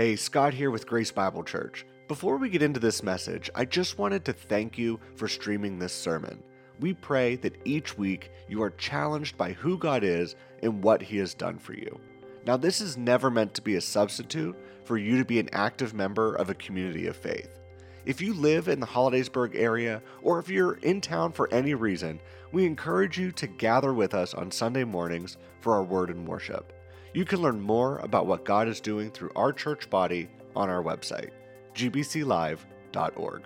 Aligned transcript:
Hey, 0.00 0.16
Scott 0.16 0.54
here 0.54 0.70
with 0.70 0.86
Grace 0.86 1.12
Bible 1.12 1.44
Church. 1.44 1.84
Before 2.08 2.38
we 2.38 2.48
get 2.48 2.62
into 2.62 2.80
this 2.80 3.02
message, 3.02 3.50
I 3.54 3.66
just 3.66 3.98
wanted 3.98 4.24
to 4.24 4.32
thank 4.32 4.78
you 4.78 4.98
for 5.14 5.28
streaming 5.28 5.78
this 5.78 5.92
sermon. 5.92 6.42
We 6.80 6.94
pray 6.94 7.36
that 7.36 7.60
each 7.66 7.98
week 7.98 8.30
you 8.48 8.62
are 8.62 8.70
challenged 8.70 9.36
by 9.36 9.52
who 9.52 9.76
God 9.76 10.02
is 10.02 10.36
and 10.62 10.82
what 10.82 11.02
He 11.02 11.18
has 11.18 11.34
done 11.34 11.58
for 11.58 11.74
you. 11.74 12.00
Now, 12.46 12.56
this 12.56 12.80
is 12.80 12.96
never 12.96 13.30
meant 13.30 13.52
to 13.52 13.60
be 13.60 13.76
a 13.76 13.80
substitute 13.82 14.56
for 14.86 14.96
you 14.96 15.18
to 15.18 15.24
be 15.26 15.38
an 15.38 15.50
active 15.52 15.92
member 15.92 16.34
of 16.34 16.48
a 16.48 16.54
community 16.54 17.06
of 17.06 17.14
faith. 17.14 17.50
If 18.06 18.22
you 18.22 18.32
live 18.32 18.68
in 18.68 18.80
the 18.80 18.86
Hollidaysburg 18.86 19.54
area, 19.54 20.00
or 20.22 20.38
if 20.38 20.48
you're 20.48 20.78
in 20.78 21.02
town 21.02 21.32
for 21.32 21.52
any 21.52 21.74
reason, 21.74 22.20
we 22.52 22.64
encourage 22.64 23.18
you 23.18 23.32
to 23.32 23.46
gather 23.46 23.92
with 23.92 24.14
us 24.14 24.32
on 24.32 24.50
Sunday 24.50 24.84
mornings 24.84 25.36
for 25.60 25.74
our 25.74 25.84
word 25.84 26.08
and 26.08 26.26
worship. 26.26 26.72
You 27.12 27.24
can 27.24 27.42
learn 27.42 27.60
more 27.60 27.98
about 27.98 28.26
what 28.26 28.44
God 28.44 28.68
is 28.68 28.80
doing 28.80 29.10
through 29.10 29.32
our 29.34 29.52
church 29.52 29.90
body 29.90 30.28
on 30.54 30.70
our 30.70 30.80
website, 30.80 31.30
gbclive.org. 31.74 33.42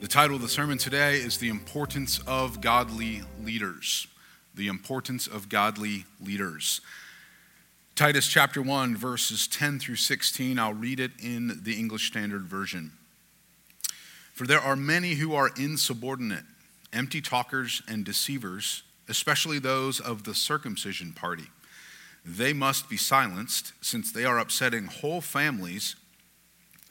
The 0.00 0.08
title 0.08 0.36
of 0.36 0.42
the 0.42 0.48
sermon 0.48 0.76
today 0.76 1.16
is 1.16 1.38
The 1.38 1.48
Importance 1.48 2.20
of 2.26 2.60
Godly 2.60 3.22
Leaders. 3.42 4.06
The 4.54 4.68
Importance 4.68 5.26
of 5.26 5.48
Godly 5.48 6.04
Leaders. 6.22 6.82
Titus 7.94 8.28
chapter 8.28 8.60
1, 8.60 8.96
verses 8.96 9.46
10 9.46 9.78
through 9.78 9.96
16. 9.96 10.58
I'll 10.58 10.74
read 10.74 11.00
it 11.00 11.12
in 11.22 11.60
the 11.62 11.78
English 11.78 12.06
Standard 12.06 12.42
Version. 12.42 12.92
For 14.34 14.46
there 14.46 14.60
are 14.60 14.76
many 14.76 15.14
who 15.14 15.34
are 15.34 15.50
insubordinate, 15.58 16.44
empty 16.92 17.22
talkers, 17.22 17.82
and 17.88 18.04
deceivers, 18.04 18.82
especially 19.08 19.58
those 19.58 20.00
of 20.00 20.24
the 20.24 20.34
circumcision 20.34 21.12
party 21.12 21.48
they 22.24 22.52
must 22.52 22.88
be 22.88 22.96
silenced, 22.96 23.72
since 23.80 24.12
they 24.12 24.24
are 24.24 24.38
upsetting 24.38 24.86
whole 24.86 25.20
families 25.20 25.96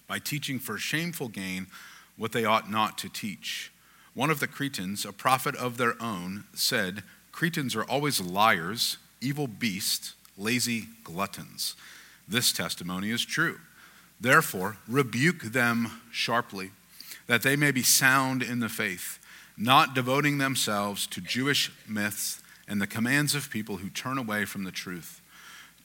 by 0.08 0.20
teaching 0.20 0.60
for 0.60 0.78
shameful 0.78 1.28
gain 1.28 1.68
what 2.18 2.32
they 2.32 2.46
ought 2.46 2.70
not 2.70 2.98
to 2.98 3.10
teach. 3.10 3.72
One 4.14 4.30
of 4.30 4.40
the 4.40 4.48
Cretans, 4.48 5.06
a 5.06 5.14
prophet 5.14 5.56
of 5.56 5.78
their 5.78 6.02
own, 6.02 6.46
said, 6.54 7.04
Cretans 7.32 7.76
are 7.76 7.84
always 7.84 8.20
liars, 8.20 8.98
evil 9.22 9.48
beasts, 9.48 10.16
lazy 10.38 10.88
gluttons. 11.04 11.76
This 12.28 12.52
testimony 12.52 13.12
is 13.12 13.24
true. 13.24 13.60
Therefore, 14.20 14.78
rebuke 14.88 15.44
them 15.44 16.02
sharply, 16.12 16.72
that 17.28 17.44
they 17.44 17.56
may 17.56 17.72
be 17.72 17.84
sound 17.84 18.44
in 18.44 18.60
the 18.60 18.68
faith, 18.68 19.20
not 19.58 19.94
devoting 19.94 20.38
themselves 20.38 21.08
to 21.08 21.22
Jewish 21.22 21.72
myths 21.88 22.42
and 22.68 22.82
the 22.82 22.88
commands 22.88 23.36
of 23.36 23.50
people 23.50 23.78
who 23.78 23.90
turn 23.90 24.18
away 24.18 24.46
from 24.46 24.64
the 24.64 24.72
truth. 24.72 25.19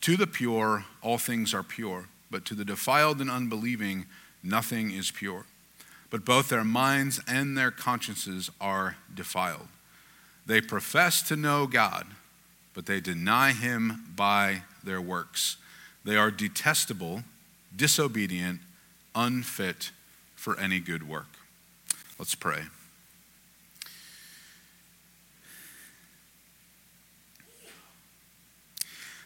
To 0.05 0.19
the 0.19 0.27
pure, 0.27 0.84
all 1.00 1.16
things 1.16 1.55
are 1.55 1.62
pure, 1.62 2.08
but 2.30 2.44
to 2.44 2.55
the 2.55 2.62
defiled 2.62 3.22
and 3.22 3.30
unbelieving, 3.30 4.05
nothing 4.42 4.91
is 4.91 5.10
pure. 5.10 5.47
But 6.10 6.27
both 6.27 6.50
their 6.50 6.62
minds 6.62 7.22
and 7.27 7.56
their 7.56 7.70
consciences 7.70 8.50
are 8.60 8.98
defiled. 9.14 9.66
They 10.44 10.60
profess 10.60 11.22
to 11.28 11.36
know 11.36 11.66
God, 11.66 12.06
but 12.75 12.84
they 12.84 13.00
deny 13.00 13.52
him 13.52 14.05
by 14.14 14.64
their 14.82 15.00
works. 15.00 15.56
They 16.05 16.19
are 16.19 16.30
detestable, 16.30 17.22
disobedient, 17.75 18.60
unfit 19.14 19.91
for 20.36 20.60
any 20.60 20.80
good 20.80 21.08
work. 21.08 21.38
Let's 22.19 22.34
pray. 22.34 22.64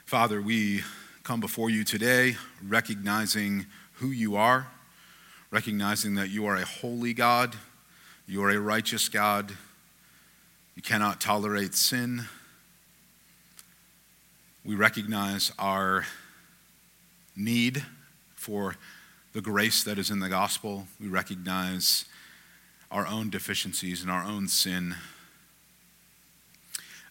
Father, 0.09 0.41
we 0.41 0.81
come 1.23 1.39
before 1.39 1.69
you 1.69 1.85
today 1.85 2.35
recognizing 2.67 3.67
who 3.97 4.07
you 4.07 4.37
are, 4.37 4.67
recognizing 5.51 6.15
that 6.15 6.31
you 6.31 6.47
are 6.47 6.57
a 6.57 6.65
holy 6.65 7.13
God, 7.13 7.55
you 8.27 8.43
are 8.43 8.49
a 8.49 8.59
righteous 8.59 9.11
God, 9.11 9.53
you 10.75 10.81
cannot 10.81 11.21
tolerate 11.21 11.75
sin. 11.75 12.25
We 14.65 14.77
recognize 14.77 15.53
our 15.59 16.07
need 17.37 17.85
for 18.35 18.77
the 19.35 19.43
grace 19.43 19.85
that 19.85 19.99
is 19.99 20.11
in 20.11 20.21
the 20.21 20.31
gospel. 20.31 20.87
We 20.99 21.09
recognize 21.09 22.07
our 22.91 23.07
own 23.07 23.29
deficiencies 23.29 24.01
and 24.01 24.11
our 24.11 24.25
own 24.25 24.49
sin. 24.49 24.95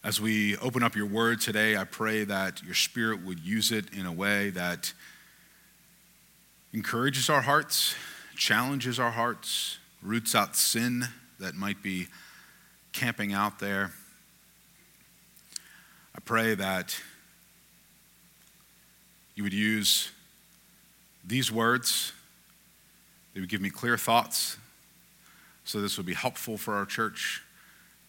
As 0.08 0.22
we 0.22 0.56
open 0.56 0.82
up 0.82 0.96
your 0.96 1.04
word 1.04 1.38
today, 1.38 1.76
I 1.76 1.84
pray 1.84 2.24
that 2.24 2.62
your 2.62 2.72
spirit 2.72 3.22
would 3.26 3.40
use 3.40 3.70
it 3.70 3.92
in 3.92 4.06
a 4.06 4.12
way 4.12 4.48
that 4.48 4.94
encourages 6.72 7.28
our 7.28 7.42
hearts, 7.42 7.94
challenges 8.34 8.98
our 8.98 9.10
hearts, 9.10 9.76
roots 10.00 10.34
out 10.34 10.56
sin 10.56 11.04
that 11.40 11.56
might 11.56 11.82
be 11.82 12.06
camping 12.94 13.34
out 13.34 13.58
there. 13.58 13.92
I 16.16 16.20
pray 16.24 16.54
that 16.54 16.98
you 19.34 19.42
would 19.42 19.52
use 19.52 20.10
these 21.22 21.52
words, 21.52 22.14
they 23.34 23.40
would 23.40 23.50
give 23.50 23.60
me 23.60 23.68
clear 23.68 23.98
thoughts, 23.98 24.56
so 25.64 25.82
this 25.82 25.98
would 25.98 26.06
be 26.06 26.14
helpful 26.14 26.56
for 26.56 26.76
our 26.76 26.86
church 26.86 27.42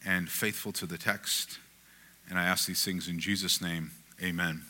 and 0.05 0.29
faithful 0.29 0.71
to 0.71 0.85
the 0.85 0.97
text. 0.97 1.59
And 2.29 2.37
I 2.37 2.43
ask 2.43 2.67
these 2.67 2.83
things 2.83 3.07
in 3.07 3.19
Jesus' 3.19 3.61
name. 3.61 3.91
Amen. 4.23 4.63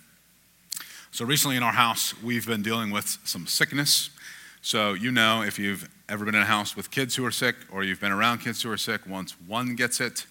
So, 1.12 1.26
recently 1.26 1.58
in 1.58 1.64
our 1.64 1.74
house, 1.74 2.14
we've 2.22 2.48
been 2.48 2.62
dealing 2.62 2.92
with 2.92 3.18
some 3.24 3.48
sickness. 3.48 4.12
So, 4.62 4.94
you 4.94 5.12
know, 5.12 5.42
if 5.42 5.58
you've 5.58 5.90
ever 6.08 6.26
been 6.26 6.36
in 6.36 6.42
a 6.42 6.46
house 6.46 6.76
with 6.76 6.92
kids 6.92 7.16
who 7.16 7.26
are 7.26 7.32
sick 7.32 7.56
or 7.72 7.84
you've 7.84 8.00
been 8.00 8.12
around 8.12 8.40
kids 8.40 8.62
who 8.62 8.72
are 8.72 8.78
sick, 8.78 9.02
once 9.08 9.36
one 9.48 9.76
gets 9.76 10.00
it, 10.00 10.26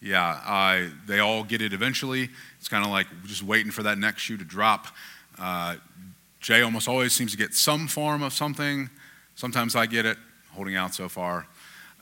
yeah, 0.00 0.40
I, 0.44 0.90
they 1.06 1.20
all 1.20 1.44
get 1.44 1.62
it 1.62 1.72
eventually. 1.72 2.28
It's 2.58 2.68
kind 2.68 2.84
of 2.84 2.90
like 2.90 3.06
just 3.24 3.42
waiting 3.42 3.70
for 3.70 3.82
that 3.82 3.98
next 3.98 4.22
shoe 4.22 4.36
to 4.36 4.44
drop. 4.44 4.88
Uh, 5.38 5.76
Jay 6.40 6.62
almost 6.62 6.88
always 6.88 7.12
seems 7.12 7.30
to 7.32 7.38
get 7.38 7.54
some 7.54 7.88
form 7.88 8.22
of 8.22 8.32
something. 8.32 8.90
Sometimes 9.34 9.74
I 9.74 9.86
get 9.86 10.04
it, 10.04 10.18
holding 10.52 10.76
out 10.76 10.94
so 10.94 11.08
far. 11.08 11.46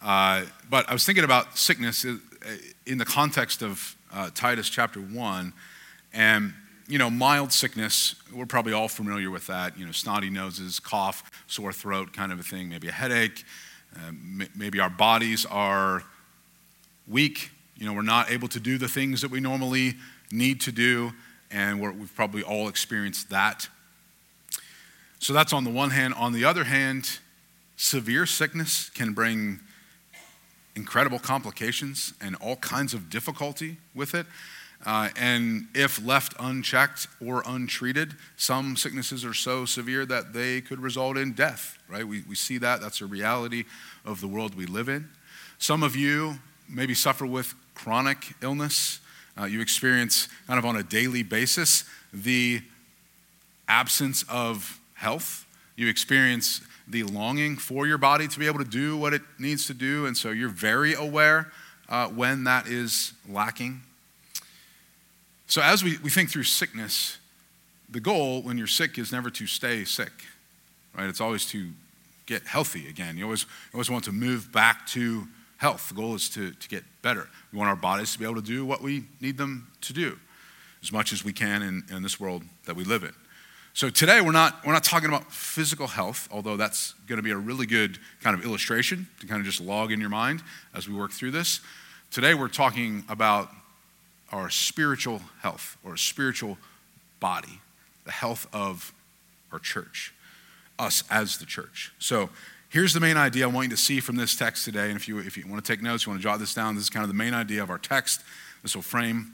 Uh, 0.03 0.43
but 0.69 0.89
I 0.89 0.93
was 0.93 1.05
thinking 1.05 1.25
about 1.25 1.57
sickness 1.57 2.05
in 2.05 2.99
the 2.99 3.05
context 3.05 3.63
of 3.63 3.97
uh, 4.13 4.31
Titus 4.35 4.69
chapter 4.69 5.01
1. 5.01 5.53
And, 6.13 6.55
you 6.89 6.99
know, 6.99 7.11
mild 7.11 7.53
sickness, 7.53 8.15
we're 8.33 8.47
probably 8.47 8.73
all 8.73 8.89
familiar 8.89 9.31
with 9.31 9.47
that. 9.47 9.79
You 9.79 9.87
know, 9.87 9.93
snotty 9.93 10.31
noses, 10.31 10.79
cough, 10.79 11.31
sore 11.47 11.73
throat 11.73 12.13
kind 12.13 12.33
of 12.33 12.41
a 12.41 12.43
thing, 12.43 12.69
maybe 12.69 12.89
a 12.89 12.93
headache. 12.93 13.45
Uh, 13.97 14.09
m- 14.09 14.49
maybe 14.55 14.81
our 14.81 14.91
bodies 14.91 15.47
are 15.47 16.05
weak. 17.09 17.51
You 17.77 17.87
know, 17.87 17.95
we're 17.95 18.03
not 18.03 18.31
able 18.31 18.49
to 18.49 18.61
do 18.61 18.79
the 18.79 18.89
things 18.89 19.23
that 19.23 19.31
we 19.31 19.41
normally 19.41 19.95
need 20.31 20.61
to 20.63 20.73
do. 20.73 21.13
And 21.51 21.81
we 21.81 21.87
have 21.87 22.15
probably 22.15 22.43
all 22.43 22.69
experienced 22.69 23.31
that. 23.31 23.69
So 25.19 25.33
that's 25.33 25.53
on 25.53 25.65
the 25.65 25.71
one 25.71 25.91
hand. 25.91 26.15
On 26.15 26.33
the 26.33 26.45
other 26.45 26.65
hand, 26.65 27.19
severe 27.77 28.27
sickness 28.27 28.91
can 28.91 29.13
bring 29.13 29.61
incredible 30.75 31.19
complications 31.19 32.15
and 32.21 32.37
all 32.37 32.57
kinds 32.57 32.95
of 32.95 33.11
difficulty 33.11 33.77
with 33.95 34.15
it. 34.15 34.27
Uh, 34.85 35.11
and 35.17 35.69
if 35.75 36.05
left 36.05 36.35
unchecked 36.41 37.07
or 37.25 37.43
untreated, 37.47 38.15
some 38.37 38.77
sicknesses 38.77 39.25
are 39.25 39.35
so 39.35 39.65
severe 39.65 40.05
that 40.05 40.33
they 40.33 40.61
could 40.61 40.81
result 40.81 41.17
in 41.17 41.33
death, 41.33 41.79
right? 41.89 42.07
We, 42.07 42.23
we 42.29 42.35
see 42.35 42.59
that. 42.59 42.81
That's 42.81 43.01
a 43.01 43.07
reality 43.07 43.65
of 44.05 44.21
the 44.21 44.27
world 44.27 44.57
we 44.57 44.67
live 44.67 44.89
in. 44.89 45.09
Some 45.59 45.85
of 45.85 45.95
you 45.95 46.35
maybe 46.69 46.95
suffer 46.95 47.25
with 47.25 47.55
chronic 47.75 48.35
illness. 48.43 48.99
Uh, 49.41 49.45
you 49.45 49.61
experience, 49.61 50.29
kind 50.47 50.59
of 50.59 50.65
on 50.65 50.77
a 50.77 50.83
daily 50.83 51.23
basis, 51.23 51.85
the 52.13 52.61
absence 53.69 54.25
of 54.29 54.81
health. 54.95 55.47
You 55.77 55.89
experience 55.89 56.61
the 56.93 57.03
longing 57.03 57.57
for 57.57 57.87
your 57.87 57.99
body 57.99 58.29
to 58.29 58.39
be 58.39 58.47
able 58.47 58.59
to 58.59 58.65
do 58.65 58.97
what 58.97 59.13
it 59.13 59.23
needs 59.39 59.67
to 59.67 59.75
do. 59.75 60.07
And 60.07 60.17
so 60.17 60.31
you're 60.31 60.49
very 60.49 60.95
aware 60.95 61.51
uh, 61.89 62.09
when 62.09 62.45
that 62.45 62.67
is 62.69 63.13
lacking. 63.29 63.81
So, 65.47 65.61
as 65.61 65.83
we, 65.85 65.99
we 65.99 66.09
think 66.09 66.31
through 66.31 66.45
sickness, 66.45 67.19
the 67.91 68.01
goal 68.01 68.43
when 68.43 68.57
you're 68.57 68.67
sick 68.67 68.97
is 68.97 69.13
never 69.13 69.29
to 69.31 69.47
stay 69.47 69.85
sick, 69.85 70.13
right? 70.97 71.09
It's 71.09 71.21
always 71.21 71.45
to 71.47 71.71
get 72.25 72.45
healthy 72.45 72.89
again. 72.89 73.19
You 73.19 73.25
always, 73.25 73.45
always 73.75 73.91
want 73.91 74.05
to 74.05 74.13
move 74.13 74.51
back 74.51 74.87
to 74.89 75.27
health. 75.59 75.89
The 75.89 75.95
goal 75.95 76.15
is 76.15 76.31
to, 76.31 76.53
to 76.53 76.69
get 76.69 76.85
better. 77.03 77.29
We 77.53 77.59
want 77.59 77.69
our 77.69 77.77
bodies 77.77 78.13
to 78.15 78.19
be 78.19 78.25
able 78.25 78.37
to 78.37 78.43
do 78.43 78.65
what 78.65 78.81
we 78.81 79.05
need 79.21 79.37
them 79.37 79.69
to 79.83 79.93
do 79.93 80.19
as 80.83 80.91
much 80.91 81.13
as 81.13 81.25
we 81.25 81.33
can 81.33 81.63
in, 81.63 81.85
in 81.95 82.03
this 82.03 82.19
world 82.19 82.43
that 82.65 82.75
we 82.75 82.85
live 82.85 83.05
in. 83.05 83.13
So 83.75 83.89
today 83.89 84.21
we're 84.21 84.33
not, 84.33 84.67
we're 84.67 84.75
not 84.75 84.85
talking 84.85 85.09
about 85.09 85.33
physical 85.33 85.87
health, 85.87 86.29
although 86.31 86.59
that's 86.59 86.93
going 87.07 87.17
to 87.17 87.23
be 87.23 87.31
a 87.31 87.37
really 87.37 87.65
good 87.65 87.99
kind 88.21 88.39
of 88.39 88.45
illustration 88.45 89.09
to 89.21 89.27
kind 89.27 89.41
of 89.41 89.47
just 89.47 89.63
log 89.63 89.93
in 89.93 89.99
your 89.99 90.11
mind 90.11 90.43
as 90.75 90.87
we 90.87 90.95
work 90.95 91.11
through 91.11 91.31
this. 91.31 91.61
Today 92.11 92.35
we're 92.35 92.49
talking 92.49 93.03
about 93.09 93.49
our 94.31 94.51
spiritual 94.51 95.23
health 95.41 95.79
or 95.83 95.97
spiritual 95.97 96.59
body, 97.19 97.61
the 98.05 98.13
health 98.13 98.47
of 98.53 98.93
our 99.51 99.59
church, 99.59 100.13
us 100.79 101.03
as 101.11 101.39
the 101.39 101.47
church. 101.47 101.95
So 101.99 102.29
here's 102.69 102.93
the 102.93 103.01
main 103.01 103.17
idea 103.17 103.45
I 103.45 103.47
want 103.51 103.71
you 103.71 103.77
to 103.77 103.83
see 103.83 104.01
from 104.01 104.17
this 104.17 104.37
text 104.37 104.67
today. 104.67 104.89
And 104.89 104.97
if 104.97 105.09
you, 105.09 105.19
if 105.19 105.39
you 105.39 105.49
want 105.49 105.65
to 105.65 105.73
take 105.73 105.83
notes, 105.83 106.05
you 106.05 106.11
want 106.11 106.21
to 106.21 106.23
jot 106.23 106.39
this 106.39 106.53
down, 106.53 106.75
this 106.75 106.85
is 106.85 106.91
kind 106.91 107.05
of 107.05 107.09
the 107.09 107.15
main 107.15 107.33
idea 107.33 107.63
of 107.63 107.71
our 107.71 107.79
text. 107.79 108.23
This 108.63 108.75
will 108.75 108.83
frame 108.83 109.33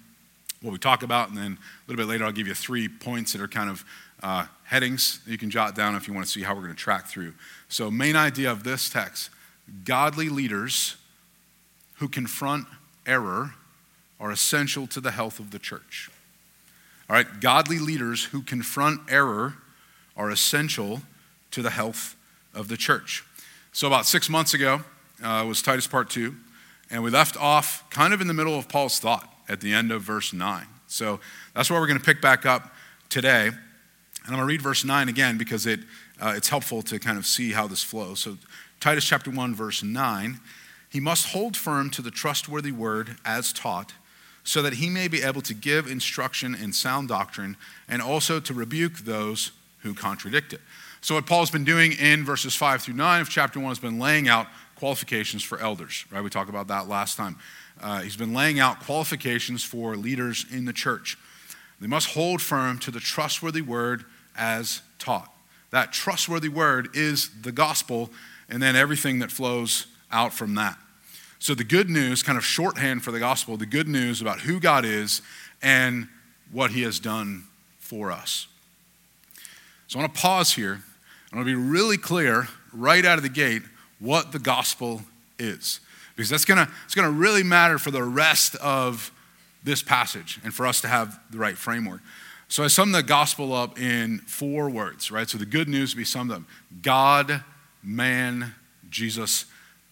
what 0.62 0.70
we 0.70 0.78
talk 0.78 1.02
about. 1.02 1.28
And 1.28 1.36
then 1.36 1.52
a 1.52 1.90
little 1.90 2.04
bit 2.04 2.08
later, 2.08 2.24
I'll 2.24 2.32
give 2.32 2.46
you 2.46 2.54
three 2.54 2.88
points 2.88 3.32
that 3.32 3.40
are 3.42 3.48
kind 3.48 3.68
of 3.68 3.84
uh, 4.22 4.46
headings 4.64 5.20
you 5.26 5.38
can 5.38 5.50
jot 5.50 5.74
down 5.74 5.94
if 5.94 6.08
you 6.08 6.14
want 6.14 6.26
to 6.26 6.32
see 6.32 6.42
how 6.42 6.54
we're 6.54 6.62
going 6.62 6.74
to 6.74 6.78
track 6.78 7.06
through. 7.06 7.34
So, 7.68 7.90
main 7.90 8.16
idea 8.16 8.50
of 8.50 8.64
this 8.64 8.88
text 8.90 9.30
godly 9.84 10.28
leaders 10.28 10.96
who 11.96 12.08
confront 12.08 12.66
error 13.06 13.54
are 14.20 14.30
essential 14.30 14.86
to 14.88 15.00
the 15.00 15.10
health 15.10 15.38
of 15.38 15.50
the 15.50 15.58
church. 15.58 16.10
All 17.08 17.16
right, 17.16 17.40
godly 17.40 17.78
leaders 17.78 18.24
who 18.24 18.42
confront 18.42 19.00
error 19.10 19.54
are 20.16 20.30
essential 20.30 21.02
to 21.52 21.62
the 21.62 21.70
health 21.70 22.16
of 22.54 22.68
the 22.68 22.76
church. 22.76 23.24
So, 23.72 23.86
about 23.86 24.06
six 24.06 24.28
months 24.28 24.54
ago 24.54 24.80
uh, 25.22 25.44
was 25.46 25.62
Titus 25.62 25.86
part 25.86 26.10
two, 26.10 26.34
and 26.90 27.02
we 27.02 27.10
left 27.10 27.36
off 27.36 27.88
kind 27.90 28.12
of 28.12 28.20
in 28.20 28.26
the 28.26 28.34
middle 28.34 28.58
of 28.58 28.68
Paul's 28.68 28.98
thought 28.98 29.32
at 29.48 29.60
the 29.60 29.72
end 29.72 29.92
of 29.92 30.02
verse 30.02 30.32
9. 30.32 30.66
So, 30.88 31.20
that's 31.54 31.70
where 31.70 31.80
we're 31.80 31.86
going 31.86 31.98
to 31.98 32.04
pick 32.04 32.20
back 32.20 32.44
up 32.44 32.74
today. 33.08 33.50
And 34.28 34.34
I'm 34.34 34.40
going 34.40 34.46
to 34.46 34.52
read 34.52 34.60
verse 34.60 34.84
9 34.84 35.08
again 35.08 35.38
because 35.38 35.64
it, 35.64 35.80
uh, 36.20 36.34
it's 36.36 36.50
helpful 36.50 36.82
to 36.82 36.98
kind 36.98 37.16
of 37.16 37.24
see 37.24 37.52
how 37.52 37.66
this 37.66 37.82
flows. 37.82 38.20
So, 38.20 38.36
Titus 38.78 39.06
chapter 39.06 39.30
1, 39.30 39.54
verse 39.54 39.82
9 39.82 40.38
he 40.90 41.00
must 41.00 41.28
hold 41.28 41.56
firm 41.56 41.88
to 41.90 42.02
the 42.02 42.10
trustworthy 42.10 42.72
word 42.72 43.16
as 43.24 43.52
taught, 43.54 43.94
so 44.44 44.62
that 44.62 44.74
he 44.74 44.90
may 44.90 45.08
be 45.08 45.22
able 45.22 45.42
to 45.42 45.54
give 45.54 45.86
instruction 45.86 46.54
in 46.54 46.72
sound 46.74 47.08
doctrine 47.08 47.56
and 47.88 48.00
also 48.00 48.38
to 48.40 48.54
rebuke 48.54 48.98
those 48.98 49.52
who 49.80 49.94
contradict 49.94 50.52
it. 50.52 50.60
So, 51.00 51.14
what 51.14 51.26
Paul's 51.26 51.50
been 51.50 51.64
doing 51.64 51.92
in 51.92 52.22
verses 52.22 52.54
5 52.54 52.82
through 52.82 52.94
9 52.94 53.22
of 53.22 53.30
chapter 53.30 53.58
1 53.58 53.68
has 53.68 53.78
been 53.78 53.98
laying 53.98 54.28
out 54.28 54.46
qualifications 54.76 55.42
for 55.42 55.58
elders, 55.58 56.04
right? 56.10 56.22
We 56.22 56.28
talked 56.28 56.50
about 56.50 56.68
that 56.68 56.86
last 56.86 57.16
time. 57.16 57.38
Uh, 57.80 58.00
he's 58.00 58.16
been 58.16 58.34
laying 58.34 58.60
out 58.60 58.80
qualifications 58.80 59.64
for 59.64 59.96
leaders 59.96 60.44
in 60.50 60.66
the 60.66 60.72
church. 60.74 61.16
They 61.80 61.86
must 61.86 62.10
hold 62.10 62.42
firm 62.42 62.78
to 62.80 62.90
the 62.90 63.00
trustworthy 63.00 63.62
word 63.62 64.04
as 64.38 64.80
taught. 64.98 65.32
That 65.70 65.92
trustworthy 65.92 66.48
word 66.48 66.90
is 66.94 67.30
the 67.42 67.52
gospel, 67.52 68.10
and 68.48 68.62
then 68.62 68.76
everything 68.76 69.18
that 69.18 69.30
flows 69.30 69.86
out 70.10 70.32
from 70.32 70.54
that. 70.54 70.78
So, 71.38 71.54
the 71.54 71.64
good 71.64 71.88
news, 71.88 72.22
kind 72.22 72.38
of 72.38 72.44
shorthand 72.44 73.04
for 73.04 73.10
the 73.10 73.20
gospel, 73.20 73.56
the 73.56 73.66
good 73.66 73.86
news 73.86 74.20
about 74.20 74.40
who 74.40 74.58
God 74.58 74.84
is 74.84 75.22
and 75.62 76.08
what 76.50 76.70
he 76.72 76.82
has 76.82 76.98
done 76.98 77.44
for 77.78 78.10
us. 78.10 78.48
So, 79.86 79.98
I 79.98 80.02
want 80.02 80.14
to 80.14 80.20
pause 80.20 80.52
here. 80.52 80.80
I 81.32 81.36
want 81.36 81.46
to 81.46 81.56
be 81.56 81.60
really 81.60 81.96
clear 81.96 82.48
right 82.72 83.04
out 83.04 83.18
of 83.18 83.22
the 83.22 83.28
gate 83.28 83.62
what 84.00 84.32
the 84.32 84.38
gospel 84.38 85.02
is. 85.38 85.80
Because 86.16 86.30
that's 86.30 86.44
going 86.44 86.58
to, 86.58 86.72
it's 86.84 86.94
going 86.94 87.06
to 87.06 87.16
really 87.16 87.42
matter 87.44 87.78
for 87.78 87.90
the 87.90 88.02
rest 88.02 88.56
of 88.56 89.12
this 89.62 89.82
passage 89.82 90.40
and 90.42 90.52
for 90.52 90.66
us 90.66 90.80
to 90.80 90.88
have 90.88 91.20
the 91.30 91.38
right 91.38 91.56
framework. 91.56 92.00
So 92.48 92.64
I 92.64 92.68
sum 92.68 92.92
the 92.92 93.02
gospel 93.02 93.52
up 93.52 93.78
in 93.78 94.18
four 94.20 94.70
words, 94.70 95.10
right? 95.10 95.28
So 95.28 95.36
the 95.36 95.46
good 95.46 95.68
news 95.68 95.94
would 95.94 96.00
be 96.00 96.04
summed 96.04 96.30
up 96.30 96.42
God, 96.80 97.44
man, 97.82 98.54
Jesus, 98.88 99.44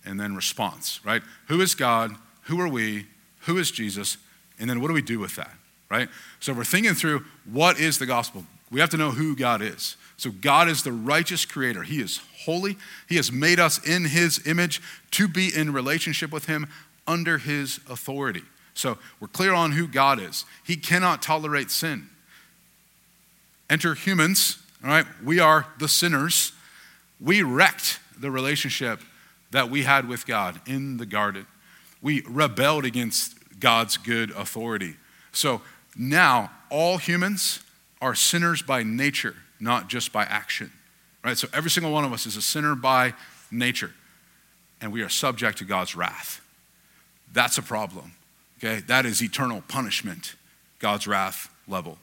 and 0.05 0.19
then 0.19 0.35
response, 0.35 1.01
right? 1.05 1.23
Who 1.49 1.61
is 1.61 1.75
God? 1.75 2.13
Who 2.43 2.59
are 2.61 2.69
we? 2.69 3.07
Who 3.41 3.59
is 3.59 3.71
Jesus? 3.71 4.17
And 4.59 4.71
then 4.71 4.81
what 4.81 4.89
do 4.89 4.95
we 4.95 5.03
do 5.03 5.19
with 5.19 5.37
that, 5.37 5.53
right? 5.91 6.09
So 6.41 6.55
we're 6.55 6.65
thinking 6.65 6.95
through 6.95 7.25
what 7.45 7.79
is 7.79 7.99
the 7.99 8.07
gospel. 8.07 8.47
We 8.71 8.81
have 8.81 8.91
to 8.91 8.97
know 8.97 9.11
who 9.11 9.37
God 9.37 9.61
is. 9.61 9.97
So 10.17 10.31
God 10.31 10.69
is 10.69 10.83
the 10.83 10.93
righteous 10.93 11.45
creator. 11.45 11.83
He 11.83 12.01
is 12.01 12.21
holy. 12.45 12.79
He 13.07 13.17
has 13.17 13.31
made 13.31 13.61
us 13.61 13.87
in 13.87 14.07
his 14.07 14.47
image 14.47 14.81
to 15.13 15.29
be 15.29 15.55
in 15.55 15.73
relationship 15.73 16.33
with 16.33 16.47
him 16.47 16.69
under 17.07 17.37
his 17.39 17.81
authority. 17.89 18.43
So 18.73 18.99
we're 19.21 19.29
clear 19.29 19.53
on 19.53 19.73
who 19.73 19.87
God 19.87 20.21
is. 20.21 20.45
He 20.65 20.77
cannot 20.77 21.23
tolerate 21.23 21.71
sin. 21.71 22.09
Enter 23.69 23.95
humans, 23.95 24.59
all 24.83 24.91
right? 24.91 25.07
We 25.25 25.41
are 25.41 25.67
the 25.79 25.89
sinners. 25.89 26.53
We 27.21 27.43
wrecked 27.43 27.99
the 28.19 28.31
relationship 28.31 29.01
that 29.51 29.71
we 29.71 29.83
had 29.83 30.09
with 30.09 30.27
God 30.27 30.61
in 30.67 30.97
the 30.97 31.07
garden. 31.07 31.47
We 32.03 32.23
rebelled 32.29 32.85
against 32.85 33.35
God's 33.59 33.97
good 33.97 34.31
authority. 34.31 34.97
So 35.33 35.63
now 35.97 36.51
all 36.71 36.99
humans 36.99 37.61
are 38.01 38.15
sinners 38.15 38.63
by 38.63 38.83
nature, 38.83 39.35
not 39.59 39.89
just 39.89 40.13
by 40.13 40.25
action. 40.25 40.71
Right? 41.25 41.37
So 41.37 41.49
every 41.53 41.71
single 41.71 41.93
one 41.93 42.05
of 42.05 42.13
us 42.13 42.27
is 42.27 42.37
a 42.37 42.43
sinner 42.43 42.75
by 42.75 43.15
nature, 43.51 43.93
and 44.81 44.93
we 44.93 45.03
are 45.03 45.09
subject 45.09 45.59
to 45.59 45.65
God's 45.65 45.97
wrath. 45.97 46.41
That's 47.33 47.59
a 47.59 47.63
problem. 47.63 48.13
Okay? 48.59 48.81
That 48.87 49.07
is 49.07 49.23
eternal 49.23 49.63
punishment, 49.67 50.37
God's 50.79 51.07
wrath 51.07 51.53
level. 51.67 51.99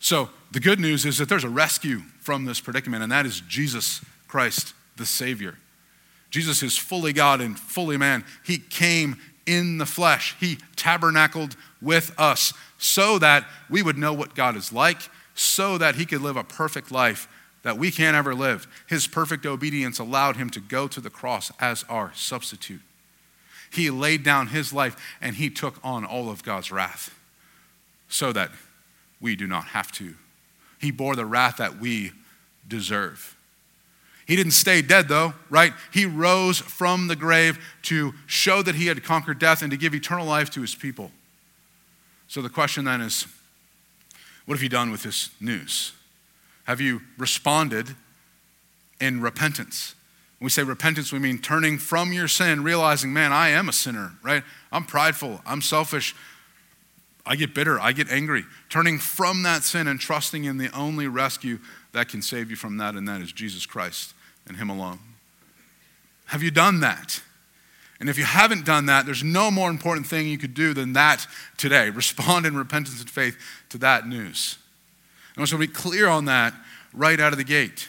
So 0.00 0.30
the 0.50 0.60
good 0.60 0.80
news 0.80 1.06
is 1.06 1.18
that 1.18 1.28
there's 1.28 1.44
a 1.44 1.48
rescue 1.48 2.00
from 2.18 2.46
this 2.46 2.58
predicament, 2.58 3.02
and 3.02 3.12
that 3.12 3.26
is 3.26 3.42
Jesus 3.42 4.04
Christ, 4.26 4.74
the 4.96 5.06
Savior. 5.06 5.56
Jesus 6.30 6.62
is 6.62 6.76
fully 6.76 7.12
God 7.12 7.40
and 7.40 7.58
fully 7.58 7.96
man. 7.96 8.24
He 8.44 8.58
came 8.58 9.16
in 9.46 9.78
the 9.78 9.86
flesh, 9.86 10.36
He 10.38 10.58
tabernacled 10.76 11.56
with 11.82 12.12
us 12.18 12.52
so 12.78 13.18
that 13.18 13.46
we 13.68 13.82
would 13.82 13.98
know 13.98 14.12
what 14.12 14.34
God 14.34 14.56
is 14.56 14.72
like, 14.72 15.02
so 15.34 15.76
that 15.78 15.96
He 15.96 16.06
could 16.06 16.22
live 16.22 16.36
a 16.36 16.44
perfect 16.44 16.90
life 16.90 17.28
that 17.62 17.76
we 17.76 17.90
can't 17.90 18.16
ever 18.16 18.34
live. 18.34 18.66
His 18.86 19.06
perfect 19.06 19.44
obedience 19.44 19.98
allowed 19.98 20.36
Him 20.36 20.50
to 20.50 20.60
go 20.60 20.88
to 20.88 21.00
the 21.00 21.10
cross 21.10 21.52
as 21.60 21.84
our 21.88 22.12
substitute. 22.14 22.80
He 23.72 23.90
laid 23.90 24.22
down 24.22 24.48
His 24.48 24.72
life 24.72 24.96
and 25.20 25.36
He 25.36 25.50
took 25.50 25.78
on 25.84 26.04
all 26.04 26.30
of 26.30 26.42
God's 26.42 26.70
wrath 26.70 27.14
so 28.08 28.32
that 28.32 28.50
we 29.20 29.36
do 29.36 29.46
not 29.46 29.66
have 29.66 29.92
to. 29.92 30.14
He 30.78 30.90
bore 30.90 31.14
the 31.14 31.26
wrath 31.26 31.58
that 31.58 31.78
we 31.78 32.12
deserve. 32.66 33.36
He 34.26 34.36
didn't 34.36 34.52
stay 34.52 34.80
dead, 34.80 35.08
though, 35.08 35.34
right? 35.50 35.72
He 35.92 36.06
rose 36.06 36.58
from 36.58 37.08
the 37.08 37.16
grave 37.16 37.58
to 37.82 38.14
show 38.26 38.62
that 38.62 38.76
he 38.76 38.86
had 38.86 39.02
conquered 39.02 39.38
death 39.38 39.60
and 39.62 39.70
to 39.72 39.76
give 39.76 39.94
eternal 39.94 40.26
life 40.26 40.50
to 40.50 40.60
his 40.60 40.74
people. 40.74 41.10
So 42.28 42.40
the 42.40 42.48
question 42.48 42.84
then 42.84 43.00
is 43.00 43.26
what 44.46 44.54
have 44.54 44.62
you 44.62 44.68
done 44.68 44.90
with 44.90 45.02
this 45.02 45.30
news? 45.40 45.92
Have 46.64 46.80
you 46.80 47.02
responded 47.18 47.96
in 49.00 49.20
repentance? 49.20 49.94
When 50.38 50.46
we 50.46 50.50
say 50.50 50.62
repentance, 50.62 51.12
we 51.12 51.18
mean 51.18 51.38
turning 51.38 51.76
from 51.76 52.12
your 52.12 52.28
sin, 52.28 52.62
realizing, 52.62 53.12
man, 53.12 53.32
I 53.32 53.48
am 53.48 53.68
a 53.68 53.72
sinner, 53.72 54.12
right? 54.22 54.44
I'm 54.70 54.84
prideful, 54.84 55.40
I'm 55.44 55.60
selfish, 55.60 56.14
I 57.30 57.36
get 57.36 57.54
bitter, 57.54 57.78
I 57.78 57.92
get 57.92 58.10
angry. 58.10 58.44
Turning 58.70 58.98
from 58.98 59.44
that 59.44 59.62
sin 59.62 59.86
and 59.86 60.00
trusting 60.00 60.42
in 60.42 60.58
the 60.58 60.68
only 60.76 61.06
rescue 61.06 61.60
that 61.92 62.08
can 62.08 62.22
save 62.22 62.50
you 62.50 62.56
from 62.56 62.78
that, 62.78 62.96
and 62.96 63.06
that 63.06 63.20
is 63.20 63.30
Jesus 63.30 63.66
Christ 63.66 64.14
and 64.48 64.56
Him 64.56 64.68
alone. 64.68 64.98
Have 66.26 66.42
you 66.42 66.50
done 66.50 66.80
that? 66.80 67.22
And 68.00 68.08
if 68.08 68.18
you 68.18 68.24
haven't 68.24 68.64
done 68.64 68.86
that, 68.86 69.06
there's 69.06 69.22
no 69.22 69.48
more 69.52 69.70
important 69.70 70.08
thing 70.08 70.26
you 70.26 70.38
could 70.38 70.54
do 70.54 70.74
than 70.74 70.94
that 70.94 71.24
today. 71.56 71.88
Respond 71.90 72.46
in 72.46 72.56
repentance 72.56 73.00
and 73.00 73.08
faith 73.08 73.38
to 73.68 73.78
that 73.78 74.08
news. 74.08 74.58
I 75.36 75.40
want 75.40 75.50
to 75.50 75.58
be 75.58 75.68
clear 75.68 76.08
on 76.08 76.24
that 76.24 76.52
right 76.92 77.20
out 77.20 77.30
of 77.30 77.38
the 77.38 77.44
gate. 77.44 77.88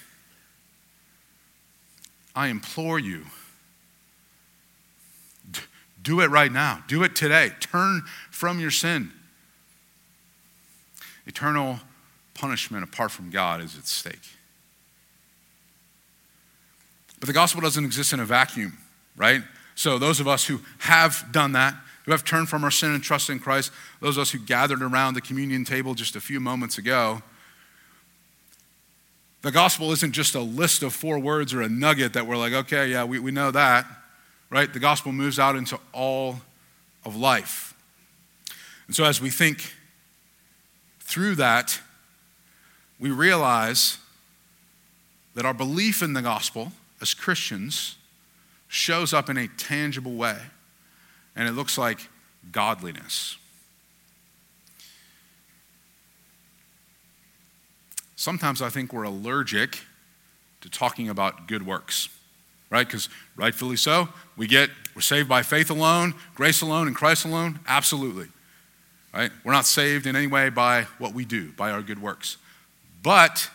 I 2.35 2.49
implore 2.49 2.99
you 2.99 3.25
do 6.03 6.21
it 6.21 6.29
right 6.29 6.51
now. 6.51 6.83
Do 6.87 7.03
it 7.03 7.15
today. 7.15 7.51
Turn 7.59 8.03
from 8.29 8.59
your 8.59 8.71
sin. 8.71 9.11
Eternal 11.31 11.79
punishment 12.33 12.83
apart 12.83 13.09
from 13.09 13.29
God 13.29 13.61
is 13.61 13.77
at 13.77 13.87
stake. 13.87 14.19
But 17.21 17.27
the 17.27 17.33
gospel 17.33 17.61
doesn't 17.61 17.85
exist 17.85 18.11
in 18.11 18.19
a 18.19 18.25
vacuum, 18.25 18.77
right? 19.15 19.41
So, 19.75 19.97
those 19.97 20.19
of 20.19 20.27
us 20.27 20.45
who 20.45 20.59
have 20.79 21.25
done 21.31 21.53
that, 21.53 21.73
who 22.03 22.11
have 22.11 22.25
turned 22.25 22.49
from 22.49 22.65
our 22.65 22.71
sin 22.71 22.91
and 22.91 23.01
trust 23.01 23.29
in 23.29 23.39
Christ, 23.39 23.71
those 24.01 24.17
of 24.17 24.23
us 24.23 24.31
who 24.31 24.39
gathered 24.39 24.81
around 24.81 25.13
the 25.13 25.21
communion 25.21 25.63
table 25.63 25.93
just 25.93 26.17
a 26.17 26.19
few 26.19 26.41
moments 26.41 26.77
ago, 26.77 27.21
the 29.41 29.51
gospel 29.51 29.93
isn't 29.93 30.11
just 30.11 30.35
a 30.35 30.41
list 30.41 30.83
of 30.83 30.93
four 30.93 31.17
words 31.17 31.53
or 31.53 31.61
a 31.61 31.69
nugget 31.69 32.11
that 32.11 32.27
we're 32.27 32.35
like, 32.35 32.51
okay, 32.51 32.89
yeah, 32.89 33.05
we, 33.05 33.19
we 33.19 33.31
know 33.31 33.51
that, 33.51 33.85
right? 34.49 34.71
The 34.71 34.79
gospel 34.79 35.13
moves 35.13 35.39
out 35.39 35.55
into 35.55 35.79
all 35.93 36.41
of 37.05 37.15
life. 37.15 37.73
And 38.87 38.95
so, 38.97 39.05
as 39.05 39.21
we 39.21 39.29
think 39.29 39.73
through 41.11 41.35
that, 41.35 41.79
we 42.99 43.11
realize 43.11 43.97
that 45.35 45.45
our 45.45 45.53
belief 45.53 46.01
in 46.01 46.13
the 46.13 46.21
gospel 46.21 46.71
as 47.01 47.13
Christians 47.13 47.97
shows 48.67 49.13
up 49.13 49.29
in 49.29 49.37
a 49.37 49.47
tangible 49.47 50.13
way, 50.13 50.37
and 51.35 51.47
it 51.47 51.51
looks 51.51 51.77
like 51.77 52.09
godliness. 52.51 53.37
sometimes 58.21 58.61
I 58.61 58.69
think 58.69 58.93
we're 58.93 59.03
allergic 59.03 59.79
to 60.61 60.69
talking 60.69 61.09
about 61.09 61.47
good 61.47 61.65
works, 61.65 62.07
right? 62.69 62.85
Because 62.85 63.09
rightfully 63.35 63.75
so, 63.75 64.09
we 64.37 64.45
get, 64.45 64.69
we're 64.95 65.01
saved 65.01 65.27
by 65.27 65.41
faith 65.41 65.71
alone, 65.71 66.13
grace 66.35 66.61
alone, 66.61 66.85
and 66.85 66.95
Christ 66.95 67.25
alone. 67.25 67.59
Absolutely, 67.67 68.27
right? 69.13 69.31
We're 69.43 69.51
not 69.51 69.65
saved 69.65 70.05
in 70.05 70.15
any 70.15 70.27
way 70.27 70.49
by 70.49 70.83
what 70.97 71.13
we 71.13 71.25
do, 71.25 71.51
by 71.53 71.71
our 71.71 71.81
good 71.81 72.01
works. 72.01 72.37
But 73.03 73.49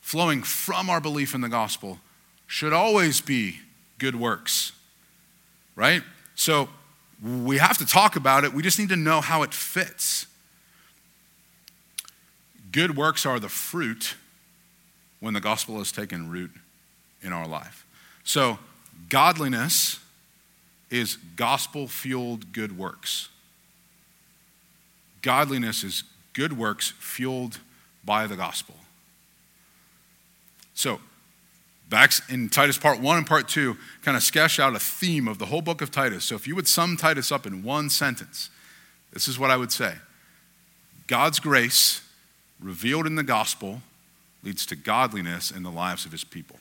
flowing 0.00 0.42
from 0.42 0.90
our 0.90 1.00
belief 1.00 1.34
in 1.34 1.40
the 1.40 1.48
gospel 1.48 2.00
should 2.46 2.72
always 2.72 3.20
be 3.20 3.60
good 3.98 4.16
works, 4.16 4.72
right? 5.76 6.02
So 6.34 6.68
we 7.22 7.58
have 7.58 7.78
to 7.78 7.86
talk 7.86 8.16
about 8.16 8.44
it. 8.44 8.52
We 8.52 8.62
just 8.62 8.78
need 8.78 8.88
to 8.90 8.96
know 8.96 9.20
how 9.20 9.42
it 9.42 9.52
fits. 9.52 10.26
Good 12.70 12.96
works 12.96 13.26
are 13.26 13.40
the 13.40 13.48
fruit 13.48 14.14
when 15.20 15.34
the 15.34 15.40
gospel 15.40 15.78
has 15.78 15.90
taken 15.90 16.30
root 16.30 16.52
in 17.22 17.32
our 17.32 17.46
life. 17.46 17.84
So, 18.24 18.58
godliness 19.08 19.98
is 20.90 21.16
gospel 21.36 21.88
fueled 21.88 22.52
good 22.52 22.78
works. 22.78 23.28
Godliness 25.22 25.84
is 25.84 26.04
good 26.32 26.56
works 26.56 26.92
fueled 26.98 27.58
by 28.04 28.26
the 28.26 28.36
gospel. 28.36 28.74
So, 30.74 31.00
back 31.90 32.12
in 32.28 32.48
Titus 32.48 32.78
part 32.78 33.00
one 33.00 33.18
and 33.18 33.26
part 33.26 33.48
two, 33.48 33.76
kind 34.02 34.16
of 34.16 34.22
sketch 34.22 34.60
out 34.60 34.76
a 34.76 34.78
theme 34.78 35.26
of 35.26 35.38
the 35.38 35.46
whole 35.46 35.62
book 35.62 35.82
of 35.82 35.90
Titus. 35.90 36.24
So, 36.24 36.36
if 36.36 36.46
you 36.46 36.54
would 36.54 36.68
sum 36.68 36.96
Titus 36.96 37.32
up 37.32 37.46
in 37.46 37.62
one 37.62 37.90
sentence, 37.90 38.50
this 39.12 39.26
is 39.26 39.38
what 39.38 39.50
I 39.50 39.56
would 39.56 39.72
say 39.72 39.94
God's 41.06 41.40
grace 41.40 42.02
revealed 42.60 43.06
in 43.06 43.16
the 43.16 43.22
gospel 43.22 43.82
leads 44.42 44.64
to 44.66 44.76
godliness 44.76 45.50
in 45.50 45.62
the 45.62 45.70
lives 45.70 46.06
of 46.06 46.12
his 46.12 46.24
people. 46.24 46.58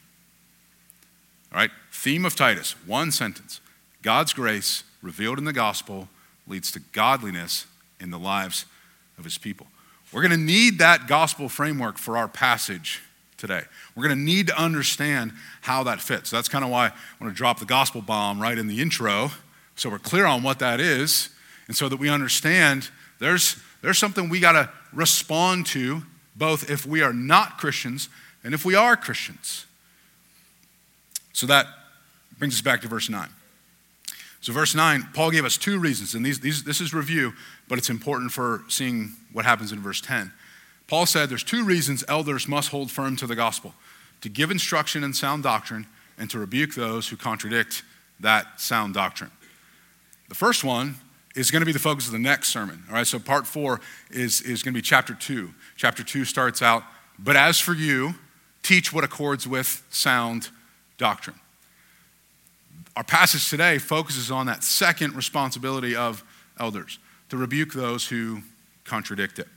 All 1.51 1.59
right, 1.59 1.71
theme 1.91 2.25
of 2.25 2.35
Titus, 2.35 2.75
one 2.85 3.11
sentence. 3.11 3.61
God's 4.01 4.33
grace 4.33 4.83
revealed 5.01 5.37
in 5.37 5.45
the 5.45 5.53
gospel 5.53 6.09
leads 6.47 6.71
to 6.71 6.79
godliness 6.79 7.67
in 8.00 8.12
the 8.12 8.20
lives 8.20 8.66
of 9.18 9.24
his 9.24 9.38
people. 9.38 9.68
We're 10.12 10.22
going 10.22 10.32
to 10.32 10.38
need 10.38 10.80
that 10.80 11.08
gospel 11.08 11.50
framework 11.50 11.98
for 11.98 12.18
our 12.18 12.27
passage 12.27 13.01
today. 13.38 13.63
We're 13.96 14.04
going 14.04 14.18
to 14.18 14.24
need 14.24 14.48
to 14.48 14.60
understand 14.60 15.34
how 15.62 15.84
that 15.84 16.01
fits. 16.01 16.30
That's 16.30 16.50
kind 16.50 16.63
of 16.63 16.72
why 16.72 16.88
I 16.88 16.94
want 17.20 17.34
to 17.34 17.38
drop 17.38 17.60
the 17.60 17.66
gospel 17.66 18.01
bomb 18.01 18.42
right 18.42 18.58
in 18.58 18.68
the 18.68 18.82
intro 18.82 19.32
so 19.77 19.89
we're 19.92 20.00
clear 20.00 20.25
on 20.25 20.42
what 20.42 20.60
that 20.60 20.80
is 20.80 21.30
and 21.68 21.77
so 21.77 21.88
that 21.88 21.98
we 21.98 22.10
understand 22.10 22.89
there's, 23.20 23.58
there's 23.82 23.98
something 23.98 24.27
we 24.27 24.39
got 24.39 24.54
to 24.54 24.70
respond 24.92 25.68
to 25.68 26.01
both 26.36 26.70
if 26.70 26.86
we 26.86 27.01
are 27.01 27.13
not 27.13 27.58
Christians 27.58 28.10
and 28.44 28.54
if 28.54 28.66
we 28.66 28.75
are 28.75 28.96
Christians. 28.98 29.66
So 31.32 31.46
that 31.46 31.68
brings 32.39 32.56
us 32.56 32.62
back 32.62 32.82
to 32.82 32.88
verse 32.88 33.10
9. 33.10 33.30
So, 34.41 34.53
verse 34.53 34.75
9, 34.75 35.10
Paul 35.13 35.32
gave 35.32 35.46
us 35.46 35.58
two 35.58 35.79
reasons, 35.79 36.13
and 36.13 36.25
these, 36.25 36.39
these, 36.39 36.63
this 36.63 36.79
is 36.79 36.94
review, 36.94 37.34
but 37.67 37.77
it's 37.77 37.89
important 37.89 38.32
for 38.32 38.63
seeing 38.67 39.13
what 39.34 39.46
happens 39.46 39.72
in 39.72 39.79
verse 39.79 40.00
10. 40.00 40.32
Paul 40.88 41.06
said 41.06 41.29
there's 41.29 41.44
two 41.44 41.65
reasons 41.65 42.03
elders 42.08 42.48
must 42.48 42.70
hold 42.70 42.91
firm 42.91 43.15
to 43.17 43.27
the 43.27 43.36
gospel 43.36 43.74
to 44.22 44.29
give 44.29 44.51
instruction 44.51 45.03
in 45.03 45.13
sound 45.13 45.44
doctrine 45.44 45.86
and 46.17 46.29
to 46.29 46.39
rebuke 46.39 46.75
those 46.75 47.10
who 47.10 47.17
contradict 47.17 47.84
that 48.20 48.60
sound 48.60 48.94
doctrine. 48.94 49.32
The 50.29 50.36
first 50.36 50.63
one 50.63 50.96
is 51.36 51.51
going 51.51 51.62
to 51.62 51.65
be 51.65 51.72
the 51.72 51.79
focus 51.79 52.08
of 52.08 52.13
the 52.13 52.20
next 52.20 52.50
sermon. 52.50 52.84
All 52.88 52.96
right, 52.96 53.06
so 53.06 53.20
part 53.20 53.46
four 53.46 53.79
is, 54.10 54.41
is 54.41 54.63
going 54.63 54.74
to 54.74 54.77
be 54.77 54.82
chapter 54.82 55.13
two. 55.13 55.53
Chapter 55.75 56.03
two 56.03 56.25
starts 56.25 56.62
out, 56.62 56.84
but 57.20 57.36
as 57.36 57.60
for 57.60 57.74
you, 57.74 58.15
teach 58.63 58.91
what 58.91 59.03
accords 59.03 59.48
with 59.48 59.84
sound 59.89 60.50
doctrine. 60.98 61.39
Our 62.98 63.04
passage 63.04 63.48
today 63.48 63.77
focuses 63.77 64.32
on 64.32 64.48
that 64.48 64.63
second 64.63 65.16
responsibility 65.16 65.96
of 65.96 66.24
elders 66.60 66.98
to 67.30 67.38
rebuke 67.38 67.72
those 67.72 68.08
who 68.08 68.39
contradict 68.86 69.38
it. 69.38 69.48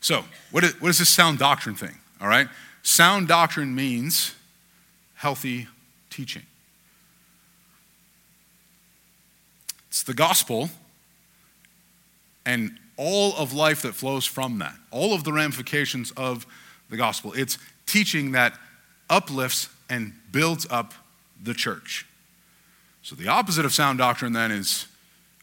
So, 0.00 0.24
what 0.50 0.64
is, 0.64 0.80
what 0.80 0.88
is 0.88 1.00
this 1.00 1.10
sound 1.10 1.38
doctrine 1.38 1.74
thing? 1.74 1.94
All 2.18 2.26
right? 2.26 2.48
Sound 2.82 3.28
doctrine 3.28 3.74
means 3.74 4.34
healthy 5.16 5.68
teaching. 6.08 6.44
It's 9.88 10.02
the 10.02 10.14
gospel 10.14 10.70
and 12.46 12.78
all 12.96 13.36
of 13.36 13.52
life 13.52 13.82
that 13.82 13.94
flows 13.94 14.24
from 14.24 14.60
that, 14.60 14.74
all 14.90 15.12
of 15.12 15.24
the 15.24 15.32
ramifications 15.34 16.12
of 16.12 16.46
the 16.88 16.96
gospel. 16.96 17.34
It's 17.34 17.58
teaching 17.84 18.32
that 18.32 18.58
uplifts 19.10 19.68
and 19.90 20.14
builds 20.32 20.66
up 20.70 20.94
the 21.42 21.54
church. 21.54 22.06
So 23.02 23.14
the 23.14 23.28
opposite 23.28 23.64
of 23.64 23.72
sound 23.72 23.98
doctrine 23.98 24.32
then 24.32 24.50
is 24.50 24.86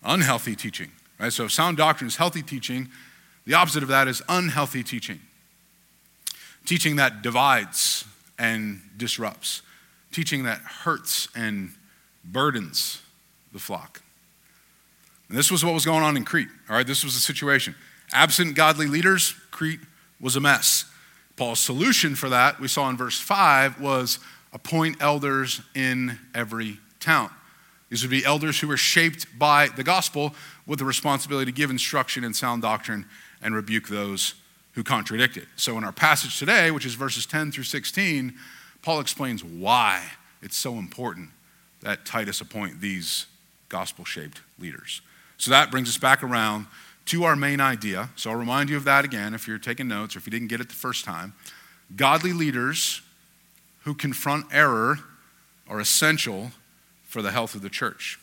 unhealthy 0.04 0.56
teaching, 0.56 0.92
right? 1.20 1.34
So 1.34 1.46
if 1.46 1.52
sound 1.52 1.78
doctrine 1.78 2.08
is 2.08 2.18
healthy 2.18 2.42
teaching, 2.42 2.90
the 3.46 3.54
opposite 3.54 3.84
of 3.84 3.90
that 3.90 4.08
is 4.08 4.22
unhealthy 4.30 4.84
teaching. 4.84 5.20
Teaching 6.66 6.96
that 6.98 7.22
divides 7.22 8.06
and 8.38 8.82
disrupts, 8.98 9.62
teaching 10.12 10.44
that 10.44 10.60
hurts 10.60 11.28
and 11.36 11.74
burdens 12.24 13.02
the 13.54 13.60
flock. 13.60 14.02
And 15.30 15.38
this 15.38 15.50
was 15.52 15.64
what 15.64 15.74
was 15.74 15.86
going 15.86 16.04
on 16.04 16.18
in 16.18 16.26
Crete, 16.26 16.50
all 16.70 16.76
right? 16.76 16.86
This 16.86 17.04
was 17.04 17.14
the 17.14 17.20
situation. 17.20 17.76
Absent 18.14 18.56
godly 18.56 18.88
leaders, 18.88 19.36
Crete 19.52 19.80
was 20.20 20.36
a 20.36 20.40
mess. 20.40 20.86
Paul's 21.36 21.60
solution 21.60 22.16
for 22.16 22.30
that, 22.30 22.60
we 22.60 22.68
saw 22.68 22.90
in 22.90 22.98
verse 22.98 23.20
5, 23.20 23.82
was 23.82 24.20
appoint 24.56 24.96
elders 25.02 25.62
in 25.76 26.18
every 26.34 26.80
town. 27.02 27.30
These 27.90 28.02
would 28.02 28.10
be 28.10 28.24
elders 28.26 28.60
who 28.60 28.70
were 28.70 28.78
shaped 28.78 29.38
by 29.38 29.68
the 29.68 29.84
gospel 29.84 30.34
with 30.66 30.80
the 30.80 30.86
responsibility 30.86 31.52
to 31.52 31.56
give 31.56 31.70
instruction 31.70 32.24
in 32.24 32.34
sound 32.34 32.62
doctrine 32.62 33.06
and 33.42 33.54
rebuke 33.54 33.90
those 33.90 34.34
who 34.72 34.84
contradict 34.84 35.36
it. 35.38 35.46
So, 35.58 35.78
in 35.78 35.84
our 35.84 35.92
passage 35.92 36.40
today, 36.40 36.72
which 36.72 36.86
is 36.86 36.96
verses 36.96 37.26
10 37.26 37.52
through 37.52 37.66
16, 37.66 38.34
Paul 38.82 39.02
explains 39.02 39.44
why 39.44 40.02
it's 40.42 40.58
so 40.58 40.76
important 40.76 41.30
that 41.82 42.06
Titus 42.06 42.40
appoint 42.42 42.80
these 42.80 43.26
gospel 43.68 44.06
shaped 44.06 44.42
leaders. 44.58 45.02
So, 45.38 45.52
that 45.52 45.70
brings 45.70 45.90
us 45.90 45.98
back 45.98 46.24
around 46.24 46.68
to 47.08 47.26
our 47.26 47.36
main 47.36 47.60
idea. 47.60 48.10
So, 48.16 48.32
I'll 48.32 48.38
remind 48.38 48.70
you 48.70 48.78
of 48.78 48.86
that 48.86 49.04
again 49.04 49.34
if 49.34 49.48
you're 49.50 49.60
taking 49.60 49.90
notes 49.90 50.16
or 50.16 50.20
if 50.20 50.26
you 50.26 50.32
didn't 50.32 50.48
get 50.48 50.62
it 50.62 50.70
the 50.70 50.76
first 50.76 51.04
time. 51.04 51.34
Godly 51.96 52.34
leaders 52.34 53.02
who 53.86 53.94
confront 53.94 54.46
error 54.52 55.00
are 55.70 55.80
essential 55.80 56.52
for 57.04 57.22
the 57.22 57.32
health 57.32 57.56
of 57.56 57.62
the 57.62 57.70
church 57.70 58.20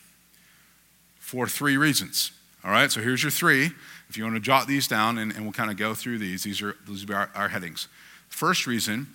for 1.18 1.46
three 1.46 1.76
reasons. 1.76 2.32
All 2.64 2.70
right, 2.70 2.90
so 2.90 3.00
here's 3.00 3.22
your 3.22 3.30
three. 3.30 3.70
If 4.08 4.18
you 4.18 4.24
want 4.24 4.36
to 4.36 4.40
jot 4.40 4.66
these 4.66 4.86
down, 4.86 5.18
and, 5.18 5.32
and 5.32 5.44
we'll 5.44 5.52
kind 5.52 5.70
of 5.70 5.76
go 5.76 5.94
through 5.94 6.18
these, 6.18 6.42
these 6.42 6.60
are, 6.60 6.76
these 6.86 7.08
are 7.08 7.14
our, 7.14 7.30
our 7.34 7.48
headings. 7.48 7.88
First 8.28 8.66
reason 8.66 9.06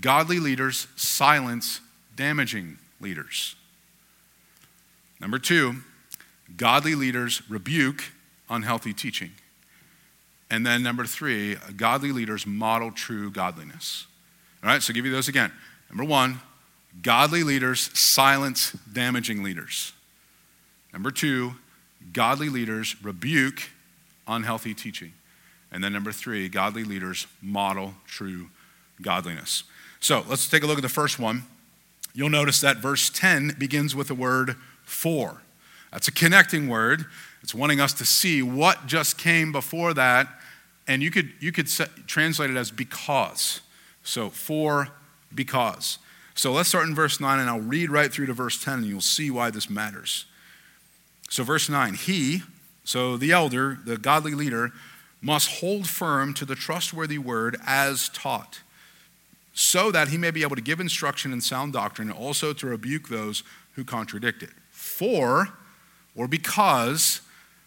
godly 0.00 0.38
leaders 0.38 0.86
silence 0.96 1.80
damaging 2.16 2.78
leaders. 3.00 3.56
Number 5.20 5.38
two, 5.38 5.76
godly 6.56 6.94
leaders 6.94 7.42
rebuke 7.48 8.04
unhealthy 8.48 8.92
teaching. 8.92 9.32
And 10.50 10.66
then 10.66 10.82
number 10.82 11.04
three, 11.04 11.56
godly 11.76 12.12
leaders 12.12 12.46
model 12.46 12.90
true 12.90 13.30
godliness. 13.30 14.06
All 14.62 14.70
right, 14.70 14.82
so 14.82 14.90
I'll 14.90 14.94
give 14.94 15.06
you 15.06 15.12
those 15.12 15.28
again. 15.28 15.52
Number 15.90 16.04
one, 16.04 16.40
godly 17.02 17.42
leaders 17.42 17.90
silence 17.98 18.72
damaging 18.92 19.42
leaders. 19.42 19.92
Number 20.92 21.10
two, 21.10 21.54
godly 22.12 22.48
leaders 22.48 22.96
rebuke 23.02 23.70
unhealthy 24.26 24.74
teaching. 24.74 25.12
And 25.72 25.84
then 25.84 25.92
number 25.92 26.12
three, 26.12 26.48
godly 26.48 26.84
leaders 26.84 27.26
model 27.42 27.94
true 28.06 28.48
godliness. 29.02 29.64
So 30.00 30.24
let's 30.28 30.48
take 30.48 30.62
a 30.62 30.66
look 30.66 30.78
at 30.78 30.82
the 30.82 30.88
first 30.88 31.18
one. 31.18 31.44
You'll 32.12 32.30
notice 32.30 32.60
that 32.60 32.78
verse 32.78 33.10
10 33.10 33.56
begins 33.58 33.94
with 33.94 34.08
the 34.08 34.14
word 34.14 34.56
for. 34.84 35.42
That's 35.92 36.08
a 36.08 36.12
connecting 36.12 36.68
word. 36.68 37.06
It's 37.42 37.54
wanting 37.54 37.80
us 37.80 37.92
to 37.94 38.04
see 38.04 38.42
what 38.42 38.86
just 38.86 39.18
came 39.18 39.52
before 39.52 39.94
that. 39.94 40.28
And 40.88 41.02
you 41.02 41.10
could, 41.10 41.32
you 41.38 41.52
could 41.52 41.68
set, 41.68 42.06
translate 42.06 42.50
it 42.50 42.56
as 42.56 42.70
because. 42.70 43.60
So, 44.02 44.30
for 44.30 44.88
because. 45.34 45.98
So 46.34 46.52
let's 46.52 46.68
start 46.68 46.86
in 46.86 46.94
verse 46.94 47.20
9, 47.20 47.38
and 47.38 47.48
I'll 47.48 47.60
read 47.60 47.90
right 47.90 48.12
through 48.12 48.26
to 48.26 48.32
verse 48.32 48.62
10, 48.62 48.74
and 48.74 48.86
you'll 48.86 49.00
see 49.00 49.30
why 49.30 49.50
this 49.50 49.68
matters. 49.68 50.26
So, 51.28 51.44
verse 51.44 51.68
9, 51.68 51.94
he, 51.94 52.42
so 52.84 53.16
the 53.16 53.32
elder, 53.32 53.78
the 53.84 53.96
godly 53.96 54.34
leader, 54.34 54.72
must 55.20 55.60
hold 55.60 55.88
firm 55.88 56.34
to 56.34 56.44
the 56.44 56.54
trustworthy 56.54 57.18
word 57.18 57.56
as 57.66 58.08
taught, 58.08 58.60
so 59.52 59.90
that 59.90 60.08
he 60.08 60.18
may 60.18 60.30
be 60.30 60.42
able 60.42 60.56
to 60.56 60.62
give 60.62 60.80
instruction 60.80 61.32
in 61.32 61.40
sound 61.40 61.72
doctrine 61.72 62.08
and 62.08 62.18
also 62.18 62.52
to 62.54 62.66
rebuke 62.66 63.08
those 63.08 63.42
who 63.74 63.84
contradict 63.84 64.42
it. 64.42 64.50
For, 64.70 65.50
or 66.16 66.26
because, 66.26 67.20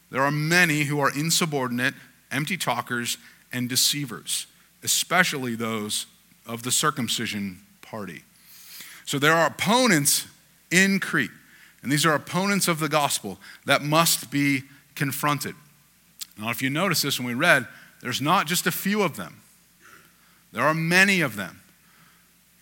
there 0.10 0.24
are 0.24 0.32
many 0.32 0.84
who 0.84 1.00
are 1.00 1.12
insubordinate, 1.18 1.94
empty 2.32 2.58
talkers, 2.58 3.18
and 3.52 3.70
deceivers 3.70 4.48
especially 4.84 5.56
those 5.56 6.06
of 6.46 6.64
the 6.64 6.72
circumcision 6.72 7.60
party. 7.82 8.24
So 9.06 9.20
there 9.20 9.34
are 9.34 9.48
opponents 9.48 10.28
in 10.72 11.00
Crete, 11.00 11.32
and 11.82 11.92
these 11.92 12.06
are 12.06 12.14
opponents 12.14 12.68
of 12.68 12.80
the 12.80 12.90
gospel 12.90 13.40
that 13.66 13.82
must 13.82 14.32
be 14.32 14.64
confronted. 14.96 15.56
Now, 16.38 16.50
if 16.50 16.62
you 16.62 16.70
notice 16.70 17.02
this 17.02 17.20
when 17.20 17.28
we 17.28 17.34
read, 17.34 17.68
there's 18.02 18.22
not 18.22 18.48
just 18.48 18.66
a 18.66 18.72
few 18.72 19.04
of 19.04 19.16
them, 19.16 19.42
there 20.52 20.64
are 20.64 20.74
many 20.74 21.22
of 21.22 21.36
them. 21.36 21.62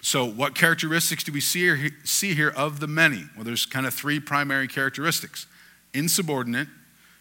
So, 0.04 0.26
what 0.26 0.56
characteristics 0.56 1.24
do 1.24 1.32
we 1.32 1.42
see 1.42 2.34
here, 2.34 2.50
of 2.50 2.80
the 2.80 2.88
many? 2.88 3.26
Well, 3.36 3.44
there's 3.44 3.68
kind 3.68 3.86
of 3.86 3.94
three 3.94 4.20
primary 4.20 4.68
characteristics 4.68 5.46
insubordinate, 5.94 6.68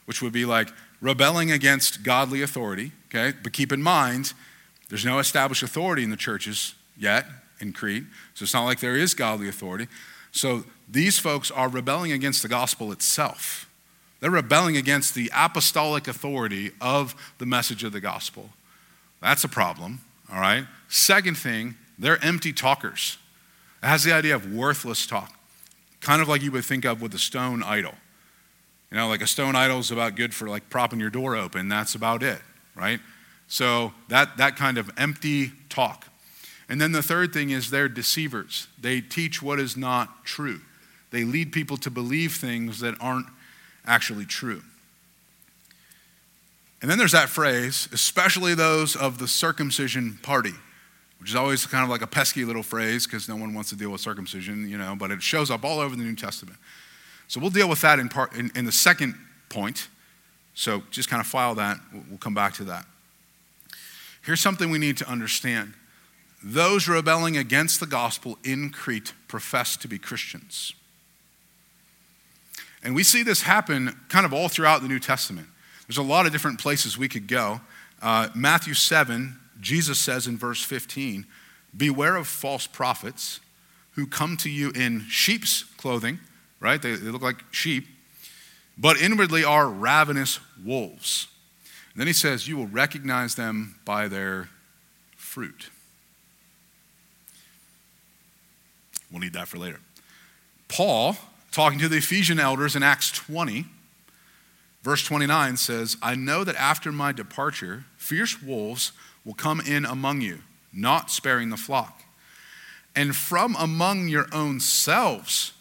which 0.07 0.23
would 0.23 0.33
be 0.33 0.47
like 0.47 0.73
rebelling 1.01 1.51
against 1.53 2.03
godly 2.03 2.41
authority, 2.41 2.93
okay? 3.09 3.37
But 3.43 3.53
keep 3.53 3.71
in 3.71 3.83
mind, 3.83 4.33
there's 4.91 5.05
no 5.05 5.19
established 5.19 5.63
authority 5.63 6.05
in 6.05 6.11
the 6.11 6.17
churches 6.17 6.75
yet 6.99 7.25
in 7.61 7.73
Crete, 7.73 8.05
so 8.35 8.43
it's 8.43 8.53
not 8.53 8.65
like 8.65 8.81
there 8.81 8.97
is 8.97 9.15
godly 9.15 9.49
authority. 9.49 9.87
So, 10.33 10.65
these 10.89 11.19
folks 11.19 11.51
are 11.51 11.69
rebelling 11.69 12.11
against 12.13 12.43
the 12.43 12.49
gospel 12.49 12.91
itself. 12.91 13.71
They're 14.19 14.31
rebelling 14.31 14.77
against 14.77 15.15
the 15.15 15.31
apostolic 15.35 16.09
authority 16.09 16.73
of 16.81 17.15
the 17.39 17.47
message 17.47 17.85
of 17.85 17.93
the 17.93 18.01
gospel. 18.01 18.51
That's 19.23 19.45
a 19.45 19.49
problem, 19.49 20.01
all 20.33 20.41
right? 20.41 20.67
Second 20.89 21.39
thing, 21.39 21.77
they're 21.99 22.23
empty 22.25 22.53
talkers. 22.53 23.19
It 23.83 23.87
has 23.87 24.05
the 24.05 24.13
idea 24.13 24.35
of 24.35 24.53
worthless 24.53 25.07
talk, 25.07 25.33
kind 26.01 26.21
of 26.21 26.29
like 26.29 26.43
you 26.43 26.53
would 26.53 26.65
think 26.65 26.85
of 26.85 27.01
with 27.01 27.15
a 27.15 27.19
stone 27.19 27.63
idol. 27.63 27.95
You 28.91 28.97
know, 28.97 29.09
like 29.09 29.23
a 29.23 29.27
stone 29.27 29.55
idol 29.55 29.79
is 29.79 29.91
about 29.91 30.17
good 30.17 30.35
for 30.35 30.49
like 30.49 30.69
propping 30.69 30.99
your 30.99 31.11
door 31.11 31.37
open. 31.37 31.69
That's 31.69 31.95
about 31.95 32.23
it, 32.23 32.41
right? 32.75 33.01
So 33.51 33.93
that, 34.09 34.37
that 34.37 34.55
kind 34.55 34.79
of 34.79 34.91
empty 34.97 35.51
talk. 35.69 36.07
And 36.69 36.81
then 36.81 36.93
the 36.93 37.03
third 37.03 37.33
thing 37.33 37.51
is 37.51 37.69
they're 37.69 37.89
deceivers. 37.89 38.69
They 38.81 39.01
teach 39.01 39.43
what 39.43 39.59
is 39.59 39.77
not 39.77 40.25
true. 40.25 40.61
They 41.11 41.25
lead 41.25 41.51
people 41.51 41.77
to 41.79 41.91
believe 41.91 42.37
things 42.37 42.79
that 42.79 42.95
aren't 43.01 43.27
actually 43.85 44.25
true. 44.25 44.63
And 46.81 46.89
then 46.89 46.97
there's 46.97 47.11
that 47.11 47.29
phrase, 47.29 47.89
especially 47.93 48.55
those 48.55 48.95
of 48.95 49.19
the 49.19 49.27
circumcision 49.27 50.21
party, 50.23 50.55
which 51.19 51.31
is 51.31 51.35
always 51.35 51.67
kind 51.67 51.83
of 51.83 51.91
like 51.91 52.03
a 52.03 52.07
pesky 52.07 52.45
little 52.45 52.63
phrase 52.63 53.05
because 53.05 53.29
no 53.29 53.35
one 53.35 53.53
wants 53.53 53.71
to 53.71 53.77
deal 53.77 53.91
with 53.91 54.01
circumcision, 54.01 54.71
you 54.71 54.79
know, 54.79 54.95
but 54.97 55.11
it 55.11 55.21
shows 55.21 55.51
up 55.51 55.65
all 55.65 55.81
over 55.81 55.97
the 55.97 56.05
New 56.05 56.15
Testament. 56.15 56.57
So 57.27 57.41
we'll 57.41 57.51
deal 57.51 57.69
with 57.69 57.81
that 57.81 57.99
in, 57.99 58.09
part, 58.09 58.33
in, 58.35 58.53
in 58.55 58.65
the 58.65 58.73
second 58.73 59.17
point. 59.49 59.89
So 60.55 60.85
just 60.93 61.11
kind 61.11 61.21
of 61.21 61.27
file 61.27 61.57
that. 61.57 61.79
We'll 62.09 62.19
come 62.19 62.35
back 62.35 62.55
to 62.55 62.65
that. 62.65 62.87
Here's 64.23 64.41
something 64.41 64.71
we 64.71 64.79
need 64.79 64.97
to 64.99 65.09
understand 65.09 65.75
those 66.43 66.89
rebelling 66.89 67.37
against 67.37 67.81
the 67.81 67.87
gospel 67.87 68.39
in 68.43 68.71
Crete 68.71 69.13
profess 69.29 69.77
to 69.77 69.89
be 69.89 69.99
Christians. 69.99 70.73
And 72.83 72.95
we 72.95 73.03
see 73.03 73.23
this 73.23 73.43
happen 73.43 73.95
kind 74.09 74.25
of 74.25 74.33
all 74.33 74.49
throughout 74.49 74.81
the 74.81 74.89
New 74.89 75.01
Testament. 75.01 75.49
There's 75.87 75.99
a 75.99 76.03
lot 76.03 76.25
of 76.25 76.33
different 76.33 76.59
places 76.59 76.97
we 76.97 77.09
could 77.09 77.27
go. 77.27 77.61
Uh, 78.01 78.29
Matthew 78.35 78.75
7, 78.75 79.39
Jesus 79.61 79.99
says 79.99 80.27
in 80.27 80.39
verse 80.39 80.63
15, 80.63 81.27
Beware 81.77 82.17
of 82.17 82.27
false 82.27 82.67
prophets 82.67 83.41
who 83.93 84.07
come 84.07 84.37
to 84.39 84.49
you 84.49 84.71
in 84.71 85.01
sheep's 85.09 85.65
clothing, 85.77 86.21
right? 86.59 86.81
They, 86.81 86.95
they 86.95 87.11
look 87.11 87.23
like 87.23 87.45
sheep, 87.51 87.87
but 88.79 89.01
inwardly 89.01 89.45
are 89.45 89.69
ravenous 89.69 90.41
wolves. 90.65 91.27
Then 92.01 92.07
he 92.07 92.15
says, 92.15 92.49
You 92.49 92.57
will 92.57 92.67
recognize 92.67 93.35
them 93.35 93.75
by 93.85 94.09
their 94.09 94.49
fruit. 95.19 95.69
We'll 99.11 99.21
need 99.21 99.35
that 99.35 99.49
for 99.49 99.59
later. 99.59 99.81
Paul 100.67 101.19
talking 101.53 101.79
to 101.79 101.91
the 101.91 101.99
Ephesian 101.99 102.41
elders 102.41 102.75
in 102.75 102.83
Acts 102.83 103.13
20, 103.13 103.67
verse 104.83 105.05
29 105.05 105.59
says, 105.59 105.99
I 106.03 106.15
know 106.15 106.43
that 106.43 106.57
after 106.57 106.91
my 106.91 107.13
departure, 107.13 107.85
fierce 107.99 108.43
wolves 108.43 108.93
will 109.23 109.35
come 109.35 109.61
in 109.61 109.85
among 109.85 110.23
you, 110.23 110.39
not 110.73 111.11
sparing 111.11 111.51
the 111.51 111.59
flock. 111.59 112.05
And 112.97 113.15
from 113.15 113.55
among 113.59 114.09
your 114.09 114.25
own 114.33 114.61
selves 114.61 115.53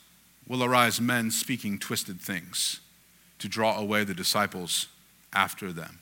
will 0.47 0.63
arise 0.63 1.01
men 1.01 1.31
speaking 1.31 1.79
twisted 1.79 2.21
things 2.21 2.79
to 3.39 3.49
draw 3.49 3.77
away 3.77 4.05
the 4.05 4.13
disciples 4.13 4.87
after 5.33 5.73
them. 5.73 5.99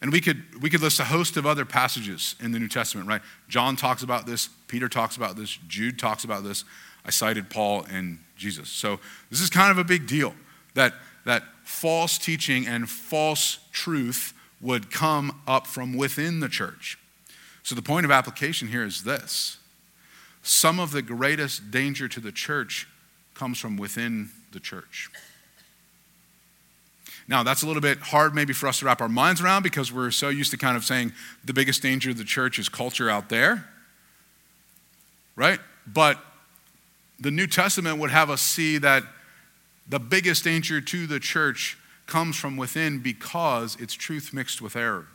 And 0.00 0.12
we 0.12 0.20
could, 0.20 0.62
we 0.62 0.70
could 0.70 0.82
list 0.82 1.00
a 1.00 1.04
host 1.04 1.36
of 1.36 1.46
other 1.46 1.64
passages 1.64 2.34
in 2.40 2.52
the 2.52 2.58
New 2.58 2.68
Testament, 2.68 3.08
right? 3.08 3.22
John 3.48 3.76
talks 3.76 4.02
about 4.02 4.26
this, 4.26 4.48
Peter 4.68 4.88
talks 4.88 5.16
about 5.16 5.36
this, 5.36 5.58
Jude 5.68 5.98
talks 5.98 6.24
about 6.24 6.44
this. 6.44 6.64
I 7.04 7.10
cited 7.10 7.50
Paul 7.50 7.86
and 7.90 8.18
Jesus. 8.36 8.68
So 8.68 8.98
this 9.30 9.40
is 9.40 9.50
kind 9.50 9.70
of 9.70 9.78
a 9.78 9.84
big 9.84 10.06
deal 10.06 10.34
that, 10.74 10.94
that 11.24 11.42
false 11.62 12.18
teaching 12.18 12.66
and 12.66 12.88
false 12.88 13.58
truth 13.72 14.32
would 14.60 14.90
come 14.90 15.40
up 15.46 15.66
from 15.66 15.96
within 15.96 16.40
the 16.40 16.48
church. 16.48 16.98
So 17.62 17.74
the 17.74 17.82
point 17.82 18.04
of 18.04 18.10
application 18.10 18.68
here 18.68 18.84
is 18.84 19.04
this 19.04 19.58
some 20.42 20.78
of 20.78 20.92
the 20.92 21.02
greatest 21.02 21.70
danger 21.70 22.06
to 22.08 22.20
the 22.20 22.32
church 22.32 22.86
comes 23.34 23.58
from 23.58 23.76
within 23.76 24.30
the 24.52 24.60
church. 24.60 25.10
Now, 27.26 27.42
that's 27.42 27.62
a 27.62 27.66
little 27.66 27.80
bit 27.80 27.98
hard 27.98 28.34
maybe 28.34 28.52
for 28.52 28.66
us 28.66 28.80
to 28.80 28.86
wrap 28.86 29.00
our 29.00 29.08
minds 29.08 29.40
around 29.40 29.62
because 29.62 29.92
we're 29.92 30.10
so 30.10 30.28
used 30.28 30.50
to 30.50 30.58
kind 30.58 30.76
of 30.76 30.84
saying 30.84 31.12
the 31.44 31.54
biggest 31.54 31.82
danger 31.82 32.10
of 32.10 32.18
the 32.18 32.24
church 32.24 32.58
is 32.58 32.68
culture 32.68 33.08
out 33.08 33.28
there, 33.30 33.66
right? 35.34 35.58
But 35.86 36.18
the 37.18 37.30
New 37.30 37.46
Testament 37.46 37.98
would 37.98 38.10
have 38.10 38.28
us 38.28 38.42
see 38.42 38.78
that 38.78 39.04
the 39.88 39.98
biggest 39.98 40.44
danger 40.44 40.80
to 40.80 41.06
the 41.06 41.20
church 41.20 41.78
comes 42.06 42.36
from 42.36 42.56
within 42.56 42.98
because 43.00 43.76
it's 43.80 43.94
truth 43.94 44.32
mixed 44.32 44.60
with 44.60 44.76
error. 44.76 45.06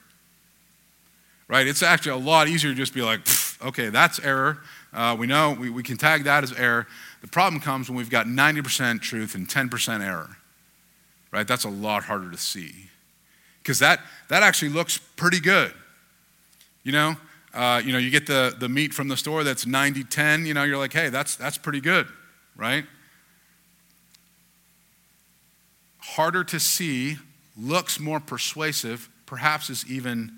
Right? 1.47 1.67
It's 1.67 1.81
actually 1.81 2.11
a 2.11 2.23
lot 2.23 2.47
easier 2.47 2.71
to 2.71 2.77
just 2.77 2.93
be 2.93 3.01
like, 3.01 3.21
okay, 3.63 3.89
that's 3.89 4.19
error. 4.19 4.59
Uh, 4.93 5.15
we 5.17 5.27
know 5.27 5.55
we, 5.59 5.69
we 5.69 5.83
can 5.83 5.97
tag 5.97 6.23
that 6.23 6.43
as 6.43 6.53
error. 6.53 6.87
The 7.21 7.27
problem 7.27 7.61
comes 7.61 7.89
when 7.89 7.97
we've 7.97 8.09
got 8.09 8.27
90% 8.27 9.01
truth 9.01 9.35
and 9.35 9.47
10% 9.47 10.05
error. 10.05 10.37
Right? 11.31 11.47
That's 11.47 11.63
a 11.63 11.69
lot 11.69 12.03
harder 12.03 12.31
to 12.31 12.37
see. 12.37 12.89
Because 13.61 13.79
that, 13.79 14.01
that 14.29 14.43
actually 14.43 14.69
looks 14.69 14.97
pretty 14.97 15.39
good. 15.39 15.73
You 16.83 16.91
know, 16.91 17.15
uh, 17.53 17.81
you 17.83 17.91
know, 17.91 17.97
you 17.97 18.09
get 18.09 18.27
the, 18.27 18.55
the 18.57 18.69
meat 18.69 18.93
from 18.93 19.07
the 19.07 19.17
store 19.17 19.43
that's 19.43 19.65
90 19.65 20.03
10, 20.03 20.45
you 20.45 20.53
know, 20.53 20.63
you're 20.63 20.77
like, 20.77 20.93
hey, 20.93 21.09
that's, 21.09 21.35
that's 21.35 21.57
pretty 21.57 21.81
good, 21.81 22.07
right? 22.55 22.85
Harder 25.99 26.43
to 26.45 26.59
see, 26.59 27.17
looks 27.57 27.99
more 27.99 28.19
persuasive, 28.19 29.09
perhaps 29.25 29.69
is 29.69 29.89
even 29.89 30.31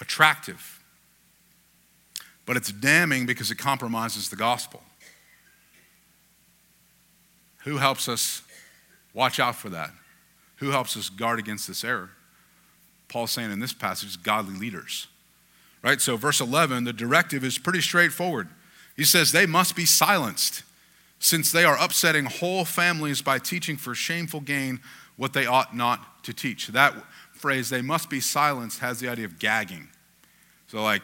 attractive. 0.00 0.82
But 2.44 2.56
it's 2.56 2.70
damning 2.70 3.26
because 3.26 3.50
it 3.50 3.56
compromises 3.56 4.28
the 4.28 4.36
gospel. 4.36 4.82
Who 7.64 7.78
helps 7.78 8.08
us 8.08 8.42
watch 9.12 9.40
out 9.40 9.56
for 9.56 9.70
that? 9.70 9.90
Who 10.56 10.70
helps 10.70 10.96
us 10.96 11.08
guard 11.08 11.38
against 11.38 11.68
this 11.68 11.84
error? 11.84 12.10
Paul's 13.08 13.30
saying 13.30 13.52
in 13.52 13.60
this 13.60 13.72
passage, 13.72 14.22
godly 14.22 14.56
leaders. 14.56 15.06
Right? 15.82 16.00
So, 16.00 16.16
verse 16.16 16.40
11, 16.40 16.84
the 16.84 16.92
directive 16.92 17.44
is 17.44 17.58
pretty 17.58 17.80
straightforward. 17.80 18.48
He 18.96 19.04
says 19.04 19.32
they 19.32 19.46
must 19.46 19.76
be 19.76 19.84
silenced 19.84 20.62
since 21.18 21.52
they 21.52 21.64
are 21.64 21.76
upsetting 21.78 22.24
whole 22.24 22.64
families 22.64 23.22
by 23.22 23.38
teaching 23.38 23.76
for 23.76 23.94
shameful 23.94 24.40
gain 24.40 24.80
what 25.16 25.32
they 25.32 25.46
ought 25.46 25.76
not 25.76 26.24
to 26.24 26.32
teach. 26.32 26.68
That 26.68 26.94
phrase, 27.32 27.68
they 27.68 27.82
must 27.82 28.10
be 28.10 28.20
silenced, 28.20 28.80
has 28.80 29.00
the 29.00 29.08
idea 29.08 29.26
of 29.26 29.38
gagging. 29.38 29.88
So, 30.68 30.82
like 30.82 31.02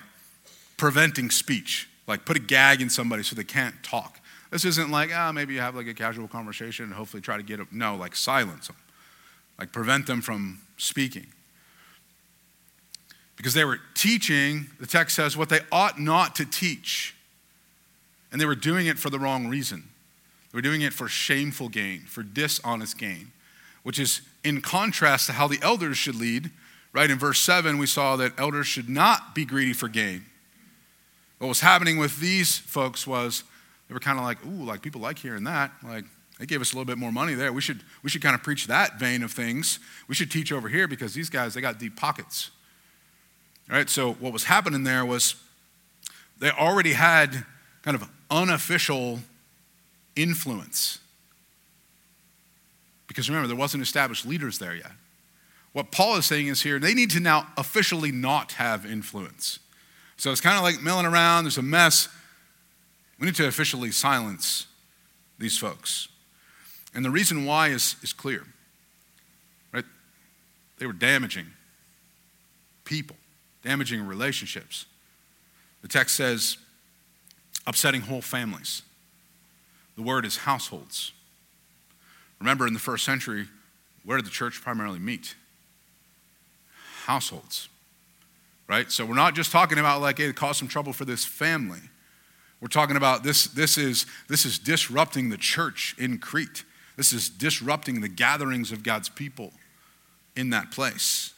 preventing 0.76 1.30
speech, 1.30 1.88
like 2.06 2.24
put 2.24 2.36
a 2.36 2.40
gag 2.40 2.80
in 2.80 2.90
somebody 2.90 3.22
so 3.22 3.36
they 3.36 3.44
can't 3.44 3.80
talk. 3.82 4.18
This 4.50 4.64
isn't 4.64 4.90
like, 4.90 5.10
ah, 5.14 5.32
maybe 5.32 5.54
you 5.54 5.60
have 5.60 5.74
like 5.74 5.86
a 5.86 5.94
casual 5.94 6.28
conversation 6.28 6.86
and 6.86 6.94
hopefully 6.94 7.20
try 7.20 7.36
to 7.36 7.42
get 7.42 7.58
them. 7.58 7.68
No, 7.70 7.96
like 7.96 8.16
silence 8.16 8.66
them, 8.66 8.76
like 9.58 9.72
prevent 9.72 10.06
them 10.06 10.20
from 10.20 10.60
speaking 10.76 11.26
because 13.42 13.54
they 13.54 13.64
were 13.64 13.80
teaching, 13.94 14.68
the 14.78 14.86
text 14.86 15.16
says, 15.16 15.36
what 15.36 15.48
they 15.48 15.58
ought 15.72 15.98
not 15.98 16.36
to 16.36 16.44
teach. 16.44 17.16
And 18.30 18.40
they 18.40 18.46
were 18.46 18.54
doing 18.54 18.86
it 18.86 19.00
for 19.00 19.10
the 19.10 19.18
wrong 19.18 19.48
reason. 19.48 19.82
They 20.52 20.58
were 20.58 20.62
doing 20.62 20.82
it 20.82 20.92
for 20.92 21.08
shameful 21.08 21.68
gain, 21.68 22.02
for 22.02 22.22
dishonest 22.22 22.98
gain, 22.98 23.32
which 23.82 23.98
is 23.98 24.20
in 24.44 24.60
contrast 24.60 25.26
to 25.26 25.32
how 25.32 25.48
the 25.48 25.58
elders 25.60 25.98
should 25.98 26.14
lead. 26.14 26.52
Right 26.92 27.10
in 27.10 27.18
verse 27.18 27.40
7, 27.40 27.78
we 27.78 27.86
saw 27.86 28.14
that 28.14 28.38
elders 28.38 28.68
should 28.68 28.88
not 28.88 29.34
be 29.34 29.44
greedy 29.44 29.72
for 29.72 29.88
gain. 29.88 30.24
What 31.38 31.48
was 31.48 31.60
happening 31.60 31.98
with 31.98 32.20
these 32.20 32.58
folks 32.58 33.08
was 33.08 33.42
they 33.88 33.94
were 33.94 33.98
kind 33.98 34.20
of 34.20 34.24
like, 34.24 34.38
ooh, 34.46 34.64
like 34.64 34.82
people 34.82 35.00
like 35.00 35.18
hearing 35.18 35.42
that. 35.44 35.72
Like, 35.82 36.04
they 36.42 36.46
gave 36.46 36.61
us 36.61 36.72
a 36.72 36.74
little 36.74 36.85
bit 36.85 36.98
more 36.98 37.12
money 37.12 37.35
there. 37.35 37.52
We 37.52 37.61
should, 37.61 37.85
we 38.02 38.11
should 38.11 38.20
kind 38.20 38.35
of 38.35 38.42
preach 38.42 38.66
that 38.66 38.98
vein 38.98 39.22
of 39.22 39.31
things. 39.31 39.78
We 40.09 40.16
should 40.16 40.28
teach 40.28 40.50
over 40.50 40.68
here 40.68 40.88
because 40.88 41.14
these 41.14 41.31
guys, 41.31 41.55
they 41.55 41.61
got 41.61 41.78
deep 41.78 41.94
pockets. 41.94 42.50
All 43.70 43.76
right, 43.76 43.88
so 43.88 44.14
what 44.14 44.33
was 44.33 44.42
happening 44.42 44.83
there 44.83 45.07
was 45.07 45.37
they 46.40 46.50
already 46.50 46.94
had 46.94 47.44
kind 47.83 47.94
of 47.94 48.11
unofficial 48.28 49.20
influence. 50.16 50.98
Because 53.07 53.28
remember, 53.28 53.46
there 53.46 53.57
wasn't 53.57 53.85
established 53.85 54.26
leaders 54.26 54.59
there 54.59 54.74
yet. 54.74 54.90
What 55.72 55.92
Paul 55.92 56.16
is 56.16 56.26
saying 56.26 56.48
is 56.48 56.61
here, 56.61 56.81
they 56.81 56.92
need 56.92 57.11
to 57.11 57.20
now 57.20 57.46
officially 57.57 58.11
not 58.11 58.55
have 58.55 58.85
influence. 58.85 59.61
So 60.16 60.33
it's 60.33 60.40
kind 60.40 60.57
of 60.57 60.64
like 60.64 60.83
milling 60.83 61.07
around, 61.07 61.44
there's 61.44 61.57
a 61.57 61.62
mess. 61.62 62.09
We 63.20 63.26
need 63.26 63.37
to 63.37 63.46
officially 63.46 63.92
silence 63.92 64.66
these 65.38 65.57
folks. 65.57 66.09
And 66.94 67.05
the 67.05 67.11
reason 67.11 67.44
why 67.44 67.68
is, 67.68 67.96
is 68.02 68.12
clear. 68.12 68.44
Right? 69.72 69.85
They 70.78 70.87
were 70.87 70.92
damaging 70.92 71.46
people, 72.85 73.16
damaging 73.64 74.07
relationships. 74.07 74.87
The 75.83 75.88
text 75.88 76.16
says, 76.16 76.59
upsetting 77.66 78.02
whole 78.02 78.22
families. 78.22 78.83
The 79.96 80.02
word 80.02 80.24
is 80.24 80.38
households. 80.38 81.12
Remember, 82.40 82.66
in 82.66 82.74
the 82.74 82.81
first 82.81 83.05
century, 83.05 83.46
where 84.05 84.16
did 84.16 84.26
the 84.26 84.31
church 84.31 84.61
primarily 84.62 84.98
meet? 84.98 85.35
Households, 87.05 87.68
right? 88.68 88.90
So 88.90 89.05
we're 89.05 89.14
not 89.14 89.35
just 89.35 89.52
talking 89.52 89.78
about 89.78 90.00
like, 90.00 90.18
hey, 90.18 90.24
it 90.24 90.37
caused 90.37 90.59
some 90.59 90.68
trouble 90.68 90.92
for 90.92 91.05
this 91.05 91.24
family. 91.24 91.81
We're 92.61 92.68
talking 92.68 92.96
about 92.96 93.22
this, 93.22 93.46
this, 93.46 93.76
is, 93.78 94.07
this 94.28 94.44
is 94.44 94.59
disrupting 94.59 95.31
the 95.31 95.37
church 95.37 95.94
in 95.98 96.18
Crete. 96.18 96.64
This 96.96 97.12
is 97.12 97.28
disrupting 97.28 98.00
the 98.00 98.09
gatherings 98.09 98.72
of 98.72 98.83
God's 98.83 99.09
people 99.09 99.52
in 100.37 100.50
that 100.50 100.70
place. 100.70 101.33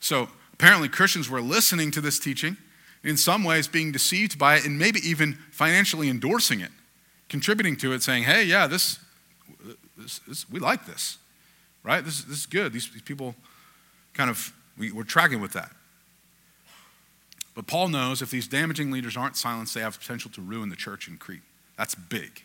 So 0.00 0.28
apparently, 0.52 0.88
Christians 0.88 1.28
were 1.28 1.40
listening 1.40 1.90
to 1.92 2.00
this 2.00 2.18
teaching, 2.18 2.56
in 3.04 3.16
some 3.16 3.44
ways 3.44 3.68
being 3.68 3.92
deceived 3.92 4.38
by 4.38 4.56
it, 4.56 4.64
and 4.64 4.78
maybe 4.78 5.00
even 5.00 5.38
financially 5.50 6.08
endorsing 6.08 6.60
it, 6.60 6.70
contributing 7.28 7.76
to 7.78 7.92
it, 7.92 8.02
saying, 8.02 8.24
hey, 8.24 8.44
yeah, 8.44 8.66
this, 8.66 8.98
this, 9.96 10.18
this 10.20 10.50
we 10.50 10.60
like 10.60 10.86
this, 10.86 11.18
right? 11.82 12.04
This, 12.04 12.22
this 12.22 12.38
is 12.38 12.46
good. 12.46 12.72
These, 12.72 12.90
these 12.90 13.02
people 13.02 13.34
kind 14.14 14.30
of, 14.30 14.52
we, 14.76 14.92
we're 14.92 15.04
tracking 15.04 15.40
with 15.40 15.52
that. 15.52 15.70
But 17.54 17.66
Paul 17.66 17.88
knows 17.88 18.22
if 18.22 18.30
these 18.30 18.46
damaging 18.46 18.90
leaders 18.90 19.16
aren't 19.16 19.36
silenced, 19.36 19.74
they 19.74 19.80
have 19.80 19.98
potential 19.98 20.30
to 20.32 20.40
ruin 20.40 20.68
the 20.68 20.76
church 20.76 21.08
in 21.08 21.16
Crete. 21.16 21.42
That's 21.76 21.94
big. 21.94 22.42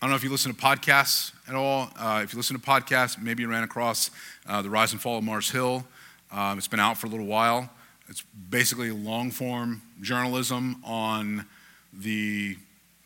I 0.00 0.06
don't 0.06 0.10
know 0.10 0.16
if 0.16 0.22
you 0.22 0.30
listen 0.30 0.54
to 0.54 0.60
podcasts 0.60 1.32
at 1.48 1.56
all. 1.56 1.90
Uh, 1.98 2.20
if 2.22 2.32
you 2.32 2.36
listen 2.36 2.56
to 2.56 2.64
podcasts, 2.64 3.20
maybe 3.20 3.42
you 3.42 3.48
ran 3.48 3.64
across 3.64 4.12
uh, 4.46 4.62
The 4.62 4.70
Rise 4.70 4.92
and 4.92 5.02
Fall 5.02 5.18
of 5.18 5.24
Mars 5.24 5.50
Hill. 5.50 5.84
Um, 6.30 6.56
it's 6.56 6.68
been 6.68 6.78
out 6.78 6.96
for 6.96 7.08
a 7.08 7.10
little 7.10 7.26
while. 7.26 7.68
It's 8.08 8.22
basically 8.48 8.92
long 8.92 9.32
form 9.32 9.82
journalism 10.00 10.80
on 10.84 11.46
the 11.92 12.56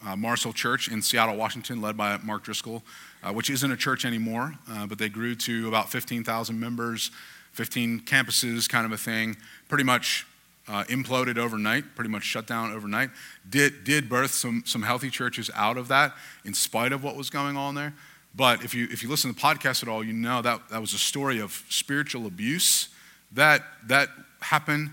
uh, 0.07 0.17
Mars 0.17 0.43
Hill 0.43 0.53
Church 0.53 0.89
in 0.89 1.01
Seattle, 1.01 1.35
Washington, 1.35 1.81
led 1.81 1.97
by 1.97 2.19
Mark 2.19 2.43
Driscoll, 2.45 2.83
uh, 3.23 3.33
which 3.33 3.49
isn't 3.49 3.73
a 3.73 3.77
church 3.77 4.05
anymore, 4.05 4.53
uh, 4.71 4.87
but 4.87 4.99
they 4.99 5.09
grew 5.09 5.35
to 5.35 5.69
about 5.69 5.91
15,000 5.91 6.61
members, 6.61 7.11
15 7.53 8.01
campuses, 8.01 8.69
kind 8.69 8.85
of 8.85 8.93
a 8.93 8.99
thing. 8.99 9.39
Pretty 9.67 9.85
much 9.85 10.27
uh, 10.69 10.85
imploded 10.85 11.39
overnight, 11.39 11.95
pretty 11.95 12.11
much 12.11 12.23
shut 12.23 12.47
down 12.47 12.73
overnight. 12.73 13.11
Did, 13.49 13.85
did 13.85 14.09
birth 14.09 14.33
some, 14.33 14.63
some 14.65 14.83
healthy 14.83 15.11
churches 15.11 15.51
out 15.55 15.77
of 15.77 15.89
that 15.89 16.15
in 16.45 16.55
spite 16.55 16.93
of 16.93 17.03
what 17.03 17.17
was 17.17 17.31
going 17.31 17.57
on 17.57 17.75
there. 17.75 17.95
But 18.35 18.65
if 18.65 18.75
you, 18.75 18.89
if 18.91 19.03
you 19.03 19.09
listen 19.09 19.33
to 19.33 19.37
the 19.37 19.43
podcast 19.43 19.83
at 19.83 19.89
all, 19.89 20.03
you 20.03 20.13
know 20.13 20.41
that 20.41 20.69
that 20.71 20.81
was 20.81 20.95
a 20.95 20.99
story 20.99 21.41
of 21.41 21.65
spiritual 21.69 22.27
abuse 22.27 22.89
that, 23.33 23.63
that 23.87 24.09
happened 24.41 24.91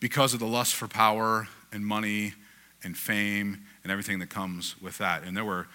because 0.00 0.34
of 0.34 0.40
the 0.40 0.46
lust 0.46 0.74
for 0.74 0.88
power 0.88 1.48
and 1.72 1.84
money 1.84 2.34
and 2.82 2.96
fame 2.96 3.64
and 3.84 3.92
everything 3.92 4.18
that 4.20 4.30
comes 4.30 4.80
with 4.80 4.98
that. 4.98 5.22
And 5.22 5.36
there 5.36 5.44
were 5.44 5.68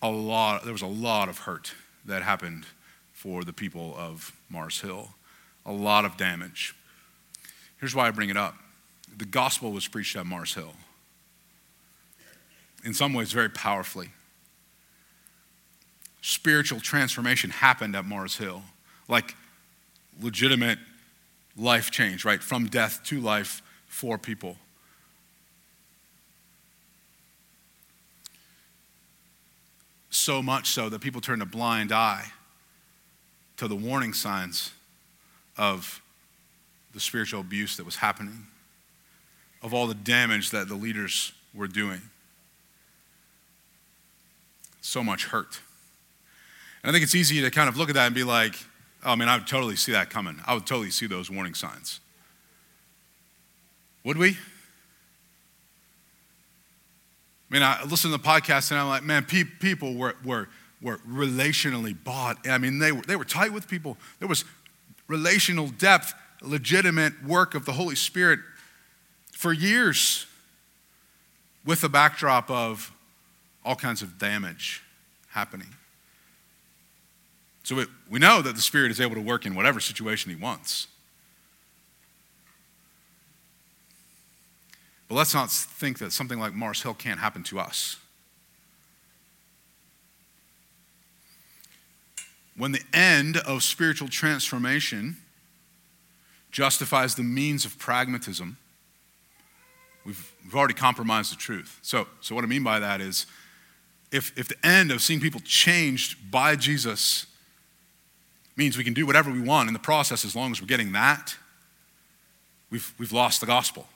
a 0.00 0.10
lot, 0.10 0.64
there 0.64 0.72
was 0.72 0.82
a 0.82 0.86
lot 0.86 1.28
of 1.28 1.38
hurt 1.38 1.74
that 2.04 2.22
happened 2.22 2.64
for 3.12 3.44
the 3.44 3.52
people 3.52 3.94
of 3.98 4.32
Mars 4.48 4.80
Hill. 4.80 5.10
A 5.66 5.72
lot 5.72 6.04
of 6.04 6.16
damage. 6.16 6.74
Here's 7.78 7.94
why 7.94 8.06
I 8.08 8.10
bring 8.10 8.30
it 8.30 8.36
up 8.36 8.54
the 9.16 9.24
gospel 9.24 9.72
was 9.72 9.88
preached 9.88 10.16
at 10.16 10.26
Mars 10.26 10.54
Hill. 10.54 10.74
In 12.84 12.94
some 12.94 13.12
ways, 13.12 13.32
very 13.32 13.48
powerfully. 13.48 14.10
Spiritual 16.22 16.80
transformation 16.80 17.50
happened 17.50 17.96
at 17.96 18.04
Mars 18.04 18.36
Hill, 18.36 18.62
like 19.08 19.34
legitimate 20.20 20.78
life 21.56 21.90
change, 21.90 22.24
right? 22.24 22.42
From 22.42 22.66
death 22.66 23.02
to 23.04 23.20
life 23.20 23.62
for 23.86 24.18
people. 24.18 24.56
So 30.10 30.42
much 30.42 30.68
so 30.68 30.88
that 30.88 31.00
people 31.00 31.20
turned 31.20 31.42
a 31.42 31.46
blind 31.46 31.92
eye 31.92 32.26
to 33.56 33.66
the 33.66 33.76
warning 33.76 34.12
signs 34.12 34.72
of 35.56 36.00
the 36.92 37.00
spiritual 37.00 37.40
abuse 37.40 37.76
that 37.76 37.84
was 37.84 37.96
happening 37.96 38.46
of 39.62 39.74
all 39.74 39.86
the 39.86 39.94
damage 39.94 40.50
that 40.50 40.68
the 40.68 40.74
leaders 40.74 41.32
were 41.54 41.66
doing. 41.66 42.00
So 44.80 45.02
much 45.02 45.26
hurt. 45.26 45.60
And 46.82 46.90
I 46.90 46.92
think 46.92 47.02
it's 47.02 47.14
easy 47.14 47.40
to 47.42 47.50
kind 47.50 47.68
of 47.68 47.76
look 47.76 47.88
at 47.88 47.94
that 47.96 48.06
and 48.06 48.14
be 48.14 48.24
like, 48.24 48.54
oh, 49.04 49.12
I 49.12 49.14
mean, 49.16 49.28
I 49.28 49.36
would 49.36 49.46
totally 49.46 49.76
see 49.76 49.92
that 49.92 50.10
coming. 50.10 50.40
I 50.46 50.54
would 50.54 50.66
totally 50.66 50.90
see 50.90 51.06
those 51.06 51.30
warning 51.30 51.54
signs. 51.54 52.00
Would 54.04 54.16
we? 54.16 54.30
I 57.50 57.54
mean, 57.54 57.62
I 57.62 57.82
listen 57.84 58.10
to 58.10 58.16
the 58.16 58.22
podcast 58.22 58.70
and 58.70 58.80
I'm 58.80 58.88
like, 58.88 59.02
man, 59.02 59.24
pe- 59.24 59.44
people 59.44 59.94
were, 59.94 60.14
were, 60.24 60.48
were 60.80 60.98
relationally 60.98 61.96
bought. 62.04 62.46
I 62.46 62.58
mean, 62.58 62.78
they 62.78 62.92
were, 62.92 63.02
they 63.02 63.16
were 63.16 63.24
tight 63.24 63.52
with 63.52 63.68
people. 63.68 63.96
There 64.18 64.28
was 64.28 64.44
relational 65.08 65.68
depth, 65.68 66.14
legitimate 66.42 67.24
work 67.24 67.54
of 67.54 67.64
the 67.64 67.72
Holy 67.72 67.96
Spirit 67.96 68.40
for 69.38 69.52
years 69.52 70.26
with 71.64 71.80
the 71.80 71.88
backdrop 71.88 72.50
of 72.50 72.90
all 73.64 73.76
kinds 73.76 74.02
of 74.02 74.18
damage 74.18 74.82
happening. 75.28 75.68
So 77.62 77.78
it, 77.78 77.88
we 78.10 78.18
know 78.18 78.42
that 78.42 78.56
the 78.56 78.60
Spirit 78.60 78.90
is 78.90 79.00
able 79.00 79.14
to 79.14 79.20
work 79.20 79.46
in 79.46 79.54
whatever 79.54 79.78
situation 79.78 80.34
He 80.34 80.36
wants. 80.36 80.88
But 85.06 85.14
let's 85.14 85.34
not 85.34 85.52
think 85.52 86.00
that 86.00 86.12
something 86.12 86.40
like 86.40 86.52
Mars 86.52 86.82
Hill 86.82 86.94
can't 86.94 87.20
happen 87.20 87.44
to 87.44 87.60
us. 87.60 87.94
When 92.56 92.72
the 92.72 92.82
end 92.92 93.36
of 93.36 93.62
spiritual 93.62 94.08
transformation 94.08 95.16
justifies 96.50 97.14
the 97.14 97.22
means 97.22 97.64
of 97.64 97.78
pragmatism, 97.78 98.56
We've, 100.08 100.32
we've 100.42 100.54
already 100.54 100.72
compromised 100.72 101.30
the 101.32 101.36
truth. 101.36 101.78
So, 101.82 102.06
so, 102.22 102.34
what 102.34 102.42
I 102.42 102.46
mean 102.46 102.62
by 102.62 102.78
that 102.78 103.02
is 103.02 103.26
if, 104.10 104.36
if 104.38 104.48
the 104.48 104.66
end 104.66 104.90
of 104.90 105.02
seeing 105.02 105.20
people 105.20 105.42
changed 105.44 106.30
by 106.30 106.56
Jesus 106.56 107.26
means 108.56 108.78
we 108.78 108.84
can 108.84 108.94
do 108.94 109.04
whatever 109.04 109.30
we 109.30 109.42
want 109.42 109.68
in 109.68 109.74
the 109.74 109.78
process 109.78 110.24
as 110.24 110.34
long 110.34 110.50
as 110.50 110.62
we're 110.62 110.66
getting 110.66 110.92
that, 110.92 111.36
we've, 112.70 112.94
we've 112.96 113.12
lost 113.12 113.42
the 113.42 113.46
gospel. 113.46 113.86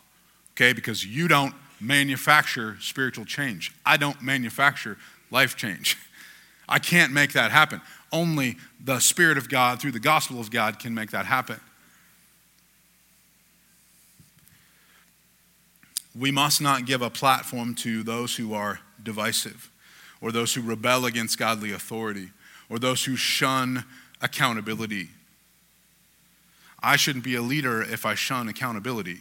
Okay? 0.55 0.75
Because 0.75 1.03
you 1.03 1.29
don't 1.29 1.55
manufacture 1.81 2.77
spiritual 2.79 3.25
change. 3.25 3.75
I 3.87 3.96
don't 3.96 4.20
manufacture 4.20 4.98
life 5.31 5.57
change. 5.57 5.96
I 6.68 6.79
can't 6.79 7.11
make 7.11 7.33
that 7.33 7.53
happen. 7.53 7.81
Only 8.12 8.59
the 8.85 9.01
Spirit 9.01 9.38
of 9.38 9.48
God, 9.48 9.81
through 9.81 9.92
the 9.92 9.98
gospel 9.98 10.40
of 10.40 10.51
God, 10.51 10.79
can 10.79 10.92
make 10.92 11.11
that 11.12 11.25
happen. 11.25 11.59
We 16.14 16.31
must 16.31 16.61
not 16.61 16.85
give 16.85 17.03
a 17.03 17.11
platform 17.11 17.75
to 17.77 18.03
those 18.03 18.37
who 18.37 18.55
are 18.55 18.81
divisive, 19.03 19.70
or 20.20 20.31
those 20.31 20.55
who 20.55 20.62
rebel 20.62 21.07
against 21.07 21.38
godly 21.38 21.72
authority, 21.72 22.31
or 22.68 22.79
those 22.79 23.05
who 23.05 23.16
shun 23.16 23.85
accountability. 24.20 25.09
I 26.83 26.96
shouldn't 26.96 27.25
be 27.25 27.35
a 27.35 27.42
leader 27.42 27.83
if 27.83 28.05
I 28.05 28.14
shun 28.14 28.48
accountability. 28.48 29.20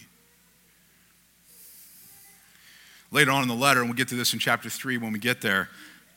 Later 3.12 3.32
on 3.32 3.42
in 3.42 3.48
the 3.48 3.56
letter, 3.56 3.82
and 3.82 3.90
we'll 3.90 3.98
get 3.98 4.08
to 4.10 4.16
this 4.16 4.34
in 4.34 4.40
chapter 4.40 4.70
3 4.70 4.98
when 4.98 5.12
we 5.12 5.20
get 5.20 5.42
there, 5.42 5.70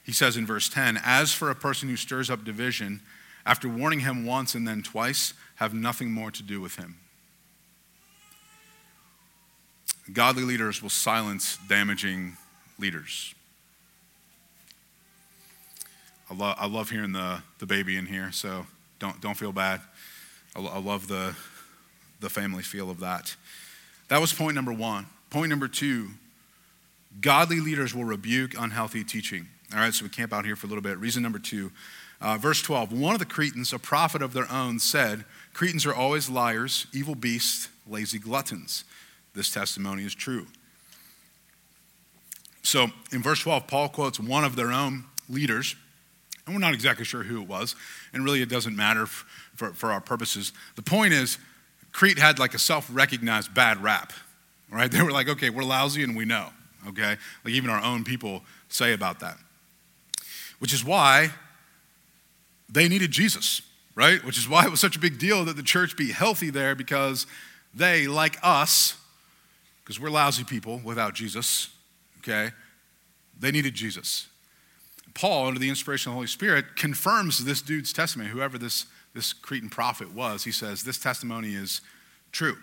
he 0.04 0.12
says 0.12 0.36
in 0.36 0.46
verse 0.46 0.68
10 0.68 1.00
As 1.04 1.32
for 1.32 1.50
a 1.50 1.54
person 1.54 1.88
who 1.88 1.96
stirs 1.96 2.30
up 2.30 2.44
division, 2.44 3.00
after 3.46 3.68
warning 3.68 4.00
him 4.00 4.24
once 4.24 4.54
and 4.54 4.66
then 4.66 4.82
twice, 4.82 5.34
have 5.56 5.74
nothing 5.74 6.12
more 6.12 6.30
to 6.30 6.42
do 6.42 6.60
with 6.60 6.76
him. 6.76 6.96
Godly 10.12 10.42
leaders 10.42 10.82
will 10.82 10.90
silence 10.90 11.58
damaging 11.68 12.36
leaders. 12.78 13.34
I, 16.30 16.34
lo- 16.34 16.54
I 16.56 16.66
love 16.66 16.90
hearing 16.90 17.12
the, 17.12 17.42
the 17.58 17.66
baby 17.66 17.96
in 17.96 18.06
here, 18.06 18.30
so 18.32 18.66
don't, 18.98 19.20
don't 19.20 19.36
feel 19.36 19.52
bad. 19.52 19.80
I, 20.54 20.60
I 20.60 20.78
love 20.78 21.08
the, 21.08 21.34
the 22.20 22.28
family 22.28 22.62
feel 22.62 22.90
of 22.90 23.00
that. 23.00 23.34
That 24.08 24.20
was 24.20 24.32
point 24.32 24.54
number 24.54 24.72
one. 24.72 25.06
Point 25.30 25.50
number 25.50 25.68
two 25.68 26.10
godly 27.20 27.60
leaders 27.60 27.94
will 27.94 28.04
rebuke 28.04 28.54
unhealthy 28.58 29.04
teaching. 29.04 29.46
All 29.72 29.80
right, 29.80 29.94
so 29.94 30.04
we 30.04 30.08
camp 30.08 30.32
out 30.32 30.44
here 30.44 30.56
for 30.56 30.66
a 30.66 30.68
little 30.68 30.82
bit. 30.82 30.98
Reason 30.98 31.22
number 31.22 31.38
two, 31.38 31.70
uh, 32.20 32.38
verse 32.38 32.62
12. 32.62 32.92
One 32.92 33.14
of 33.14 33.18
the 33.18 33.24
Cretans, 33.24 33.72
a 33.72 33.78
prophet 33.78 34.22
of 34.22 34.32
their 34.32 34.50
own, 34.50 34.78
said, 34.78 35.24
Cretans 35.52 35.86
are 35.86 35.94
always 35.94 36.28
liars, 36.28 36.86
evil 36.92 37.14
beasts, 37.14 37.68
lazy 37.88 38.18
gluttons. 38.18 38.84
This 39.34 39.50
testimony 39.50 40.04
is 40.04 40.14
true. 40.14 40.46
So 42.62 42.88
in 43.12 43.22
verse 43.22 43.40
12, 43.40 43.66
Paul 43.66 43.88
quotes 43.88 44.18
one 44.18 44.44
of 44.44 44.56
their 44.56 44.72
own 44.72 45.04
leaders, 45.28 45.76
and 46.46 46.54
we're 46.54 46.60
not 46.60 46.74
exactly 46.74 47.04
sure 47.04 47.22
who 47.22 47.42
it 47.42 47.48
was, 47.48 47.76
and 48.12 48.24
really 48.24 48.42
it 48.42 48.48
doesn't 48.48 48.74
matter 48.74 49.06
for, 49.06 49.72
for 49.74 49.92
our 49.92 50.00
purposes. 50.00 50.52
The 50.76 50.82
point 50.82 51.12
is, 51.12 51.38
Crete 51.92 52.18
had 52.18 52.38
like 52.38 52.54
a 52.54 52.58
self 52.58 52.88
recognized 52.92 53.54
bad 53.54 53.82
rap, 53.82 54.12
right? 54.70 54.90
They 54.94 55.02
were 55.02 55.12
like, 55.12 55.28
okay, 55.28 55.50
we're 55.50 55.64
lousy 55.64 56.02
and 56.02 56.16
we 56.16 56.24
know, 56.24 56.48
okay? 56.88 57.16
Like 57.44 57.54
even 57.54 57.70
our 57.70 57.82
own 57.82 58.04
people 58.04 58.42
say 58.68 58.92
about 58.92 59.20
that. 59.20 59.36
Which 60.58 60.72
is 60.72 60.84
why 60.84 61.30
they 62.68 62.88
needed 62.88 63.10
Jesus, 63.10 63.62
right? 63.94 64.24
Which 64.24 64.38
is 64.38 64.48
why 64.48 64.64
it 64.64 64.70
was 64.70 64.80
such 64.80 64.96
a 64.96 64.98
big 64.98 65.18
deal 65.18 65.44
that 65.44 65.56
the 65.56 65.62
church 65.62 65.96
be 65.96 66.12
healthy 66.12 66.50
there 66.50 66.74
because 66.74 67.26
they, 67.74 68.06
like 68.06 68.38
us, 68.42 68.96
because 69.84 70.00
we're 70.00 70.10
lousy 70.10 70.44
people 70.44 70.80
without 70.82 71.14
Jesus, 71.14 71.68
okay? 72.18 72.50
They 73.38 73.50
needed 73.50 73.74
Jesus. 73.74 74.28
Paul, 75.12 75.46
under 75.46 75.60
the 75.60 75.68
inspiration 75.68 76.10
of 76.10 76.14
the 76.14 76.16
Holy 76.16 76.26
Spirit, 76.26 76.76
confirms 76.76 77.44
this 77.44 77.60
dude's 77.60 77.92
testimony, 77.92 78.30
whoever 78.30 78.56
this, 78.56 78.86
this 79.14 79.32
Cretan 79.32 79.68
prophet 79.68 80.12
was. 80.12 80.44
He 80.44 80.50
says, 80.50 80.82
This 80.82 80.98
testimony 80.98 81.54
is 81.54 81.82
true. 82.32 82.56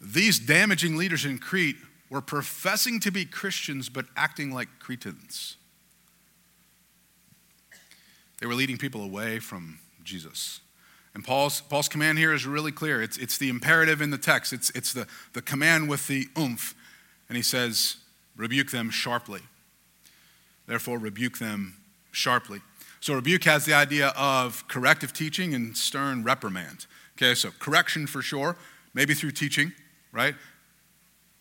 These 0.00 0.38
damaging 0.38 0.96
leaders 0.96 1.24
in 1.24 1.38
Crete 1.38 1.76
were 2.10 2.20
professing 2.20 3.00
to 3.00 3.10
be 3.10 3.24
Christians 3.24 3.88
but 3.88 4.06
acting 4.16 4.52
like 4.52 4.68
Cretans. 4.78 5.56
They 8.40 8.46
were 8.46 8.54
leading 8.54 8.78
people 8.78 9.02
away 9.02 9.38
from 9.38 9.78
Jesus. 10.04 10.60
And 11.14 11.24
Paul's, 11.24 11.60
Paul's 11.60 11.88
command 11.88 12.18
here 12.18 12.32
is 12.32 12.46
really 12.46 12.72
clear. 12.72 13.02
It's, 13.02 13.16
it's 13.18 13.36
the 13.36 13.48
imperative 13.48 14.00
in 14.00 14.10
the 14.10 14.18
text, 14.18 14.52
it's, 14.52 14.70
it's 14.70 14.92
the, 14.92 15.06
the 15.32 15.42
command 15.42 15.88
with 15.88 16.06
the 16.06 16.28
oomph. 16.38 16.74
And 17.28 17.36
he 17.36 17.42
says, 17.42 17.96
rebuke 18.36 18.70
them 18.70 18.90
sharply. 18.90 19.40
Therefore, 20.66 20.98
rebuke 20.98 21.38
them 21.38 21.76
sharply. 22.12 22.60
So, 23.00 23.14
rebuke 23.14 23.44
has 23.44 23.64
the 23.64 23.74
idea 23.74 24.08
of 24.16 24.66
corrective 24.68 25.12
teaching 25.12 25.54
and 25.54 25.76
stern 25.76 26.22
reprimand. 26.22 26.86
Okay, 27.16 27.34
so 27.34 27.50
correction 27.58 28.06
for 28.06 28.22
sure, 28.22 28.56
maybe 28.94 29.14
through 29.14 29.32
teaching, 29.32 29.72
right? 30.12 30.34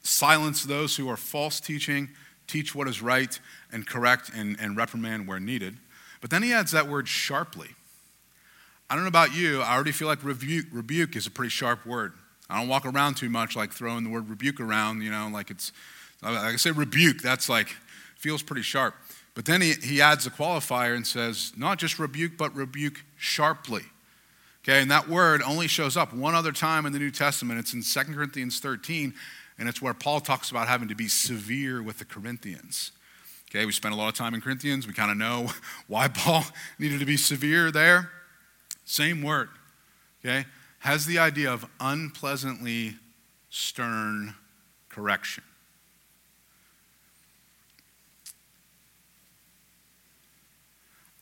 Silence 0.02 0.64
those 0.64 0.96
who 0.96 1.10
are 1.10 1.18
false 1.18 1.60
teaching, 1.60 2.10
teach 2.48 2.74
what 2.74 2.88
is 2.88 3.02
right, 3.02 3.40
and 3.72 3.86
correct 3.86 4.32
and, 4.36 4.58
and 4.60 4.76
reprimand 4.78 5.28
where 5.28 5.40
needed. 5.40 5.78
But 6.22 6.32
then 6.32 6.44
he 6.44 6.54
adds 6.54 6.72
that 6.72 6.88
word 6.88 7.08
sharply. 7.08 7.70
I 8.90 8.96
don't 8.96 9.04
know 9.04 9.10
about 9.10 9.36
you, 9.36 9.62
I 9.62 9.76
already 9.76 9.92
feel 9.92 10.08
like 10.08 10.24
rebuke, 10.24 10.66
rebuke 10.72 11.16
is 11.16 11.28
a 11.28 11.32
pretty 11.32 11.50
sharp 11.50 11.86
word. 11.86 12.14
I 12.50 12.60
don't 12.60 12.68
walk 12.68 12.86
around 12.86 13.16
too 13.16 13.30
much 13.30 13.56
like 13.56 13.72
throwing 13.72 14.04
the 14.04 14.10
word 14.10 14.30
rebuke 14.30 14.60
around, 14.60 15.02
you 15.02 15.12
know, 15.12 15.30
like 15.32 15.52
it's, 15.52 15.72
like 16.24 16.38
I 16.38 16.56
say 16.56 16.72
rebuke, 16.72 17.22
that's 17.22 17.48
like, 17.48 17.76
feels 18.16 18.42
pretty 18.42 18.64
sharp. 18.64 18.96
But 19.36 19.46
then 19.46 19.62
he, 19.62 19.74
he 19.74 20.02
adds 20.02 20.26
a 20.26 20.32
qualifier 20.32 20.96
and 20.96 21.06
says, 21.06 21.54
not 21.56 21.78
just 21.78 22.00
rebuke, 22.00 22.34
but 22.38 22.54
rebuke 22.56 23.04
sharply. 23.18 23.84
Okay, 24.64 24.82
and 24.82 24.92
that 24.92 25.08
word 25.08 25.42
only 25.42 25.68
shows 25.68 25.96
up 25.96 26.14
one 26.14 26.36
other 26.36 26.52
time 26.52 26.86
in 26.86 26.92
the 26.92 27.00
New 27.00 27.12
Testament. 27.12 27.60
It's 27.60 27.74
in 27.74 27.82
2 27.82 28.14
Corinthians 28.14 28.60
13, 28.60 29.14
and 29.58 29.70
it's 29.70 29.82
where 29.82 29.94
Paul 29.94 30.20
talks 30.20 30.52
about 30.52 30.68
having 30.68 30.90
to 30.90 30.96
be 30.96 31.08
severe 31.08 31.82
with 31.82 32.00
the 32.00 32.06
Corinthians. 32.06 32.92
Okay, 33.50 33.66
we 33.66 33.72
spent 33.72 33.96
a 33.96 33.98
lot 33.98 34.10
of 34.10 34.14
time 34.16 34.34
in 34.34 34.42
Corinthians. 34.42 34.86
We 34.86 34.94
kind 34.94 35.10
of 35.10 35.18
know 35.18 35.52
why 35.88 36.10
Paul 36.10 36.44
needed 36.80 37.00
to 37.00 37.06
be 37.06 37.18
severe 37.18 37.72
there. 37.72 38.12
Same 38.90 39.22
word, 39.22 39.50
okay, 40.26 40.48
has 40.80 41.06
the 41.06 41.20
idea 41.20 41.54
of 41.54 41.64
unpleasantly 41.80 42.96
stern 43.52 44.34
correction. 44.90 45.44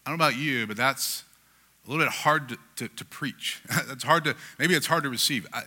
I 0.06 0.10
don't 0.10 0.18
know 0.18 0.26
about 0.26 0.38
you, 0.38 0.66
but 0.66 0.78
that's 0.78 1.26
a 1.86 1.92
little 1.92 2.06
bit 2.06 2.14
hard 2.14 2.48
to, 2.48 2.58
to, 2.78 2.88
to 2.88 3.04
preach. 3.04 3.62
that's 3.86 4.06
hard 4.06 4.24
to, 4.24 4.36
maybe 4.58 4.74
it's 4.74 4.88
hard 4.88 5.04
to 5.04 5.10
receive. 5.10 5.46
I, 5.52 5.64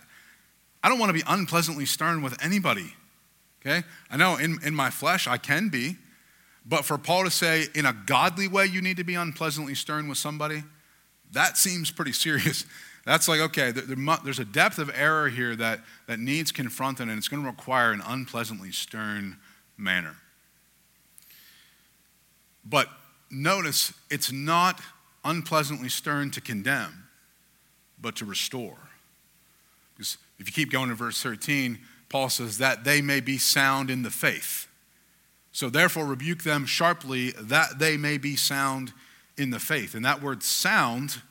I 0.81 0.89
don't 0.89 0.97
want 0.97 1.11
to 1.11 1.13
be 1.13 1.23
unpleasantly 1.27 1.85
stern 1.85 2.23
with 2.23 2.43
anybody, 2.43 2.95
okay? 3.63 3.85
I 4.09 4.17
know 4.17 4.37
in, 4.37 4.57
in 4.65 4.73
my 4.73 4.89
flesh 4.89 5.27
I 5.27 5.37
can 5.37 5.69
be, 5.69 5.97
but 6.65 6.83
for 6.83 6.97
Paul 6.97 7.25
to 7.25 7.31
say, 7.31 7.65
in 7.75 7.85
a 7.85 7.93
godly 7.93 8.47
way, 8.47 8.65
you 8.65 8.81
need 8.81 8.97
to 8.97 9.03
be 9.03 9.13
unpleasantly 9.13 9.75
stern 9.75 10.09
with 10.09 10.17
somebody, 10.17 10.63
that 11.31 11.57
seems 11.57 11.91
pretty 11.91 12.13
serious. 12.13 12.65
That's 13.05 13.27
like, 13.27 13.39
okay, 13.39 13.71
there's 13.71 14.39
a 14.39 14.45
depth 14.45 14.77
of 14.77 14.91
error 14.93 15.27
here 15.27 15.55
that, 15.55 15.79
that 16.05 16.19
needs 16.19 16.51
confronting, 16.51 17.09
and 17.09 17.17
it's 17.17 17.27
going 17.27 17.41
to 17.41 17.49
require 17.49 17.91
an 17.91 18.01
unpleasantly 18.05 18.71
stern 18.71 19.37
manner. 19.75 20.15
But 22.63 22.89
notice, 23.31 23.91
it's 24.11 24.31
not 24.31 24.81
unpleasantly 25.25 25.89
stern 25.89 26.29
to 26.31 26.41
condemn, 26.41 27.07
but 27.99 28.15
to 28.17 28.25
restore. 28.25 28.77
Because 29.95 30.17
if 30.37 30.45
you 30.47 30.53
keep 30.53 30.71
going 30.71 30.89
to 30.89 30.95
verse 30.95 31.21
13, 31.23 31.79
Paul 32.07 32.29
says, 32.29 32.59
that 32.59 32.83
they 32.83 33.01
may 33.01 33.19
be 33.19 33.39
sound 33.39 33.89
in 33.89 34.03
the 34.03 34.11
faith. 34.11 34.67
So 35.51 35.69
therefore, 35.69 36.05
rebuke 36.05 36.43
them 36.43 36.65
sharply 36.65 37.31
that 37.31 37.79
they 37.79 37.97
may 37.97 38.17
be 38.17 38.35
sound 38.35 38.93
in 39.41 39.49
the 39.49 39.59
faith. 39.59 39.95
And 39.95 40.05
that 40.05 40.21
word 40.21 40.43
sound 40.43 41.21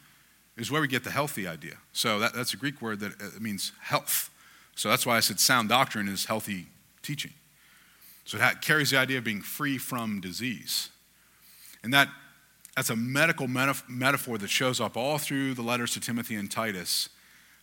is 0.57 0.71
where 0.71 0.81
we 0.81 0.89
get 0.89 1.05
the 1.05 1.11
healthy 1.11 1.47
idea. 1.47 1.77
So 1.93 2.19
that, 2.19 2.35
that's 2.35 2.53
a 2.53 2.57
Greek 2.57 2.83
word 2.83 3.01
that 3.01 3.13
uh, 3.21 3.41
means 3.41 3.73
health. 3.81 4.31
So 4.75 4.89
that's 4.89 5.07
why 5.07 5.17
I 5.17 5.21
said 5.21 5.41
sound 5.41 5.69
doctrine 5.69 6.09
is 6.09 6.27
healthy 6.27 6.67
teaching. 7.03 7.33
So 8.25 8.39
it 8.39 8.61
carries 8.61 8.91
the 8.91 8.99
idea 8.99 9.19
of 9.19 9.25
being 9.25 9.43
free 9.43 9.79
from 9.79 10.21
disease. 10.21 10.91
And 11.83 11.95
that, 11.95 12.09
that's 12.77 12.91
a 12.91 12.97
medical 12.97 13.49
metaphor 13.49 14.39
that 14.39 14.51
shows 14.51 14.81
up 14.81 14.97
all 14.97 15.19
through 15.19 15.55
the 15.55 15.63
letters 15.63 15.93
to 15.95 16.01
Timothy 16.01 16.35
and 16.35 16.51
Titus. 16.51 17.09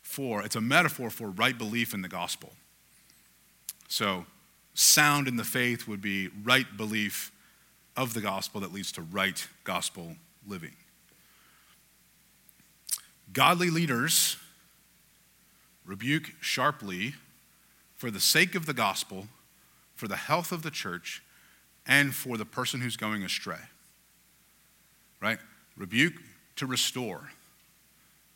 For 0.02 0.42
it's 0.44 0.56
a 0.56 0.62
metaphor 0.62 1.10
for 1.10 1.30
right 1.30 1.58
belief 1.58 1.94
in 1.94 2.02
the 2.02 2.08
gospel. 2.08 2.54
So 3.88 4.26
sound 4.74 5.28
in 5.28 5.36
the 5.36 5.44
faith 5.44 5.88
would 5.88 6.02
be 6.02 6.30
right 6.44 6.66
belief 6.76 7.32
of 7.96 8.14
the 8.14 8.22
gospel 8.22 8.62
that 8.62 8.72
leads 8.72 8.92
to 8.94 9.02
right 9.02 9.48
gospel 9.64 10.16
living. 10.48 10.76
Godly 13.34 13.70
leaders 13.70 14.38
rebuke 15.86 16.32
sharply 16.42 17.14
for 17.96 18.12
the 18.12 18.20
sake 18.20 18.56
of 18.56 18.66
the 18.66 18.74
gospel, 18.74 19.28
for 19.96 20.08
the 20.08 20.16
health 20.16 20.52
of 20.52 20.64
the 20.64 20.72
church, 20.72 21.22
and 21.86 22.14
for 22.14 22.38
the 22.38 22.46
person 22.46 22.82
who's 22.82 22.98
going 22.98 23.24
astray. 23.24 23.60
Right? 25.22 25.40
Rebuke 25.76 26.14
to 26.58 26.66
restore, 26.66 27.32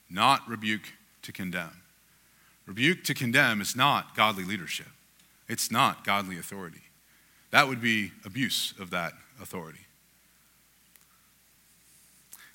not 0.09 0.47
rebuke 0.47 0.93
to 1.23 1.31
condemn. 1.31 1.81
Rebuke 2.65 3.03
to 3.05 3.13
condemn 3.13 3.61
is 3.61 3.75
not 3.75 4.15
godly 4.15 4.43
leadership. 4.43 4.87
It's 5.47 5.71
not 5.71 6.05
godly 6.05 6.37
authority. 6.37 6.81
That 7.51 7.67
would 7.67 7.81
be 7.81 8.11
abuse 8.23 8.73
of 8.79 8.91
that 8.91 9.13
authority. 9.41 9.85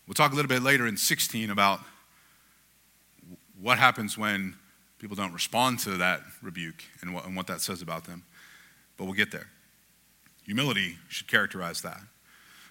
We'll 0.06 0.14
talk 0.14 0.32
a 0.32 0.34
little 0.34 0.48
bit 0.48 0.62
later 0.62 0.86
in 0.86 0.96
16 0.96 1.50
about 1.50 1.80
what 3.60 3.78
happens 3.78 4.16
when 4.16 4.54
people 4.98 5.16
don't 5.16 5.32
respond 5.32 5.80
to 5.80 5.96
that 5.96 6.20
rebuke 6.42 6.84
and 7.00 7.12
what, 7.12 7.26
and 7.26 7.36
what 7.36 7.46
that 7.48 7.60
says 7.60 7.82
about 7.82 8.04
them. 8.04 8.24
But 8.96 9.04
we'll 9.04 9.14
get 9.14 9.32
there. 9.32 9.48
Humility 10.44 10.98
should 11.08 11.26
characterize 11.26 11.82
that. 11.82 12.00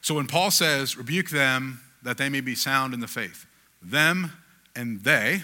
So 0.01 0.15
when 0.15 0.27
Paul 0.27 0.51
says, 0.51 0.97
rebuke 0.97 1.29
them 1.29 1.81
that 2.03 2.17
they 2.17 2.29
may 2.29 2.41
be 2.41 2.55
sound 2.55 2.93
in 2.93 2.99
the 2.99 3.07
faith, 3.07 3.45
them 3.81 4.31
and 4.75 5.03
they, 5.03 5.43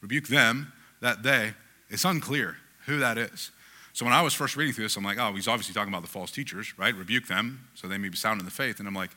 rebuke 0.00 0.28
them 0.28 0.72
that 1.00 1.22
they, 1.22 1.54
it's 1.88 2.04
unclear 2.04 2.56
who 2.86 2.98
that 2.98 3.18
is. 3.18 3.50
So 3.92 4.04
when 4.04 4.14
I 4.14 4.22
was 4.22 4.34
first 4.34 4.56
reading 4.56 4.74
through 4.74 4.84
this, 4.84 4.96
I'm 4.96 5.04
like, 5.04 5.18
oh, 5.18 5.32
he's 5.32 5.48
obviously 5.48 5.74
talking 5.74 5.92
about 5.92 6.02
the 6.02 6.08
false 6.08 6.30
teachers, 6.30 6.76
right? 6.78 6.94
Rebuke 6.94 7.26
them 7.26 7.68
so 7.74 7.88
they 7.88 7.98
may 7.98 8.08
be 8.08 8.16
sound 8.16 8.40
in 8.40 8.44
the 8.44 8.50
faith. 8.50 8.78
And 8.78 8.88
I'm 8.88 8.94
like, 8.94 9.10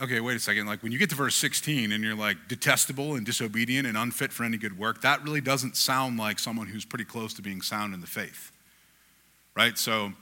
okay, 0.00 0.20
wait 0.20 0.36
a 0.36 0.40
second. 0.40 0.66
Like 0.66 0.82
when 0.82 0.92
you 0.92 0.98
get 0.98 1.10
to 1.10 1.16
verse 1.16 1.34
16 1.36 1.92
and 1.92 2.02
you're 2.02 2.14
like 2.14 2.48
detestable 2.48 3.14
and 3.14 3.24
disobedient 3.24 3.86
and 3.86 3.96
unfit 3.96 4.32
for 4.32 4.44
any 4.44 4.56
good 4.56 4.78
work, 4.78 5.02
that 5.02 5.22
really 5.22 5.40
doesn't 5.40 5.76
sound 5.76 6.18
like 6.18 6.38
someone 6.38 6.66
who's 6.66 6.84
pretty 6.84 7.04
close 7.04 7.34
to 7.34 7.42
being 7.42 7.62
sound 7.62 7.94
in 7.94 8.00
the 8.00 8.06
faith, 8.06 8.52
right? 9.54 9.76
So 9.78 10.12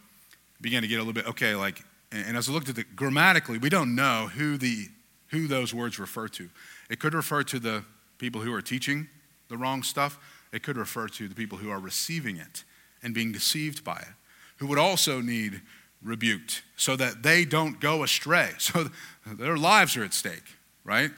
began 0.60 0.82
to 0.82 0.88
get 0.88 0.96
a 0.96 0.98
little 0.98 1.12
bit, 1.12 1.26
okay, 1.26 1.54
like, 1.54 1.82
and 2.12 2.36
as 2.36 2.48
I 2.48 2.52
looked 2.52 2.68
at 2.68 2.78
it 2.78 2.94
grammatically, 2.94 3.58
we 3.58 3.68
don't 3.68 3.94
know 3.94 4.30
who 4.32 4.56
the 4.56 4.88
who 5.28 5.48
those 5.48 5.74
words 5.74 5.98
refer 5.98 6.28
to. 6.28 6.48
It 6.88 7.00
could 7.00 7.12
refer 7.12 7.42
to 7.42 7.58
the 7.58 7.84
people 8.18 8.40
who 8.40 8.54
are 8.54 8.62
teaching 8.62 9.08
the 9.48 9.56
wrong 9.56 9.82
stuff, 9.82 10.18
it 10.52 10.62
could 10.62 10.76
refer 10.76 11.08
to 11.08 11.28
the 11.28 11.34
people 11.34 11.58
who 11.58 11.70
are 11.70 11.80
receiving 11.80 12.36
it 12.36 12.62
and 13.02 13.12
being 13.12 13.32
deceived 13.32 13.82
by 13.82 13.96
it, 13.96 14.14
who 14.58 14.66
would 14.68 14.78
also 14.78 15.20
need 15.20 15.60
rebuked 16.04 16.62
so 16.76 16.94
that 16.96 17.22
they 17.22 17.44
don't 17.44 17.80
go 17.80 18.02
astray. 18.02 18.50
So 18.58 18.90
their 19.26 19.56
lives 19.56 19.96
are 19.96 20.04
at 20.04 20.12
stake, 20.12 20.44
right? 20.84 21.10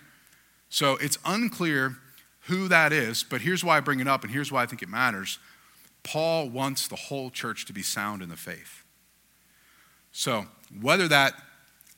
So 0.68 0.96
it's 0.96 1.18
unclear 1.24 1.96
who 2.42 2.68
that 2.68 2.92
is, 2.92 3.24
but 3.24 3.40
here's 3.40 3.64
why 3.64 3.76
I 3.76 3.80
bring 3.80 3.98
it 3.98 4.06
up 4.06 4.22
and 4.22 4.32
here's 4.32 4.52
why 4.52 4.62
I 4.62 4.66
think 4.66 4.82
it 4.82 4.88
matters. 4.88 5.40
Paul 6.04 6.48
wants 6.48 6.86
the 6.86 6.96
whole 6.96 7.30
church 7.30 7.66
to 7.66 7.72
be 7.72 7.82
sound 7.82 8.22
in 8.22 8.28
the 8.28 8.36
faith. 8.36 8.84
So 10.12 10.46
whether 10.80 11.08
that 11.08 11.34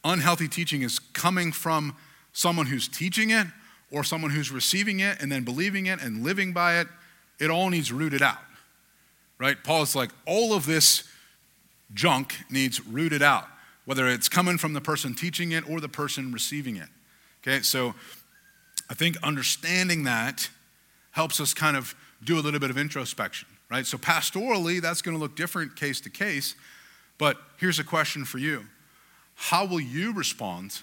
unhealthy 0.03 0.48
teaching 0.48 0.83
is 0.83 0.98
coming 0.98 1.53
from 1.53 1.94
someone 2.33 2.66
who's 2.66 2.88
teaching 2.88 3.31
it 3.31 3.46
or 3.90 4.03
someone 4.03 4.31
who's 4.31 4.51
receiving 4.51 5.01
it 5.01 5.20
and 5.20 5.31
then 5.31 5.44
believing 5.44 5.87
it 5.87 6.01
and 6.01 6.24
living 6.24 6.53
by 6.53 6.81
it, 6.81 6.88
it 7.38 7.51
all 7.51 7.68
needs 7.68 7.92
rooted 7.92 8.22
out. 8.22 8.38
Right? 9.38 9.62
Paul's 9.62 9.94
like, 9.94 10.11
all 10.27 10.55
of 10.55 10.64
this 10.66 11.05
junk 11.94 12.35
needs 12.51 12.85
rooted 12.87 13.22
out, 13.22 13.46
whether 13.85 14.07
it's 14.07 14.29
coming 14.29 14.59
from 14.59 14.72
the 14.72 14.81
person 14.81 15.14
teaching 15.14 15.53
it 15.53 15.68
or 15.68 15.81
the 15.81 15.88
person 15.88 16.33
receiving 16.33 16.77
it. 16.77 16.88
Okay, 17.42 17.62
so 17.62 17.94
I 18.90 18.94
think 18.94 19.16
understanding 19.22 20.05
that 20.05 20.48
helps 21.12 21.40
us 21.40 21.55
kind 21.55 21.77
of 21.77 21.94
do 22.22 22.38
a 22.38 22.42
little 22.42 22.61
bit 22.61 22.70
of 22.70 22.79
introspection, 22.79 23.48
right? 23.70 23.87
So, 23.87 23.98
pastorally, 23.98 24.81
that's 24.81 25.03
going 25.03 25.16
to 25.16 25.20
look 25.20 25.37
different 25.37 25.77
case 25.77 26.01
to 26.03 26.11
case. 26.11 26.55
But 27.18 27.37
here's 27.57 27.79
a 27.79 27.85
question 27.85 28.24
for 28.24 28.38
you 28.38 28.66
How 29.35 29.64
will 29.64 29.81
you 29.81 30.12
respond 30.12 30.81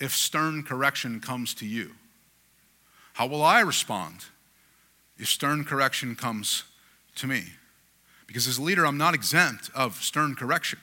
if 0.00 0.14
stern 0.14 0.62
correction 0.62 1.20
comes 1.20 1.54
to 1.54 1.66
you? 1.66 1.92
How 3.14 3.26
will 3.26 3.42
I 3.42 3.60
respond 3.60 4.26
if 5.18 5.28
stern 5.28 5.64
correction 5.64 6.14
comes 6.14 6.64
to 7.16 7.26
me? 7.26 7.44
Because 8.28 8.46
as 8.46 8.58
a 8.58 8.62
leader, 8.62 8.86
I'm 8.86 8.98
not 8.98 9.14
exempt 9.14 9.70
of 9.74 9.96
stern 9.96 10.36
correction, 10.36 10.78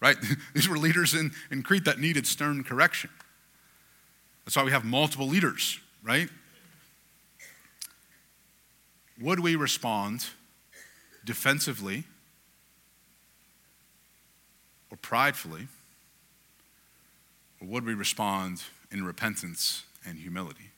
right? 0.00 0.16
These 0.54 0.68
were 0.68 0.78
leaders 0.78 1.14
in, 1.14 1.32
in 1.50 1.64
Crete 1.64 1.86
that 1.86 1.98
needed 1.98 2.26
stern 2.26 2.62
correction. 2.62 3.10
That's 4.44 4.54
why 4.54 4.62
we 4.62 4.70
have 4.70 4.84
multiple 4.84 5.26
leaders, 5.26 5.80
right? 6.04 6.28
Would 9.20 9.40
we 9.40 9.56
respond 9.56 10.26
defensively 11.24 12.04
or 14.90 14.96
pridefully? 14.98 15.68
Or 17.60 17.68
would 17.68 17.84
we 17.84 17.94
respond 17.94 18.62
in 18.90 19.04
repentance 19.04 19.84
and 20.06 20.18
humility? 20.18 20.70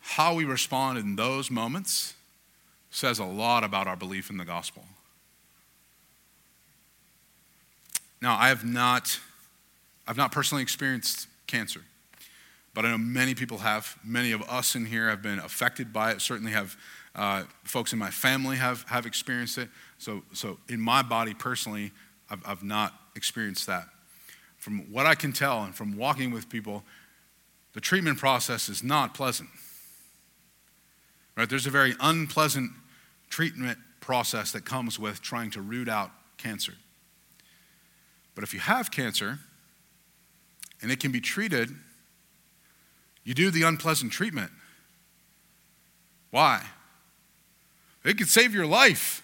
How 0.00 0.34
we 0.34 0.44
respond 0.44 0.98
in 0.98 1.16
those 1.16 1.50
moments 1.50 2.14
says 2.92 3.18
a 3.18 3.24
lot 3.24 3.64
about 3.64 3.86
our 3.88 3.96
belief 3.96 4.30
in 4.30 4.36
the 4.36 4.44
gospel. 4.44 4.84
Now, 8.20 8.36
I 8.38 8.48
have 8.48 8.64
not, 8.64 9.18
I've 10.06 10.16
not 10.16 10.30
personally 10.30 10.62
experienced 10.62 11.26
cancer, 11.48 11.80
but 12.74 12.84
I 12.84 12.90
know 12.90 12.98
many 12.98 13.34
people 13.34 13.58
have. 13.58 13.98
Many 14.04 14.30
of 14.30 14.42
us 14.42 14.76
in 14.76 14.86
here 14.86 15.08
have 15.08 15.22
been 15.22 15.40
affected 15.40 15.92
by 15.92 16.12
it. 16.12 16.20
Certainly, 16.20 16.52
have 16.52 16.76
uh, 17.16 17.44
folks 17.64 17.92
in 17.92 17.98
my 17.98 18.10
family 18.10 18.56
have 18.56 18.84
have 18.84 19.06
experienced 19.06 19.58
it. 19.58 19.68
So, 19.98 20.22
so 20.32 20.58
in 20.68 20.80
my 20.80 21.02
body 21.02 21.34
personally, 21.34 21.90
I've, 22.30 22.42
I've 22.46 22.62
not 22.62 22.94
experienced 23.16 23.66
that. 23.66 23.88
From 24.58 24.92
what 24.92 25.06
I 25.06 25.14
can 25.14 25.32
tell, 25.32 25.64
and 25.64 25.74
from 25.74 25.96
walking 25.96 26.30
with 26.30 26.48
people, 26.48 26.84
the 27.72 27.80
treatment 27.80 28.18
process 28.18 28.68
is 28.68 28.82
not 28.82 29.14
pleasant. 29.14 29.48
Right? 31.36 31.48
There's 31.48 31.66
a 31.66 31.70
very 31.70 31.94
unpleasant 32.00 32.70
treatment 33.32 33.78
process 34.00 34.52
that 34.52 34.66
comes 34.66 34.98
with 34.98 35.22
trying 35.22 35.50
to 35.50 35.62
root 35.62 35.88
out 35.88 36.10
cancer. 36.36 36.74
But 38.34 38.44
if 38.44 38.52
you 38.52 38.60
have 38.60 38.90
cancer 38.90 39.38
and 40.82 40.92
it 40.92 41.00
can 41.00 41.12
be 41.12 41.20
treated, 41.20 41.70
you 43.24 43.32
do 43.32 43.50
the 43.50 43.62
unpleasant 43.62 44.12
treatment. 44.12 44.50
Why? 46.30 46.62
It 48.04 48.18
could 48.18 48.28
save 48.28 48.54
your 48.54 48.66
life, 48.66 49.22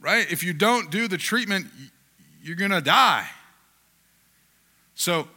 right? 0.00 0.30
If 0.30 0.42
you 0.42 0.52
don't 0.52 0.90
do 0.90 1.06
the 1.06 1.18
treatment, 1.18 1.66
you're 2.42 2.56
going 2.56 2.72
to 2.72 2.80
die. 2.80 3.28
So, 4.96 5.28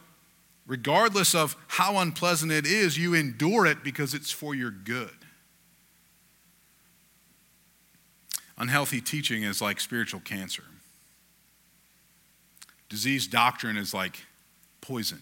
regardless 0.66 1.32
of 1.34 1.54
how 1.68 1.98
unpleasant 1.98 2.50
it 2.50 2.66
is, 2.66 2.98
you 2.98 3.14
endure 3.14 3.66
it 3.66 3.84
because 3.84 4.14
it's 4.14 4.32
for 4.32 4.52
your 4.52 4.72
good. 4.72 5.15
Unhealthy 8.58 9.00
teaching 9.00 9.42
is 9.42 9.60
like 9.60 9.80
spiritual 9.80 10.20
cancer. 10.20 10.64
Disease 12.88 13.26
doctrine 13.26 13.76
is 13.76 13.92
like 13.92 14.24
poison. 14.80 15.20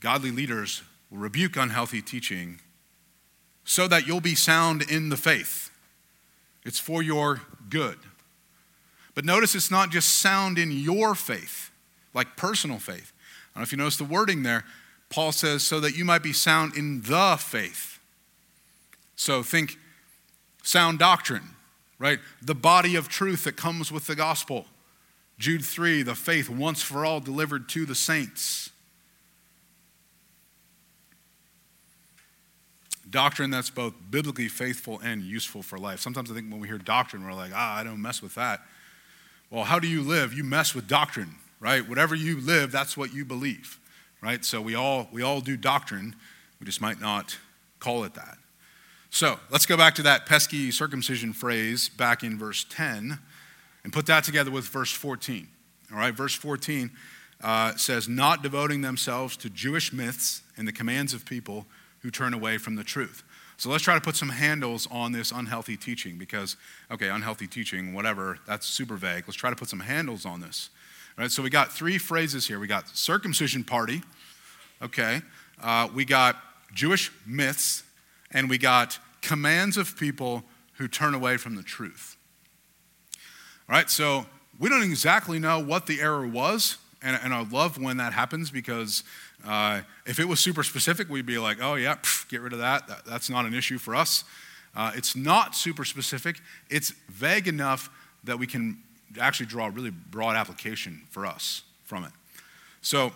Godly 0.00 0.30
leaders 0.30 0.82
will 1.10 1.18
rebuke 1.18 1.56
unhealthy 1.56 2.02
teaching 2.02 2.60
so 3.64 3.86
that 3.88 4.06
you'll 4.06 4.20
be 4.20 4.34
sound 4.34 4.82
in 4.90 5.08
the 5.08 5.16
faith. 5.16 5.70
It's 6.64 6.78
for 6.78 7.02
your 7.02 7.42
good. 7.68 7.98
But 9.14 9.24
notice 9.24 9.54
it's 9.54 9.70
not 9.70 9.90
just 9.90 10.16
sound 10.20 10.58
in 10.58 10.70
your 10.70 11.14
faith, 11.14 11.70
like 12.14 12.36
personal 12.36 12.78
faith. 12.78 13.12
I 13.54 13.58
don't 13.58 13.60
know 13.60 13.62
if 13.64 13.72
you 13.72 13.78
notice 13.78 13.96
the 13.96 14.04
wording 14.04 14.42
there. 14.42 14.64
Paul 15.10 15.32
says, 15.32 15.62
so 15.62 15.80
that 15.80 15.96
you 15.96 16.04
might 16.04 16.22
be 16.22 16.32
sound 16.32 16.76
in 16.76 17.02
the 17.02 17.36
faith. 17.38 17.98
So 19.16 19.42
think 19.42 19.78
sound 20.68 20.98
doctrine, 20.98 21.48
right? 21.98 22.18
The 22.42 22.54
body 22.54 22.94
of 22.94 23.08
truth 23.08 23.44
that 23.44 23.56
comes 23.56 23.90
with 23.90 24.06
the 24.06 24.14
gospel. 24.14 24.66
Jude 25.38 25.64
3, 25.64 26.02
the 26.02 26.14
faith 26.14 26.50
once 26.50 26.82
for 26.82 27.06
all 27.06 27.20
delivered 27.20 27.70
to 27.70 27.86
the 27.86 27.94
saints. 27.94 28.70
Doctrine 33.08 33.50
that's 33.50 33.70
both 33.70 33.94
biblically 34.10 34.48
faithful 34.48 35.00
and 35.02 35.22
useful 35.22 35.62
for 35.62 35.78
life. 35.78 36.00
Sometimes 36.00 36.30
I 36.30 36.34
think 36.34 36.50
when 36.50 36.60
we 36.60 36.68
hear 36.68 36.76
doctrine, 36.76 37.24
we're 37.24 37.32
like, 37.32 37.52
ah, 37.54 37.78
I 37.78 37.82
don't 37.82 38.02
mess 38.02 38.20
with 38.20 38.34
that. 38.34 38.60
Well, 39.50 39.64
how 39.64 39.78
do 39.78 39.88
you 39.88 40.02
live? 40.02 40.34
You 40.34 40.44
mess 40.44 40.74
with 40.74 40.86
doctrine, 40.86 41.36
right? 41.60 41.88
Whatever 41.88 42.14
you 42.14 42.42
live, 42.42 42.70
that's 42.70 42.94
what 42.94 43.14
you 43.14 43.24
believe, 43.24 43.80
right? 44.20 44.44
So 44.44 44.60
we 44.60 44.74
all, 44.74 45.08
we 45.10 45.22
all 45.22 45.40
do 45.40 45.56
doctrine. 45.56 46.14
We 46.60 46.66
just 46.66 46.82
might 46.82 47.00
not 47.00 47.38
call 47.80 48.04
it 48.04 48.12
that. 48.14 48.37
So 49.10 49.38
let's 49.50 49.66
go 49.66 49.76
back 49.76 49.94
to 49.96 50.02
that 50.02 50.26
pesky 50.26 50.70
circumcision 50.70 51.32
phrase 51.32 51.88
back 51.88 52.22
in 52.22 52.38
verse 52.38 52.64
10 52.68 53.18
and 53.84 53.92
put 53.92 54.06
that 54.06 54.24
together 54.24 54.50
with 54.50 54.66
verse 54.66 54.92
14. 54.92 55.48
All 55.92 55.98
right, 55.98 56.14
verse 56.14 56.34
14 56.34 56.90
uh, 57.42 57.74
says, 57.76 58.08
Not 58.08 58.42
devoting 58.42 58.82
themselves 58.82 59.36
to 59.38 59.50
Jewish 59.50 59.92
myths 59.92 60.42
and 60.56 60.68
the 60.68 60.72
commands 60.72 61.14
of 61.14 61.24
people 61.24 61.66
who 62.00 62.10
turn 62.10 62.34
away 62.34 62.58
from 62.58 62.76
the 62.76 62.84
truth. 62.84 63.24
So 63.56 63.70
let's 63.70 63.82
try 63.82 63.94
to 63.94 64.00
put 64.00 64.14
some 64.14 64.28
handles 64.28 64.86
on 64.90 65.10
this 65.12 65.32
unhealthy 65.32 65.76
teaching 65.76 66.16
because, 66.16 66.56
okay, 66.92 67.08
unhealthy 67.08 67.48
teaching, 67.48 67.92
whatever, 67.92 68.38
that's 68.46 68.66
super 68.66 68.96
vague. 68.96 69.24
Let's 69.26 69.36
try 69.36 69.50
to 69.50 69.56
put 69.56 69.68
some 69.68 69.80
handles 69.80 70.24
on 70.24 70.40
this. 70.40 70.70
All 71.16 71.22
right, 71.24 71.30
so 71.30 71.42
we 71.42 71.50
got 71.50 71.72
three 71.72 71.98
phrases 71.98 72.46
here. 72.46 72.60
We 72.60 72.68
got 72.68 72.88
circumcision 72.88 73.64
party, 73.64 74.02
okay, 74.80 75.22
uh, 75.60 75.88
we 75.92 76.04
got 76.04 76.36
Jewish 76.72 77.10
myths, 77.26 77.82
and 78.30 78.48
we 78.48 78.58
got 78.58 78.98
commands 79.22 79.76
of 79.76 79.96
people 79.96 80.44
who 80.74 80.88
turn 80.88 81.14
away 81.14 81.36
from 81.36 81.56
the 81.56 81.62
truth. 81.62 82.16
All 83.68 83.74
right, 83.74 83.90
so 83.90 84.26
we 84.58 84.68
don't 84.68 84.82
exactly 84.82 85.38
know 85.38 85.58
what 85.60 85.86
the 85.86 86.00
error 86.00 86.26
was, 86.26 86.78
and, 87.02 87.18
and 87.22 87.34
I 87.34 87.44
love 87.44 87.80
when 87.80 87.98
that 87.98 88.12
happens 88.12 88.50
because 88.50 89.04
uh, 89.46 89.82
if 90.06 90.18
it 90.18 90.26
was 90.26 90.40
super 90.40 90.62
specific, 90.62 91.08
we'd 91.08 91.26
be 91.26 91.38
like, 91.38 91.58
oh, 91.60 91.74
yeah, 91.74 91.96
pff, 91.96 92.28
get 92.28 92.40
rid 92.40 92.52
of 92.52 92.58
that. 92.60 92.88
that. 92.88 93.04
That's 93.04 93.30
not 93.30 93.44
an 93.44 93.54
issue 93.54 93.78
for 93.78 93.94
us. 93.94 94.24
Uh, 94.74 94.92
it's 94.94 95.16
not 95.16 95.56
super 95.56 95.84
specific, 95.84 96.40
it's 96.70 96.92
vague 97.08 97.48
enough 97.48 97.90
that 98.24 98.38
we 98.38 98.46
can 98.46 98.78
actually 99.20 99.46
draw 99.46 99.66
a 99.66 99.70
really 99.70 99.90
broad 99.90 100.36
application 100.36 101.02
for 101.10 101.26
us 101.26 101.62
from 101.84 102.04
it. 102.04 102.12
So 102.82 103.12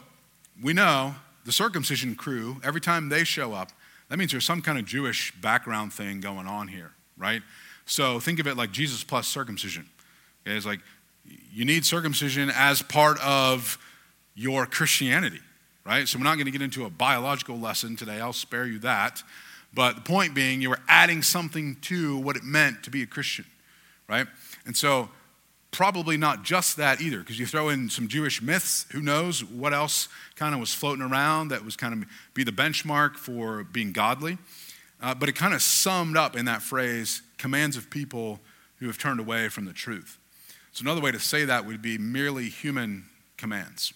we 0.62 0.72
know 0.72 1.14
the 1.44 1.52
circumcision 1.52 2.14
crew, 2.14 2.56
every 2.64 2.80
time 2.80 3.08
they 3.08 3.24
show 3.24 3.52
up, 3.52 3.70
that 4.12 4.18
means 4.18 4.30
there's 4.30 4.44
some 4.44 4.60
kind 4.60 4.78
of 4.78 4.84
Jewish 4.84 5.32
background 5.40 5.90
thing 5.90 6.20
going 6.20 6.46
on 6.46 6.68
here, 6.68 6.90
right? 7.16 7.40
So 7.86 8.20
think 8.20 8.40
of 8.40 8.46
it 8.46 8.58
like 8.58 8.70
Jesus 8.70 9.02
plus 9.02 9.26
circumcision. 9.26 9.88
Okay, 10.46 10.54
it's 10.54 10.66
like 10.66 10.80
you 11.50 11.64
need 11.64 11.86
circumcision 11.86 12.52
as 12.54 12.82
part 12.82 13.18
of 13.24 13.78
your 14.34 14.66
Christianity, 14.66 15.40
right? 15.86 16.06
So 16.06 16.18
we're 16.18 16.24
not 16.24 16.34
going 16.34 16.44
to 16.44 16.50
get 16.50 16.60
into 16.60 16.84
a 16.84 16.90
biological 16.90 17.58
lesson 17.58 17.96
today. 17.96 18.20
I'll 18.20 18.34
spare 18.34 18.66
you 18.66 18.78
that. 18.80 19.22
But 19.72 19.94
the 19.94 20.02
point 20.02 20.34
being, 20.34 20.60
you 20.60 20.68
were 20.68 20.80
adding 20.88 21.22
something 21.22 21.76
to 21.84 22.18
what 22.18 22.36
it 22.36 22.44
meant 22.44 22.82
to 22.82 22.90
be 22.90 23.02
a 23.02 23.06
Christian, 23.06 23.46
right? 24.10 24.26
And 24.66 24.76
so 24.76 25.08
probably 25.72 26.18
not 26.18 26.44
just 26.44 26.76
that 26.76 27.00
either, 27.00 27.18
because 27.18 27.38
you 27.38 27.46
throw 27.46 27.70
in 27.70 27.88
some 27.88 28.06
Jewish 28.06 28.40
myths, 28.40 28.86
who 28.92 29.00
knows 29.00 29.42
what 29.42 29.72
else 29.72 30.08
kind 30.36 30.54
of 30.54 30.60
was 30.60 30.72
floating 30.72 31.02
around 31.02 31.48
that 31.48 31.64
was 31.64 31.76
kind 31.76 31.94
of 31.94 32.08
be 32.34 32.44
the 32.44 32.52
benchmark 32.52 33.16
for 33.16 33.64
being 33.64 33.90
godly. 33.92 34.38
Uh, 35.00 35.14
but 35.14 35.28
it 35.28 35.32
kind 35.32 35.54
of 35.54 35.62
summed 35.62 36.16
up 36.16 36.36
in 36.36 36.44
that 36.44 36.62
phrase 36.62 37.22
commands 37.38 37.76
of 37.76 37.90
people 37.90 38.38
who 38.76 38.86
have 38.86 38.98
turned 38.98 39.18
away 39.18 39.48
from 39.48 39.64
the 39.64 39.72
truth. 39.72 40.18
So, 40.72 40.82
another 40.82 41.00
way 41.00 41.10
to 41.10 41.18
say 41.18 41.44
that 41.44 41.66
would 41.66 41.82
be 41.82 41.98
merely 41.98 42.48
human 42.48 43.06
commands. 43.36 43.92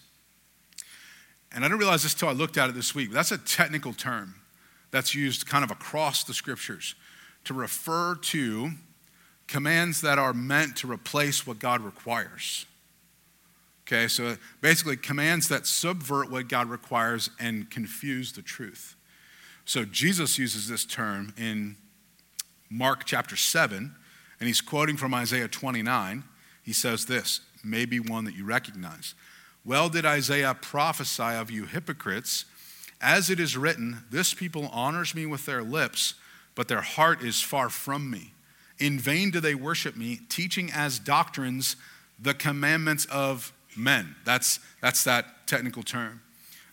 And 1.53 1.63
I 1.63 1.67
didn't 1.67 1.79
realize 1.79 2.03
this 2.03 2.13
until 2.13 2.29
I 2.29 2.33
looked 2.33 2.57
at 2.57 2.69
it 2.69 2.75
this 2.75 2.93
week. 2.93 3.11
That's 3.11 3.31
a 3.31 3.37
technical 3.37 3.93
term 3.93 4.35
that's 4.91 5.15
used 5.15 5.47
kind 5.47 5.63
of 5.63 5.71
across 5.71 6.23
the 6.23 6.33
scriptures 6.33 6.95
to 7.45 7.53
refer 7.53 8.15
to 8.15 8.71
commands 9.47 10.01
that 10.01 10.19
are 10.19 10.33
meant 10.33 10.75
to 10.77 10.91
replace 10.91 11.47
what 11.47 11.59
God 11.59 11.81
requires. 11.81 12.65
Okay, 13.87 14.09
so 14.09 14.35
basically, 14.59 14.97
commands 14.97 15.47
that 15.47 15.65
subvert 15.65 16.29
what 16.29 16.49
God 16.49 16.69
requires 16.69 17.29
and 17.39 17.69
confuse 17.69 18.33
the 18.33 18.41
truth. 18.41 18.95
So 19.63 19.85
Jesus 19.85 20.37
uses 20.37 20.67
this 20.67 20.83
term 20.83 21.33
in 21.37 21.77
Mark 22.69 23.05
chapter 23.05 23.37
7, 23.37 23.95
and 24.39 24.47
he's 24.47 24.59
quoting 24.59 24.97
from 24.97 25.13
Isaiah 25.13 25.47
29. 25.47 26.23
He 26.63 26.73
says 26.73 27.05
this, 27.05 27.39
maybe 27.63 27.99
one 27.99 28.25
that 28.25 28.35
you 28.35 28.45
recognize. 28.45 29.15
Well, 29.63 29.87
did 29.87 30.05
Isaiah 30.05 30.53
prophesy 30.53 31.23
of 31.23 31.49
you 31.49 31.65
hypocrites? 31.65 32.45
As 32.99 33.29
it 33.29 33.39
is 33.39 33.55
written, 33.55 34.03
This 34.09 34.33
people 34.33 34.67
honors 34.71 35.13
me 35.15 35.25
with 35.25 35.45
their 35.45 35.63
lips, 35.63 36.15
but 36.55 36.67
their 36.67 36.81
heart 36.81 37.21
is 37.21 37.41
far 37.41 37.69
from 37.69 38.09
me. 38.09 38.33
In 38.79 38.99
vain 38.99 39.31
do 39.31 39.39
they 39.39 39.55
worship 39.55 39.95
me, 39.95 40.19
teaching 40.29 40.71
as 40.73 40.99
doctrines 40.99 41.75
the 42.19 42.33
commandments 42.33 43.05
of 43.05 43.53
men. 43.75 44.15
That's, 44.25 44.59
that's 44.81 45.03
that 45.03 45.47
technical 45.47 45.83
term. 45.83 46.21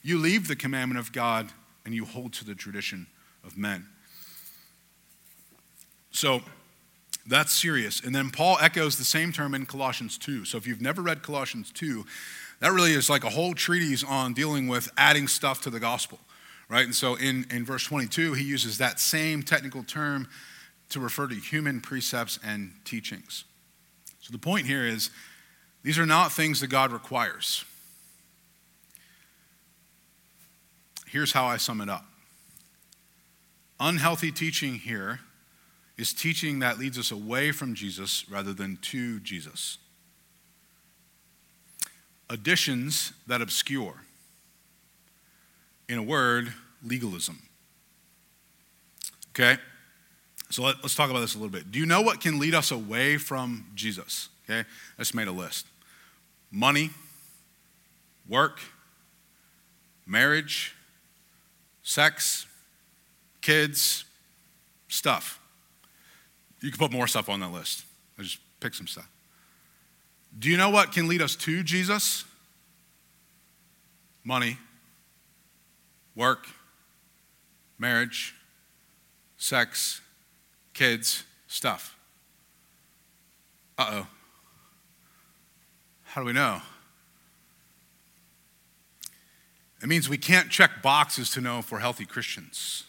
You 0.03 0.19
leave 0.19 0.49
the 0.49 0.57
commandment 0.57 0.99
of 0.99 1.13
God 1.13 1.53
and 1.85 1.95
you 1.95 2.05
hold 2.05 2.33
to 2.35 2.45
the 2.45 2.55
tradition 2.55 3.07
of 3.45 3.57
men. 3.57 3.87
So 6.11 6.43
that's 7.27 7.53
serious. 7.53 8.01
And 8.01 8.15
then 8.15 8.31
Paul 8.31 8.59
echoes 8.61 8.97
the 8.97 9.05
same 9.05 9.33
term 9.33 9.55
in 9.55 9.67
Colossians 9.67 10.19
2. 10.19 10.45
So 10.45 10.59
if 10.59 10.67
you've 10.67 10.81
never 10.81 11.03
read 11.03 11.23
Colossians 11.23 11.71
2, 11.73 12.05
that 12.61 12.73
really 12.73 12.93
is 12.93 13.11
like 13.11 13.25
a 13.25 13.31
whole 13.31 13.55
treatise 13.55 14.05
on 14.05 14.33
dealing 14.33 14.69
with 14.69 14.91
adding 14.97 15.27
stuff 15.29 15.61
to 15.63 15.71
the 15.71 15.81
gospel, 15.81 16.19
right? 16.69 16.85
And 16.85 16.95
so 16.95 17.17
in, 17.17 17.47
in 17.51 17.65
verse 17.65 17.85
22, 17.85 18.35
he 18.35 18.45
uses 18.45 18.79
that 18.79 19.01
same 19.01 19.43
technical 19.43 19.83
term 19.83 20.29
to 20.95 21.01
refer 21.01 21.27
to 21.27 21.35
human 21.35 21.81
precepts 21.81 22.39
and 22.45 22.73
teachings. 22.85 23.45
So 24.21 24.33
the 24.33 24.39
point 24.39 24.67
here 24.67 24.87
is 24.87 25.11
these 25.83 25.99
are 25.99 26.07
not 26.07 26.33
things 26.33 26.61
that 26.61 26.69
God 26.69 26.93
requires. 26.93 27.65
Here's 31.07 31.33
how 31.33 31.45
I 31.45 31.59
sum 31.59 31.81
it 31.81 31.89
up 31.89 32.07
unhealthy 33.81 34.31
teaching 34.31 34.77
here 34.77 35.21
is 35.99 36.15
teaching 36.15 36.61
that 36.61 36.79
leads 36.79 36.97
us 36.99 37.11
away 37.11 37.51
from 37.51 37.75
Jesus 37.75 38.25
rather 38.31 38.53
than 38.53 38.79
to 38.79 39.21
Jesus. 39.21 39.79
Additions 42.31 43.13
that 43.27 43.43
obscure. 43.43 44.03
In 45.89 45.99
a 45.99 46.03
word, 46.03 46.55
legalism. 46.83 47.43
Okay? 49.31 49.61
So 50.55 50.63
let, 50.63 50.85
us 50.85 50.95
talk 50.95 51.11
about 51.11 51.19
this 51.19 51.35
a 51.35 51.39
little 51.39 51.51
bit. 51.51 51.73
Do 51.73 51.81
you 51.81 51.85
know 51.85 52.01
what 52.01 52.21
can 52.21 52.39
lead 52.39 52.55
us 52.55 52.71
away 52.71 53.17
from 53.17 53.67
Jesus? 53.75 54.29
Okay, 54.45 54.61
I 54.61 55.01
just 55.01 55.13
made 55.13 55.27
a 55.27 55.33
list 55.33 55.67
money, 56.53 56.91
work, 58.29 58.61
marriage, 60.07 60.77
sex, 61.83 62.47
kids, 63.41 64.05
stuff. 64.87 65.41
You 66.61 66.71
can 66.71 66.79
put 66.79 66.93
more 66.93 67.09
stuff 67.09 67.29
on 67.29 67.41
that 67.41 67.51
list. 67.51 67.85
I 68.17 68.23
just 68.23 68.39
pick 68.61 68.75
some 68.75 68.87
stuff. 68.87 69.11
Do 70.39 70.49
you 70.49 70.57
know 70.57 70.71
what 70.71 70.93
can 70.93 71.09
lead 71.09 71.21
us 71.21 71.35
to 71.35 71.65
Jesus? 71.65 72.25
Money, 74.23 74.59
work, 76.15 76.47
marriage, 77.77 78.37
sex, 79.37 80.01
kids, 80.75 81.25
stuff. 81.47 81.97
Uh 83.79 83.91
oh. 83.91 84.07
How 86.03 86.21
do 86.21 86.27
we 86.27 86.33
know? 86.33 86.61
It 89.83 89.89
means 89.89 90.09
we 90.09 90.19
can't 90.19 90.51
check 90.51 90.83
boxes 90.83 91.31
to 91.31 91.41
know 91.41 91.59
if 91.59 91.71
we're 91.71 91.79
healthy 91.79 92.07
Christians. 92.07 92.85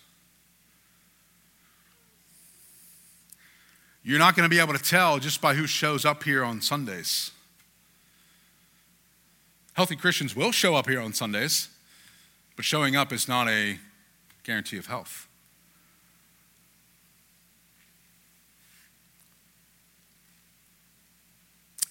You're 4.03 4.19
not 4.19 4.35
going 4.35 4.47
to 4.47 4.55
be 4.55 4.61
able 4.61 4.73
to 4.73 4.83
tell 4.83 5.17
just 5.17 5.41
by 5.41 5.55
who 5.55 5.65
shows 5.65 6.05
up 6.05 6.23
here 6.23 6.43
on 6.43 6.61
Sundays. 6.61 7.31
Healthy 9.73 9.95
Christians 9.95 10.35
will 10.35 10.51
show 10.51 10.75
up 10.75 10.87
here 10.87 11.01
on 11.01 11.11
Sundays, 11.11 11.69
but 12.55 12.63
showing 12.63 12.95
up 12.95 13.11
is 13.11 13.27
not 13.27 13.49
a 13.49 13.79
guarantee 14.43 14.77
of 14.77 14.85
health. 14.85 15.24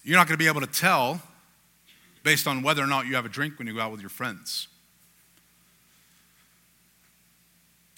You're 0.05 0.17
not 0.17 0.27
going 0.27 0.37
to 0.37 0.43
be 0.43 0.47
able 0.47 0.61
to 0.61 0.67
tell 0.67 1.19
based 2.23 2.45
on 2.45 2.61
whether 2.61 2.83
or 2.83 2.87
not 2.87 3.07
you 3.07 3.15
have 3.15 3.25
a 3.25 3.29
drink 3.29 3.57
when 3.57 3.67
you 3.67 3.73
go 3.73 3.81
out 3.81 3.91
with 3.91 4.01
your 4.01 4.09
friends. 4.09 4.67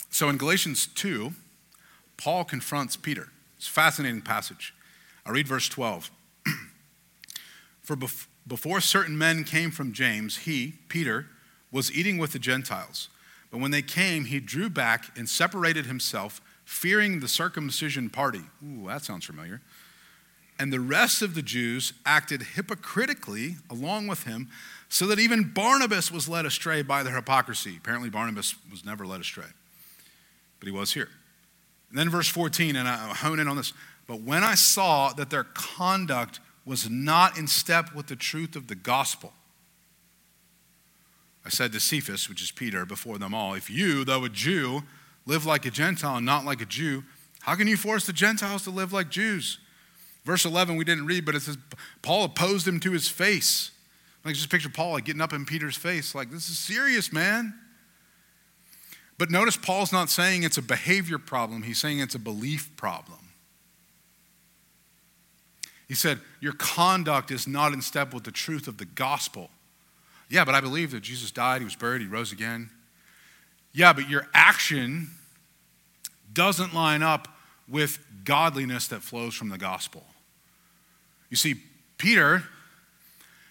So 0.10 0.30
in 0.30 0.38
Galatians 0.38 0.88
2, 0.88 1.34
Paul 2.16 2.45
confronts 2.45 2.95
Peter. 2.95 3.28
It's 3.58 3.68
a 3.68 3.72
fascinating 3.72 4.22
passage. 4.22 4.74
I 5.26 5.32
read 5.32 5.49
verse 5.49 5.68
12. 5.68 6.10
For 7.82 7.97
before 8.47 8.80
certain 8.80 9.18
men 9.18 9.43
came 9.43 9.70
from 9.70 9.91
James, 9.91 10.38
he, 10.38 10.76
Peter, 10.88 11.28
was 11.74 11.91
eating 11.91 12.18
with 12.18 12.32
the 12.32 12.39
Gentiles. 12.39 13.10
But 13.51 13.60
when 13.60 13.72
they 13.72 13.82
came, 13.82 14.26
he 14.26 14.39
drew 14.39 14.70
back 14.70 15.18
and 15.18 15.28
separated 15.28 15.86
himself, 15.86 16.39
fearing 16.64 17.20
the 17.20 17.28
circumcision 17.28 18.10
party. 18.10 18.43
Ooh, 18.64 18.88
that 18.88 19.03
sounds 19.03 19.26
familiar 19.26 19.62
and 20.60 20.74
the 20.74 20.80
rest 20.80 21.22
of 21.22 21.36
the 21.36 21.41
Jews 21.41 21.93
acted 22.05 22.41
hypocritically 22.55 23.58
along 23.70 24.08
with 24.08 24.24
him, 24.24 24.49
so 24.89 25.05
that 25.08 25.20
even 25.20 25.51
Barnabas 25.53 26.12
was 26.12 26.30
led 26.30 26.45
astray 26.45 26.82
by 26.82 27.03
their 27.03 27.16
hypocrisy. 27.16 27.76
Apparently, 27.78 28.10
Barnabas 28.10 28.55
was 28.72 28.86
never 28.86 29.05
led 29.05 29.22
astray, 29.22 29.47
but 30.60 30.68
he 30.68 30.72
was 30.72 30.93
here. 30.93 31.10
And 31.89 31.97
then, 31.97 32.10
verse 32.10 32.28
14, 32.28 32.76
and 32.76 32.88
I 32.88 33.14
hone 33.14 33.39
in 33.39 33.47
on 33.47 33.58
this. 33.58 33.74
But 34.08 34.22
when 34.22 34.43
I 34.43 34.55
saw 34.55 35.14
that 35.14 35.30
their 35.30 35.43
conduct 35.43 36.39
was 36.66 36.89
not 36.89 37.38
in 37.38 37.47
step 37.47 37.93
with 37.93 38.08
the 38.08 38.16
truth 38.16 38.55
of 38.55 38.68
the 38.68 38.76
gospel, 38.76 39.34
I 41.45 41.49
said 41.49 41.72
to 41.74 41.80
Cephas, 41.80 42.28
which 42.28 42.41
is 42.41 42.51
Peter, 42.51 42.86
before 42.86 43.18
them 43.18 43.34
all, 43.34 43.53
If 43.53 43.70
you, 43.70 44.03
though 44.03 44.26
a 44.26 44.30
Jew, 44.30 44.84
live 45.26 45.45
like 45.45 45.66
a 45.66 45.72
Gentile 45.72 46.18
and 46.18 46.26
not 46.26 46.43
like 46.43 46.62
a 46.62 46.66
Jew, 46.66 47.03
how 47.41 47.55
can 47.55 47.68
you 47.68 47.78
force 47.78 48.05
the 48.05 48.14
Gentiles 48.14 48.64
to 48.64 48.70
live 48.70 48.91
like 48.91 49.10
Jews? 49.10 49.60
Verse 50.28 50.43
11, 50.43 50.75
we 50.75 50.84
didn't 50.84 51.05
read, 51.05 51.23
but 51.23 51.36
it 51.36 51.41
says 51.41 51.57
Paul 52.01 52.25
opposed 52.25 52.67
him 52.67 52.82
to 52.82 52.91
his 52.91 53.07
face. 53.07 53.71
Like 54.25 54.36
just 54.36 54.49
picture 54.49 54.67
Paul 54.67 54.91
like 54.91 55.05
getting 55.05 55.21
up 55.21 55.32
in 55.32 55.45
Peter's 55.45 55.78
face, 55.78 56.13
like, 56.13 56.32
this 56.32 56.49
is 56.49 56.59
serious, 56.59 57.13
man. 57.13 57.53
But 59.17 59.32
notice 59.32 59.55
Paul's 59.55 59.93
not 59.93 60.09
saying 60.09 60.43
it's 60.43 60.57
a 60.57 60.61
behavior 60.61 61.17
problem, 61.17 61.63
he's 61.63 61.80
saying 61.80 61.99
it's 61.99 62.13
a 62.13 62.19
belief 62.19 62.75
problem. 62.75 63.19
He 65.88 65.93
said, 65.93 66.19
Your 66.41 66.51
conduct 66.51 67.32
is 67.32 67.47
not 67.47 67.71
in 67.71 67.82
step 67.82 68.13
with 68.13 68.25
the 68.25 68.32
truth 68.32 68.67
of 68.67 68.80
the 68.80 68.86
gospel. 68.86 69.49
Yeah, 70.30 70.43
but 70.43 70.55
I 70.55 70.59
believe 70.59 70.91
that 70.91 71.03
Jesus 71.03 71.32
died, 71.32 71.61
he 71.61 71.63
was 71.63 71.78
buried, 71.78 72.01
he 72.01 72.07
rose 72.07 72.34
again. 72.34 72.69
Yeah, 73.71 73.93
but 73.93 74.09
your 74.09 74.28
action 74.34 75.11
doesn't 76.34 76.73
line 76.73 77.01
up 77.01 77.30
with 77.69 77.99
godliness 78.25 78.89
that 78.89 79.03
flows 79.03 79.34
from 79.34 79.47
the 79.47 79.57
gospel. 79.57 80.03
You 81.30 81.38
see, 81.38 81.55
Peter, 81.97 82.43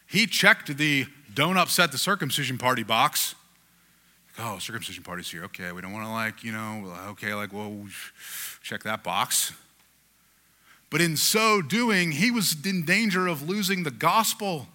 he 0.06 0.26
checked 0.26 0.76
the 0.76 1.06
don't 1.34 1.58
upset 1.58 1.92
the 1.92 1.98
circumcision 1.98 2.56
party 2.56 2.82
box. 2.82 3.34
Oh, 4.38 4.58
circumcision 4.58 5.02
party's 5.02 5.30
here. 5.30 5.44
Okay, 5.44 5.72
we 5.72 5.80
don't 5.82 5.92
want 5.92 6.06
to, 6.06 6.10
like, 6.10 6.44
you 6.44 6.52
know, 6.52 6.94
okay, 7.08 7.34
like, 7.34 7.52
well, 7.52 7.74
check 8.62 8.82
that 8.84 9.02
box. 9.02 9.52
But 10.90 11.00
in 11.00 11.16
so 11.16 11.62
doing, 11.62 12.12
he 12.12 12.30
was 12.30 12.56
in 12.64 12.84
danger 12.84 13.26
of 13.26 13.48
losing 13.48 13.82
the 13.82 13.90
gospel. 13.90 14.68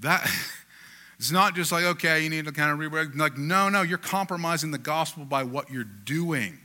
That 0.00 0.28
it's 1.18 1.30
not 1.30 1.54
just 1.54 1.72
like, 1.72 1.84
okay, 1.84 2.22
you 2.22 2.30
need 2.30 2.46
to 2.46 2.52
kind 2.52 2.70
of 2.70 2.78
rework. 2.78 3.16
Like, 3.16 3.38
no, 3.38 3.68
no, 3.68 3.82
you're 3.82 3.98
compromising 3.98 4.70
the 4.70 4.78
gospel 4.78 5.24
by 5.24 5.44
what 5.44 5.70
you're 5.70 5.84
doing. 5.84 6.58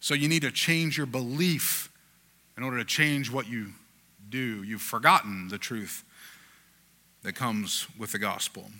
So 0.00 0.14
you 0.14 0.28
need 0.28 0.42
to 0.42 0.50
change 0.50 0.96
your 0.96 1.06
belief 1.06 1.90
in 2.56 2.62
order 2.62 2.78
to 2.78 2.84
change 2.84 3.30
what 3.30 3.48
you 3.48 3.68
do. 4.28 4.62
You've 4.62 4.82
forgotten 4.82 5.48
the 5.48 5.58
truth 5.58 6.04
that 7.22 7.34
comes 7.34 7.86
with 7.98 8.12
the 8.12 8.18
gospel. 8.18 8.70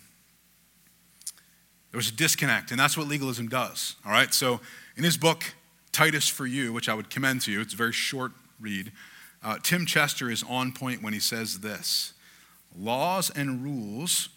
There 1.91 1.97
was 1.97 2.09
a 2.09 2.13
disconnect, 2.13 2.71
and 2.71 2.79
that's 2.79 2.97
what 2.97 3.07
legalism 3.07 3.47
does. 3.47 3.95
All 4.05 4.11
right? 4.11 4.33
So, 4.33 4.59
in 4.95 5.03
his 5.03 5.17
book, 5.17 5.43
Titus 5.91 6.27
for 6.27 6.45
You, 6.45 6.73
which 6.73 6.89
I 6.89 6.93
would 6.93 7.09
commend 7.09 7.41
to 7.41 7.51
you, 7.51 7.61
it's 7.61 7.73
a 7.73 7.77
very 7.77 7.93
short 7.93 8.31
read. 8.59 8.91
Uh, 9.43 9.57
Tim 9.61 9.85
Chester 9.85 10.29
is 10.29 10.43
on 10.47 10.71
point 10.71 11.01
when 11.01 11.13
he 11.13 11.19
says 11.19 11.59
this 11.59 12.13
Laws 12.77 13.29
and 13.29 13.63
rules 13.63 14.29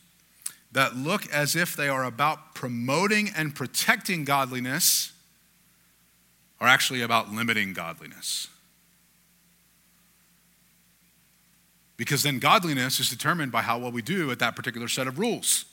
that 0.73 0.97
look 0.97 1.27
as 1.33 1.57
if 1.57 1.75
they 1.75 1.89
are 1.89 2.05
about 2.05 2.55
promoting 2.55 3.31
and 3.37 3.55
protecting 3.55 4.25
godliness 4.25 5.13
are 6.61 6.69
actually 6.69 7.03
about 7.03 7.33
limiting 7.33 7.73
godliness. 7.73 8.49
Because 12.01 12.23
then 12.23 12.39
godliness 12.39 12.99
is 12.99 13.11
determined 13.11 13.53
by 13.53 13.61
how 13.61 13.79
well 13.79 13.93
we 13.93 14.01
do 14.01 14.31
at 14.31 14.39
that 14.39 14.57
particular 14.57 14.89
set 14.89 15.07
of 15.07 15.19
rules, 15.19 15.67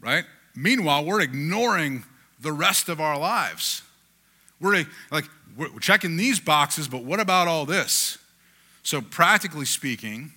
right? 0.00 0.24
Meanwhile, 0.56 1.04
we're 1.04 1.20
ignoring 1.20 2.02
the 2.40 2.50
rest 2.50 2.88
of 2.88 3.00
our 3.00 3.16
lives. 3.16 3.82
We're 4.60 4.84
like, 5.12 5.26
we're 5.56 5.68
checking 5.78 6.16
these 6.16 6.40
boxes, 6.40 6.88
but 6.88 7.04
what 7.04 7.20
about 7.20 7.46
all 7.46 7.64
this? 7.64 8.18
So, 8.82 9.00
practically 9.00 9.66
speaking, 9.66 10.32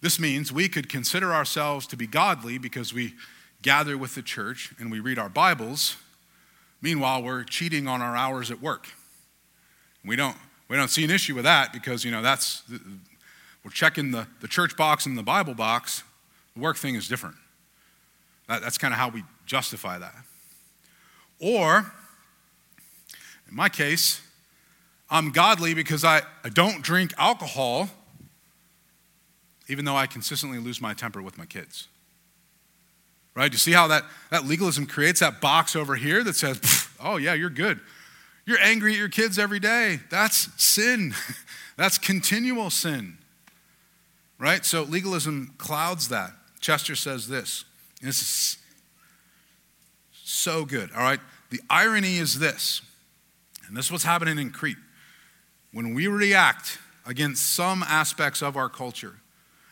this 0.00 0.18
means 0.18 0.50
we 0.50 0.68
could 0.68 0.88
consider 0.88 1.32
ourselves 1.32 1.86
to 1.86 1.96
be 1.96 2.08
godly 2.08 2.58
because 2.58 2.92
we 2.92 3.14
gather 3.62 3.96
with 3.96 4.16
the 4.16 4.22
church 4.22 4.74
and 4.80 4.90
we 4.90 4.98
read 4.98 5.20
our 5.20 5.28
Bibles. 5.28 5.98
Meanwhile, 6.82 7.22
we're 7.22 7.44
cheating 7.44 7.86
on 7.86 8.02
our 8.02 8.16
hours 8.16 8.50
at 8.50 8.60
work. 8.60 8.88
We 10.04 10.16
don't, 10.16 10.36
we 10.74 10.78
don't 10.78 10.88
see 10.88 11.04
an 11.04 11.10
issue 11.10 11.36
with 11.36 11.44
that 11.44 11.72
because, 11.72 12.04
you 12.04 12.10
know, 12.10 12.20
that's, 12.20 12.64
we're 13.64 13.70
checking 13.70 14.10
the, 14.10 14.26
the 14.40 14.48
church 14.48 14.76
box 14.76 15.06
and 15.06 15.16
the 15.16 15.22
Bible 15.22 15.54
box. 15.54 16.02
The 16.56 16.62
work 16.62 16.76
thing 16.76 16.96
is 16.96 17.06
different. 17.06 17.36
That, 18.48 18.60
that's 18.60 18.76
kind 18.76 18.92
of 18.92 18.98
how 18.98 19.08
we 19.08 19.22
justify 19.46 19.98
that. 19.98 20.16
Or, 21.38 21.92
in 23.48 23.54
my 23.54 23.68
case, 23.68 24.20
I'm 25.08 25.30
godly 25.30 25.74
because 25.74 26.04
I, 26.04 26.22
I 26.42 26.48
don't 26.48 26.82
drink 26.82 27.14
alcohol 27.18 27.88
even 29.68 29.84
though 29.84 29.94
I 29.94 30.08
consistently 30.08 30.58
lose 30.58 30.80
my 30.80 30.92
temper 30.92 31.22
with 31.22 31.38
my 31.38 31.46
kids. 31.46 31.86
Right? 33.36 33.52
You 33.52 33.58
see 33.58 33.70
how 33.70 33.86
that, 33.86 34.02
that 34.32 34.44
legalism 34.44 34.86
creates 34.86 35.20
that 35.20 35.40
box 35.40 35.76
over 35.76 35.94
here 35.94 36.24
that 36.24 36.34
says, 36.34 36.88
oh, 36.98 37.16
yeah, 37.16 37.34
you're 37.34 37.48
good. 37.48 37.78
You're 38.46 38.60
angry 38.60 38.92
at 38.92 38.98
your 38.98 39.08
kids 39.08 39.38
every 39.38 39.60
day. 39.60 40.00
That's 40.10 40.48
sin. 40.62 41.14
That's 41.76 41.98
continual 41.98 42.70
sin. 42.70 43.18
Right? 44.38 44.64
So 44.64 44.82
legalism 44.82 45.54
clouds 45.58 46.08
that. 46.08 46.32
Chester 46.60 46.96
says 46.96 47.28
this. 47.28 47.64
This 48.02 48.20
is 48.20 48.58
so 50.12 50.64
good. 50.64 50.90
All 50.92 51.02
right? 51.02 51.20
The 51.50 51.60
irony 51.70 52.16
is 52.16 52.38
this, 52.38 52.82
and 53.66 53.76
this 53.76 53.86
is 53.86 53.92
what's 53.92 54.04
happening 54.04 54.38
in 54.38 54.50
Crete. 54.50 54.76
When 55.72 55.94
we 55.94 56.06
react 56.06 56.78
against 57.06 57.54
some 57.54 57.82
aspects 57.84 58.42
of 58.42 58.56
our 58.56 58.68
culture, 58.68 59.20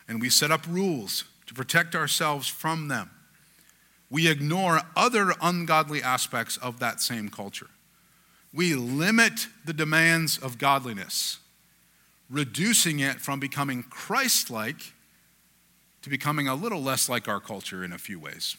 and 0.07 0.21
we 0.21 0.29
set 0.29 0.51
up 0.51 0.65
rules 0.67 1.25
to 1.47 1.53
protect 1.53 1.95
ourselves 1.95 2.47
from 2.47 2.87
them, 2.87 3.09
we 4.09 4.29
ignore 4.29 4.81
other 4.95 5.33
ungodly 5.41 6.01
aspects 6.01 6.57
of 6.57 6.79
that 6.79 7.01
same 7.01 7.29
culture. 7.29 7.69
We 8.53 8.75
limit 8.75 9.47
the 9.65 9.73
demands 9.73 10.37
of 10.37 10.59
godliness, 10.59 11.39
reducing 12.29 12.99
it 12.99 13.19
from 13.19 13.39
becoming 13.39 13.83
Christ 13.83 14.51
like 14.51 14.93
to 16.03 16.09
becoming 16.09 16.47
a 16.47 16.53
little 16.53 16.81
less 16.81 17.09
like 17.09 17.27
our 17.27 17.39
culture 17.39 17.83
in 17.83 17.91
a 17.91 17.97
few 17.97 18.19
ways. 18.19 18.55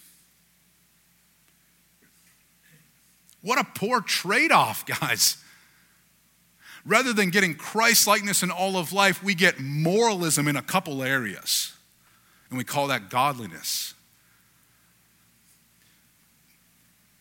What 3.41 3.59
a 3.61 3.65
poor 3.65 4.01
trade 4.01 4.51
off, 4.51 4.85
guys. 5.01 5.37
Rather 6.87 7.13
than 7.13 7.31
getting 7.31 7.55
Christ 7.55 8.07
likeness 8.07 8.43
in 8.43 8.51
all 8.51 8.77
of 8.77 8.93
life, 8.93 9.23
we 9.23 9.35
get 9.35 9.61
moralism 9.61 10.49
in 10.49 10.57
a 10.57 10.63
couple 10.63 11.03
areas. 11.03 11.73
And 12.49 12.59
we 12.59 12.65
call 12.65 12.89
that 12.89 13.11
godliness. 13.11 13.95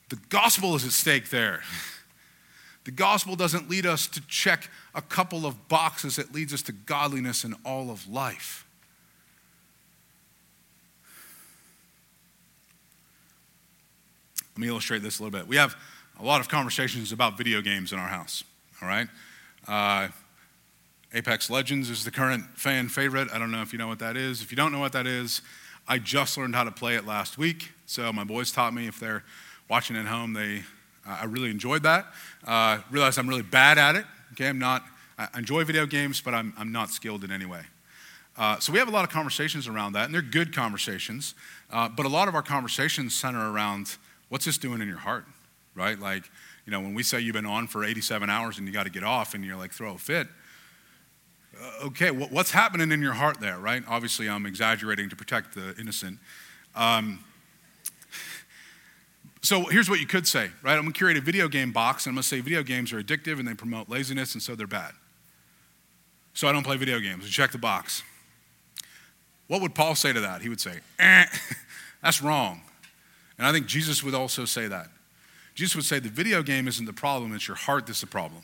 The 0.09 0.17
gospel 0.29 0.75
is 0.75 0.85
at 0.85 0.91
stake 0.91 1.29
there. 1.29 1.61
The 2.85 2.91
gospel 2.91 3.35
doesn't 3.35 3.69
lead 3.69 3.85
us 3.85 4.07
to 4.07 4.21
check 4.27 4.69
a 4.93 5.01
couple 5.01 5.45
of 5.45 5.67
boxes, 5.67 6.17
it 6.19 6.33
leads 6.33 6.53
us 6.53 6.61
to 6.63 6.71
godliness 6.71 7.43
in 7.43 7.55
all 7.65 7.89
of 7.89 8.07
life. 8.09 8.65
Let 14.55 14.61
me 14.61 14.67
illustrate 14.67 15.01
this 15.01 15.19
a 15.19 15.23
little 15.23 15.37
bit. 15.37 15.47
We 15.47 15.55
have 15.55 15.75
a 16.19 16.23
lot 16.23 16.39
of 16.39 16.47
conversations 16.47 17.11
about 17.11 17.37
video 17.37 17.61
games 17.61 17.91
in 17.91 17.97
our 17.97 18.07
house, 18.07 18.43
all 18.81 18.87
right? 18.87 19.07
Uh, 19.67 20.09
Apex 21.13 21.49
Legends 21.49 21.89
is 21.89 22.03
the 22.03 22.11
current 22.11 22.43
fan 22.55 22.87
favorite. 22.87 23.29
I 23.33 23.39
don't 23.39 23.51
know 23.51 23.61
if 23.61 23.71
you 23.71 23.79
know 23.79 23.87
what 23.87 23.99
that 23.99 24.17
is. 24.17 24.41
If 24.41 24.51
you 24.51 24.57
don't 24.57 24.71
know 24.71 24.79
what 24.79 24.91
that 24.93 25.07
is, 25.07 25.41
I 25.87 25.97
just 25.97 26.37
learned 26.37 26.55
how 26.55 26.63
to 26.63 26.71
play 26.71 26.95
it 26.95 27.05
last 27.05 27.37
week. 27.37 27.71
So 27.85 28.11
my 28.13 28.23
boys 28.23 28.51
taught 28.51 28.73
me. 28.73 28.87
If 28.87 28.99
they're 28.99 29.23
watching 29.69 29.95
at 29.95 30.05
home, 30.05 30.33
they 30.33 30.63
uh, 31.07 31.19
I 31.21 31.25
really 31.25 31.49
enjoyed 31.49 31.83
that. 31.83 32.07
Uh, 32.45 32.79
realized 32.91 33.17
I'm 33.17 33.27
really 33.27 33.43
bad 33.43 33.77
at 33.77 33.95
it. 33.95 34.05
Okay, 34.33 34.47
I'm 34.47 34.59
not. 34.59 34.83
I 35.17 35.27
enjoy 35.37 35.63
video 35.63 35.85
games, 35.85 36.21
but 36.21 36.33
I'm 36.33 36.53
I'm 36.57 36.71
not 36.71 36.89
skilled 36.89 37.23
in 37.23 37.31
any 37.31 37.45
way. 37.45 37.61
Uh, 38.35 38.59
so 38.59 38.73
we 38.73 38.79
have 38.79 38.87
a 38.87 38.91
lot 38.91 39.03
of 39.03 39.11
conversations 39.11 39.67
around 39.67 39.93
that, 39.93 40.05
and 40.05 40.13
they're 40.13 40.21
good 40.21 40.55
conversations. 40.55 41.35
Uh, 41.71 41.87
but 41.87 42.05
a 42.05 42.09
lot 42.09 42.27
of 42.27 42.35
our 42.35 42.41
conversations 42.41 43.13
center 43.13 43.51
around 43.51 43.97
what's 44.29 44.45
this 44.45 44.57
doing 44.57 44.81
in 44.81 44.87
your 44.87 44.97
heart, 44.97 45.25
right? 45.75 45.99
Like 45.99 46.23
you 46.65 46.71
know, 46.71 46.79
when 46.79 46.93
we 46.93 47.03
say 47.03 47.19
you've 47.19 47.33
been 47.33 47.45
on 47.45 47.67
for 47.67 47.83
87 47.83 48.29
hours 48.29 48.57
and 48.57 48.67
you 48.67 48.73
got 48.73 48.83
to 48.83 48.89
get 48.89 49.03
off 49.03 49.33
and 49.33 49.43
you're 49.43 49.57
like, 49.57 49.73
throw 49.73 49.95
a 49.95 49.97
fit, 49.97 50.27
uh, 51.61 51.85
okay, 51.87 52.09
what's 52.09 52.51
happening 52.51 52.91
in 52.91 53.01
your 53.01 53.13
heart 53.13 53.39
there, 53.39 53.59
right? 53.59 53.83
Obviously, 53.87 54.29
I'm 54.29 54.45
exaggerating 54.45 55.09
to 55.09 55.15
protect 55.15 55.55
the 55.55 55.75
innocent. 55.79 56.19
Um, 56.75 57.23
so 59.43 59.65
here's 59.65 59.89
what 59.89 59.99
you 59.99 60.07
could 60.07 60.25
say, 60.25 60.49
right? 60.63 60.77
I'm 60.77 60.85
to 60.91 60.97
create 60.97 61.17
a 61.17 61.21
video 61.21 61.49
game 61.49 61.73
box 61.73 62.05
and 62.05 62.13
I'm 62.13 62.21
to 62.21 62.27
say 62.27 62.39
video 62.39 62.63
games 62.63 62.93
are 62.93 63.03
addictive 63.03 63.39
and 63.39 63.47
they 63.47 63.53
promote 63.53 63.89
laziness 63.89 64.33
and 64.33 64.41
so 64.41 64.55
they're 64.55 64.65
bad. 64.65 64.93
So 66.33 66.47
I 66.47 66.53
don't 66.53 66.63
play 66.63 66.77
video 66.77 66.99
games. 67.01 67.29
check 67.29 67.51
the 67.51 67.57
box. 67.57 68.03
What 69.47 69.61
would 69.61 69.75
Paul 69.75 69.95
say 69.95 70.13
to 70.13 70.21
that? 70.21 70.41
He 70.41 70.47
would 70.47 70.61
say, 70.61 70.79
eh, 70.97 71.25
that's 72.01 72.21
wrong. 72.21 72.61
And 73.37 73.45
I 73.45 73.51
think 73.51 73.65
Jesus 73.65 74.01
would 74.01 74.15
also 74.15 74.45
say 74.45 74.67
that. 74.67 74.87
Jesus 75.55 75.75
would 75.75 75.85
say 75.85 75.99
the 75.99 76.09
video 76.09 76.41
game 76.41 76.67
isn't 76.67 76.85
the 76.85 76.93
problem, 76.93 77.35
it's 77.35 77.47
your 77.47 77.57
heart 77.57 77.85
that's 77.85 77.99
the 77.99 78.07
problem. 78.07 78.41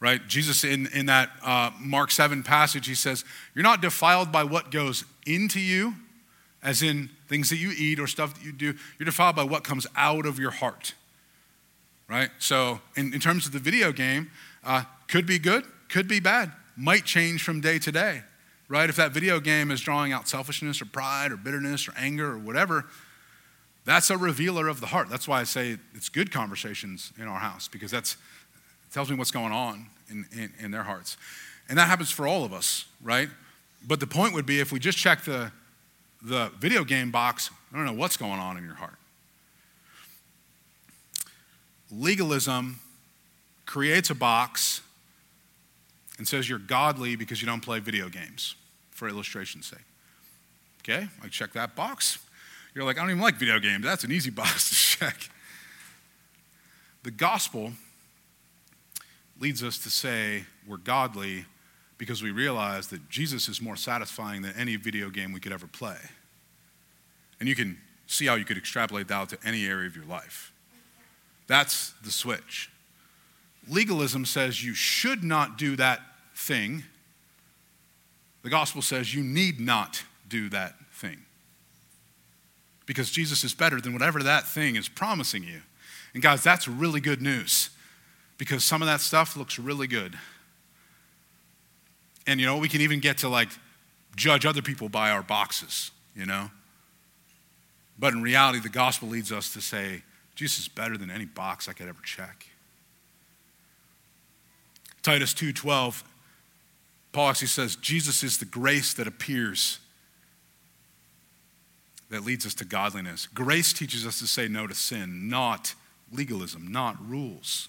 Right? 0.00 0.26
Jesus, 0.26 0.64
in, 0.64 0.88
in 0.92 1.06
that 1.06 1.30
uh, 1.42 1.70
Mark 1.80 2.10
7 2.10 2.42
passage, 2.42 2.86
he 2.86 2.94
says, 2.94 3.24
You're 3.54 3.62
not 3.62 3.80
defiled 3.80 4.30
by 4.32 4.42
what 4.42 4.70
goes 4.70 5.04
into 5.24 5.60
you, 5.60 5.94
as 6.62 6.82
in 6.82 7.08
things 7.28 7.50
that 7.50 7.56
you 7.56 7.72
eat 7.76 7.98
or 7.98 8.06
stuff 8.06 8.34
that 8.34 8.44
you 8.44 8.52
do. 8.52 8.74
You're 8.98 9.04
defiled 9.04 9.36
by 9.36 9.44
what 9.44 9.64
comes 9.64 9.86
out 9.96 10.26
of 10.26 10.38
your 10.38 10.50
heart. 10.50 10.94
Right? 12.08 12.30
So, 12.38 12.80
in, 12.96 13.12
in 13.12 13.20
terms 13.20 13.46
of 13.46 13.52
the 13.52 13.58
video 13.58 13.92
game, 13.92 14.30
uh, 14.64 14.84
could 15.08 15.26
be 15.26 15.38
good, 15.38 15.64
could 15.88 16.06
be 16.06 16.20
bad, 16.20 16.52
might 16.76 17.04
change 17.04 17.42
from 17.42 17.60
day 17.60 17.78
to 17.80 17.90
day. 17.90 18.22
Right? 18.68 18.88
If 18.88 18.96
that 18.96 19.12
video 19.12 19.40
game 19.40 19.70
is 19.70 19.80
drawing 19.80 20.12
out 20.12 20.28
selfishness 20.28 20.80
or 20.80 20.86
pride 20.86 21.32
or 21.32 21.36
bitterness 21.36 21.88
or 21.88 21.94
anger 21.96 22.32
or 22.32 22.38
whatever, 22.38 22.86
that's 23.84 24.10
a 24.10 24.18
revealer 24.18 24.68
of 24.68 24.80
the 24.80 24.86
heart. 24.86 25.08
That's 25.08 25.28
why 25.28 25.40
I 25.40 25.44
say 25.44 25.78
it's 25.94 26.08
good 26.08 26.32
conversations 26.32 27.12
in 27.18 27.28
our 27.28 27.38
house 27.38 27.68
because 27.68 27.90
that's 27.90 28.16
tells 28.92 29.10
me 29.10 29.16
what's 29.16 29.30
going 29.30 29.52
on 29.52 29.86
in, 30.10 30.26
in, 30.32 30.52
in 30.58 30.70
their 30.70 30.82
hearts. 30.82 31.16
And 31.68 31.78
that 31.78 31.88
happens 31.88 32.10
for 32.10 32.26
all 32.26 32.44
of 32.44 32.52
us, 32.52 32.86
right? 33.02 33.28
But 33.86 34.00
the 34.00 34.06
point 34.06 34.34
would 34.34 34.46
be 34.46 34.60
if 34.60 34.72
we 34.72 34.78
just 34.78 34.96
check 34.96 35.22
the, 35.24 35.52
the 36.26 36.50
video 36.58 36.82
game 36.82 37.12
box, 37.12 37.50
I 37.72 37.76
don't 37.76 37.86
know 37.86 37.92
what's 37.92 38.16
going 38.16 38.40
on 38.40 38.56
in 38.56 38.64
your 38.64 38.74
heart. 38.74 38.96
Legalism 41.90 42.80
creates 43.64 44.10
a 44.10 44.14
box 44.14 44.80
and 46.18 46.26
says 46.26 46.48
you're 46.48 46.58
godly 46.58 47.14
because 47.14 47.40
you 47.40 47.46
don't 47.46 47.60
play 47.60 47.78
video 47.78 48.08
games, 48.08 48.56
for 48.90 49.08
illustration's 49.08 49.66
sake. 49.66 49.78
Okay, 50.82 51.08
I 51.22 51.28
check 51.28 51.52
that 51.52 51.76
box. 51.76 52.18
You're 52.74 52.84
like, 52.84 52.98
I 52.98 53.02
don't 53.02 53.10
even 53.10 53.22
like 53.22 53.36
video 53.36 53.60
games. 53.60 53.84
That's 53.84 54.02
an 54.02 54.10
easy 54.10 54.30
box 54.42 54.68
to 54.70 54.74
check. 54.74 55.30
The 57.04 57.12
gospel 57.12 57.72
leads 59.38 59.62
us 59.62 59.78
to 59.78 59.90
say 59.90 60.44
we're 60.66 60.76
godly 60.78 61.44
because 61.98 62.20
we 62.20 62.32
realize 62.32 62.88
that 62.88 63.08
Jesus 63.08 63.48
is 63.48 63.62
more 63.62 63.76
satisfying 63.76 64.42
than 64.42 64.54
any 64.56 64.74
video 64.74 65.08
game 65.08 65.32
we 65.32 65.38
could 65.38 65.52
ever 65.52 65.68
play. 65.68 65.96
And 67.40 67.48
you 67.48 67.54
can 67.54 67.78
see 68.06 68.26
how 68.26 68.34
you 68.34 68.44
could 68.44 68.56
extrapolate 68.56 69.08
that 69.08 69.14
out 69.14 69.28
to 69.30 69.38
any 69.44 69.66
area 69.66 69.86
of 69.86 69.96
your 69.96 70.06
life. 70.06 70.52
That's 71.46 71.92
the 72.02 72.10
switch. 72.10 72.70
Legalism 73.68 74.24
says 74.24 74.64
you 74.64 74.74
should 74.74 75.24
not 75.24 75.58
do 75.58 75.76
that 75.76 76.00
thing 76.34 76.84
The 78.46 78.50
gospel 78.50 78.80
says 78.80 79.12
you 79.12 79.24
need 79.24 79.58
not 79.58 80.04
do 80.28 80.48
that 80.50 80.76
thing 80.92 81.18
because 82.86 83.10
Jesus 83.10 83.42
is 83.42 83.54
better 83.54 83.80
than 83.80 83.92
whatever 83.92 84.22
that 84.22 84.46
thing 84.46 84.76
is 84.76 84.88
promising 84.88 85.42
you. 85.42 85.62
And 86.14 86.22
guys, 86.22 86.44
that's 86.44 86.68
really 86.68 87.00
good 87.00 87.20
news 87.20 87.70
because 88.38 88.62
some 88.62 88.82
of 88.82 88.86
that 88.86 89.00
stuff 89.00 89.36
looks 89.36 89.58
really 89.58 89.88
good. 89.88 90.16
And 92.24 92.38
you 92.38 92.46
know, 92.46 92.56
we 92.58 92.68
can 92.68 92.82
even 92.82 93.00
get 93.00 93.18
to 93.18 93.28
like 93.28 93.48
judge 94.14 94.46
other 94.46 94.62
people 94.62 94.88
by 94.88 95.10
our 95.10 95.24
boxes, 95.24 95.90
you 96.14 96.24
know? 96.24 96.48
But 97.98 98.12
in 98.12 98.22
reality, 98.22 98.60
the 98.60 98.68
gospel 98.68 99.08
leads 99.08 99.32
us 99.32 99.52
to 99.54 99.60
say, 99.60 100.02
Jesus 100.34 100.60
is 100.60 100.68
better 100.68 100.98
than 100.98 101.10
any 101.10 101.24
box 101.24 101.68
I 101.68 101.72
could 101.72 101.88
ever 101.88 102.02
check. 102.02 102.46
Titus 105.02 105.32
2:12 105.32 106.02
Paul 107.12 107.30
actually 107.30 107.46
says 107.46 107.76
Jesus 107.76 108.22
is 108.22 108.36
the 108.36 108.44
grace 108.44 108.92
that 108.92 109.06
appears 109.06 109.78
that 112.10 112.24
leads 112.24 112.44
us 112.44 112.52
to 112.56 112.64
godliness. 112.66 113.26
Grace 113.26 113.72
teaches 113.72 114.06
us 114.06 114.18
to 114.18 114.26
say 114.26 114.48
no 114.48 114.66
to 114.66 114.74
sin, 114.74 115.28
not 115.30 115.74
legalism, 116.12 116.70
not 116.70 116.96
rules. 117.08 117.68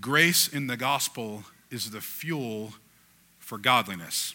Grace 0.00 0.48
in 0.48 0.66
the 0.66 0.76
gospel 0.76 1.44
is 1.70 1.92
the 1.92 2.00
fuel 2.00 2.74
for 3.38 3.58
godliness. 3.58 4.34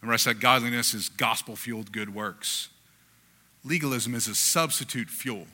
Remember, 0.00 0.14
I 0.14 0.16
said 0.16 0.40
godliness 0.40 0.94
is 0.94 1.10
gospel 1.10 1.56
fueled 1.56 1.92
good 1.92 2.14
works. 2.14 2.70
Legalism 3.64 4.14
is 4.14 4.28
a 4.28 4.34
substitute 4.34 5.08
fuel. 5.08 5.46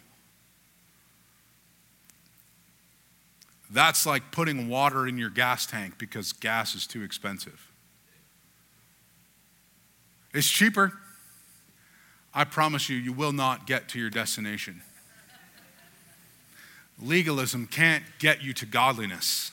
That's 3.71 4.05
like 4.05 4.33
putting 4.33 4.69
water 4.69 5.07
in 5.07 5.17
your 5.17 5.31
gas 5.31 5.65
tank 5.65 5.97
because 5.97 6.33
gas 6.33 6.75
is 6.75 6.87
too 6.87 7.03
expensive. 7.03 7.71
It's 10.35 10.49
cheaper. 10.49 10.93
I 12.35 12.45
promise 12.45 12.89
you, 12.89 12.97
you 12.97 13.13
will 13.13 13.33
not 13.33 13.67
get 13.67 13.89
to 13.91 13.99
your 13.99 14.11
destination. 14.11 14.83
Legalism 17.01 17.67
can't 17.67 18.05
get 18.19 18.43
you 18.43 18.53
to 18.55 18.67
godliness. 18.67 19.53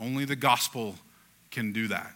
Only 0.00 0.24
the 0.24 0.36
gospel 0.36 0.96
can 1.50 1.72
do 1.72 1.88
that. 1.88 2.12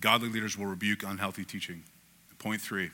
Godly 0.00 0.28
leaders 0.28 0.56
will 0.56 0.66
rebuke 0.66 1.02
unhealthy 1.02 1.44
teaching. 1.44 1.82
Point 2.38 2.60
three. 2.60 2.90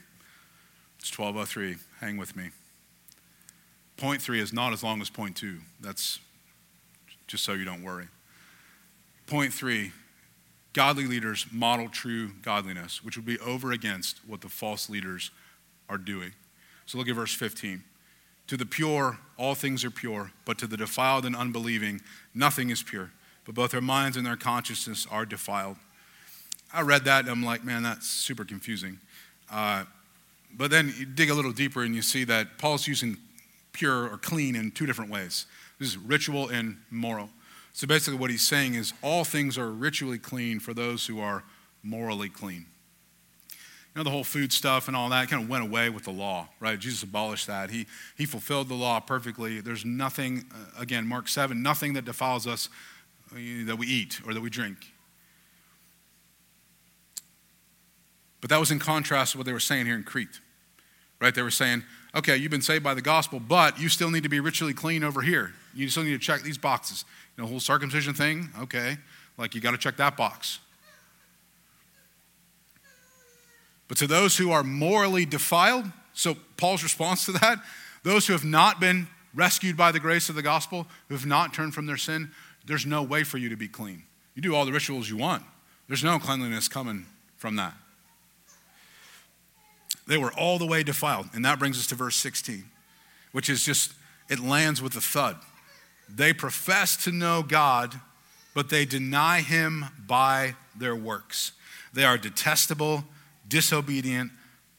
It's 0.99 1.17
1203. 1.17 1.77
Hang 2.01 2.17
with 2.17 2.35
me. 2.35 2.49
Point 3.95 4.21
three 4.21 4.39
is 4.39 4.51
not 4.51 4.73
as 4.73 4.83
long 4.83 5.01
as 5.01 5.09
point 5.09 5.35
two. 5.35 5.59
That's 5.79 6.19
just 7.27 7.43
so 7.43 7.53
you 7.53 7.65
don't 7.65 7.83
worry. 7.83 8.07
Point 9.25 9.53
three 9.53 9.91
godly 10.73 11.05
leaders 11.05 11.47
model 11.51 11.89
true 11.89 12.31
godliness, 12.43 13.03
which 13.03 13.15
would 13.15 13.25
be 13.25 13.39
over 13.39 13.71
against 13.71 14.19
what 14.27 14.41
the 14.41 14.49
false 14.49 14.89
leaders 14.89 15.31
are 15.89 15.97
doing. 15.97 16.33
So 16.85 16.97
look 16.97 17.07
at 17.07 17.15
verse 17.15 17.33
15. 17.33 17.83
To 18.47 18.57
the 18.57 18.65
pure, 18.65 19.17
all 19.37 19.55
things 19.55 19.83
are 19.83 19.91
pure, 19.91 20.31
but 20.45 20.57
to 20.59 20.67
the 20.67 20.77
defiled 20.77 21.25
and 21.25 21.35
unbelieving, 21.35 22.01
nothing 22.33 22.69
is 22.69 22.83
pure. 22.83 23.11
But 23.45 23.55
both 23.55 23.71
their 23.71 23.81
minds 23.81 24.17
and 24.17 24.25
their 24.25 24.37
consciousness 24.37 25.07
are 25.09 25.25
defiled. 25.25 25.77
I 26.73 26.81
read 26.81 27.05
that 27.05 27.21
and 27.21 27.29
I'm 27.29 27.43
like, 27.43 27.63
man, 27.63 27.83
that's 27.83 28.07
super 28.07 28.45
confusing. 28.45 28.99
Uh, 29.51 29.85
but 30.55 30.71
then 30.71 30.93
you 30.97 31.05
dig 31.05 31.29
a 31.29 31.33
little 31.33 31.51
deeper 31.51 31.83
and 31.83 31.95
you 31.95 32.01
see 32.01 32.23
that 32.25 32.57
Paul's 32.57 32.87
using 32.87 33.17
pure 33.71 34.09
or 34.09 34.17
clean 34.17 34.55
in 34.55 34.71
two 34.71 34.85
different 34.85 35.11
ways. 35.11 35.45
This 35.79 35.89
is 35.89 35.97
ritual 35.97 36.49
and 36.49 36.77
moral. 36.89 37.29
So 37.73 37.85
basically, 37.85 38.17
what 38.17 38.31
he's 38.31 38.45
saying 38.45 38.73
is 38.73 38.91
all 39.03 39.23
things 39.23 39.57
are 39.57 39.69
ritually 39.69 40.17
clean 40.17 40.59
for 40.59 40.73
those 40.73 41.05
who 41.05 41.19
are 41.19 41.43
morally 41.83 42.29
clean. 42.29 42.65
You 43.51 43.99
know, 43.99 44.03
the 44.03 44.09
whole 44.09 44.23
food 44.23 44.51
stuff 44.51 44.87
and 44.87 44.97
all 44.97 45.09
that 45.09 45.29
kind 45.29 45.43
of 45.43 45.49
went 45.49 45.63
away 45.63 45.89
with 45.89 46.03
the 46.03 46.11
law, 46.11 46.47
right? 46.59 46.77
Jesus 46.77 47.03
abolished 47.03 47.47
that. 47.47 47.69
He, 47.69 47.85
he 48.17 48.25
fulfilled 48.25 48.67
the 48.67 48.75
law 48.75 48.99
perfectly. 48.99 49.61
There's 49.61 49.85
nothing, 49.85 50.45
uh, 50.51 50.81
again, 50.81 51.07
Mark 51.07 51.27
7, 51.27 51.61
nothing 51.61 51.93
that 51.93 52.05
defiles 52.05 52.47
us 52.47 52.69
uh, 53.31 53.35
that 53.65 53.75
we 53.77 53.85
eat 53.85 54.21
or 54.25 54.33
that 54.33 54.41
we 54.41 54.49
drink. 54.49 54.77
But 58.41 58.49
that 58.49 58.59
was 58.59 58.71
in 58.71 58.79
contrast 58.79 59.31
to 59.31 59.37
what 59.37 59.45
they 59.45 59.53
were 59.53 59.59
saying 59.59 59.85
here 59.85 59.95
in 59.95 60.03
Crete, 60.03 60.39
right? 61.19 61.33
They 61.33 61.41
were 61.41 61.51
saying, 61.51 61.83
okay, 62.15 62.37
you've 62.37 62.51
been 62.51 62.61
saved 62.61 62.83
by 62.83 62.93
the 62.93 63.01
gospel, 63.01 63.39
but 63.39 63.79
you 63.79 63.89
still 63.89 64.11
need 64.11 64.23
to 64.23 64.29
be 64.29 64.39
ritually 64.39 64.73
clean 64.73 65.03
over 65.03 65.21
here. 65.21 65.53
You 65.73 65.89
still 65.89 66.03
need 66.03 66.11
to 66.11 66.19
check 66.19 66.41
these 66.41 66.57
boxes. 66.57 67.05
You 67.35 67.43
know, 67.43 67.47
the 67.47 67.51
whole 67.51 67.59
circumcision 67.59 68.13
thing, 68.13 68.49
okay, 68.61 68.97
like 69.37 69.55
you 69.55 69.61
got 69.61 69.71
to 69.71 69.77
check 69.77 69.97
that 69.97 70.17
box. 70.17 70.59
But 73.87 73.97
to 73.97 74.07
those 74.07 74.37
who 74.37 74.51
are 74.51 74.63
morally 74.63 75.25
defiled, 75.25 75.85
so 76.13 76.35
Paul's 76.57 76.83
response 76.83 77.25
to 77.25 77.31
that, 77.33 77.59
those 78.03 78.27
who 78.27 78.33
have 78.33 78.43
not 78.43 78.79
been 78.79 79.07
rescued 79.33 79.77
by 79.77 79.91
the 79.91 79.99
grace 79.99 80.29
of 80.29 80.35
the 80.35 80.41
gospel, 80.41 80.87
who 81.07 81.15
have 81.15 81.25
not 81.25 81.53
turned 81.53 81.73
from 81.73 81.85
their 81.85 81.97
sin, 81.97 82.31
there's 82.65 82.85
no 82.85 83.03
way 83.03 83.23
for 83.23 83.37
you 83.37 83.49
to 83.49 83.55
be 83.55 83.67
clean. 83.67 84.03
You 84.35 84.41
do 84.41 84.55
all 84.55 84.65
the 84.65 84.71
rituals 84.71 85.09
you 85.09 85.17
want, 85.17 85.43
there's 85.87 86.03
no 86.03 86.19
cleanliness 86.19 86.67
coming 86.67 87.05
from 87.37 87.55
that. 87.55 87.73
They 90.07 90.17
were 90.17 90.31
all 90.31 90.57
the 90.57 90.65
way 90.65 90.83
defiled. 90.83 91.27
And 91.33 91.43
that 91.45 91.59
brings 91.59 91.77
us 91.77 91.87
to 91.87 91.95
verse 91.95 92.15
16, 92.15 92.63
which 93.33 93.49
is 93.49 93.63
just, 93.63 93.93
it 94.29 94.39
lands 94.39 94.81
with 94.81 94.95
a 94.95 95.01
thud. 95.01 95.37
They 96.09 96.31
profess 96.33 96.95
to 97.03 97.11
know 97.11 97.43
God, 97.43 97.99
but 98.53 98.69
they 98.69 98.85
deny 98.85 99.41
him 99.41 99.85
by 100.07 100.55
their 100.75 100.95
works. 100.95 101.51
They 101.93 102.05
are 102.05 102.17
detestable, 102.17 103.03
disobedient, 103.47 104.31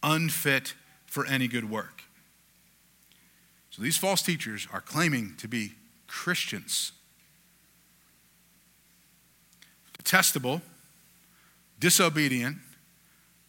unfit 0.03 0.74
for 1.07 1.26
any 1.26 1.49
good 1.49 1.68
work. 1.68 2.03
So 3.70 3.83
these 3.83 3.97
false 3.97 4.22
teachers 4.22 4.66
are 4.72 4.81
claiming 4.81 5.35
to 5.39 5.49
be 5.49 5.74
Christians. 6.07 6.93
Detestable, 9.97 10.62
disobedient, 11.79 12.57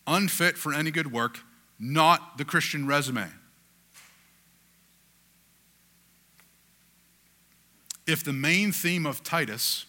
unfit 0.05 0.57
for 0.57 0.73
any 0.73 0.91
good 0.91 1.11
work, 1.11 1.39
not 1.79 2.37
the 2.37 2.45
Christian 2.45 2.85
resume. 2.85 3.27
If 8.05 8.23
the 8.23 8.33
main 8.33 8.71
theme 8.71 9.05
of 9.05 9.23
Titus 9.23 9.85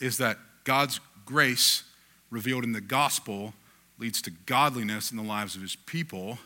is 0.00 0.18
that 0.18 0.38
God's 0.64 1.00
grace 1.24 1.84
revealed 2.30 2.64
in 2.64 2.72
the 2.72 2.80
gospel 2.80 3.54
leads 3.98 4.20
to 4.22 4.30
godliness 4.46 5.10
in 5.10 5.16
the 5.16 5.22
lives 5.22 5.54
of 5.54 5.62
his 5.62 5.76
people, 5.76 6.38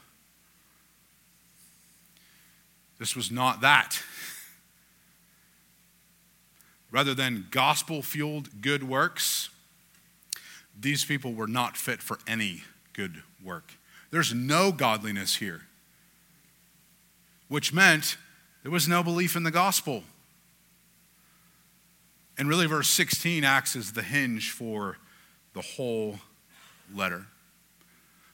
this 2.99 3.16
was 3.16 3.31
not 3.31 3.61
that. 3.61 4.03
Rather 6.91 7.14
than 7.14 7.47
gospel 7.51 8.03
fueled 8.03 8.61
good 8.61 8.83
works, 8.83 9.51
these 10.79 11.05
people 11.05 11.33
were 11.33 11.47
not 11.47 11.76
fit 11.76 12.03
for 12.03 12.18
any 12.26 12.62
good 12.93 13.22
work. 13.43 13.78
There's 14.11 14.32
no 14.32 14.72
godliness 14.72 15.36
here, 15.36 15.62
which 17.48 17.72
meant 17.72 18.16
there 18.62 18.72
was 18.72 18.88
no 18.88 19.02
belief 19.02 19.36
in 19.36 19.42
the 19.42 19.50
gospel. 19.50 20.02
And 22.38 22.48
really, 22.48 22.66
verse 22.66 22.88
16 22.88 23.44
acts 23.44 23.74
as 23.76 23.92
the 23.92 24.02
hinge 24.02 24.50
for 24.50 24.98
the 25.54 25.61
whole 25.61 26.18
letter. 26.94 27.26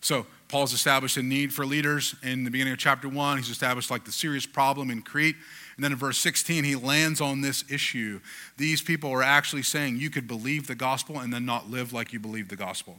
So, 0.00 0.26
Paul's 0.48 0.74
established 0.74 1.16
a 1.16 1.22
need 1.22 1.52
for 1.52 1.64
leaders 1.64 2.14
in 2.22 2.44
the 2.44 2.50
beginning 2.50 2.74
of 2.74 2.78
chapter 2.78 3.08
1. 3.08 3.38
He's 3.38 3.48
established 3.48 3.90
like 3.90 4.04
the 4.04 4.12
serious 4.12 4.44
problem 4.44 4.90
in 4.90 5.00
Crete. 5.00 5.36
And 5.76 5.84
then 5.84 5.92
in 5.92 5.98
verse 5.98 6.18
16, 6.18 6.62
he 6.62 6.76
lands 6.76 7.20
on 7.20 7.40
this 7.40 7.64
issue. 7.70 8.20
These 8.58 8.82
people 8.82 9.10
are 9.10 9.22
actually 9.22 9.62
saying 9.62 9.96
you 9.96 10.10
could 10.10 10.28
believe 10.28 10.66
the 10.66 10.74
gospel 10.74 11.18
and 11.18 11.32
then 11.32 11.46
not 11.46 11.70
live 11.70 11.92
like 11.92 12.12
you 12.12 12.20
believe 12.20 12.48
the 12.48 12.56
gospel. 12.56 12.98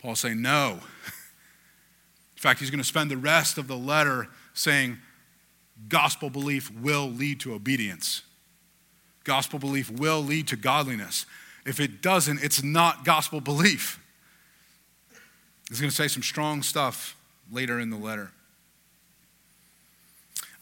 Paul's 0.00 0.20
saying, 0.20 0.40
no. 0.40 0.78
In 2.36 2.42
fact, 2.42 2.60
he's 2.60 2.70
going 2.70 2.78
to 2.78 2.84
spend 2.84 3.10
the 3.10 3.16
rest 3.16 3.58
of 3.58 3.68
the 3.68 3.76
letter 3.76 4.28
saying, 4.54 4.98
gospel 5.88 6.30
belief 6.30 6.70
will 6.72 7.08
lead 7.08 7.40
to 7.40 7.52
obedience. 7.54 8.22
Gospel 9.24 9.58
belief 9.58 9.90
will 9.90 10.22
lead 10.22 10.48
to 10.48 10.56
godliness. 10.56 11.26
If 11.66 11.80
it 11.80 12.00
doesn't, 12.00 12.42
it's 12.42 12.62
not 12.62 13.04
gospel 13.04 13.40
belief. 13.40 14.00
He's 15.68 15.80
going 15.80 15.90
to 15.90 15.94
say 15.94 16.08
some 16.08 16.22
strong 16.22 16.62
stuff 16.62 17.14
later 17.52 17.78
in 17.78 17.90
the 17.90 17.98
letter. 17.98 18.32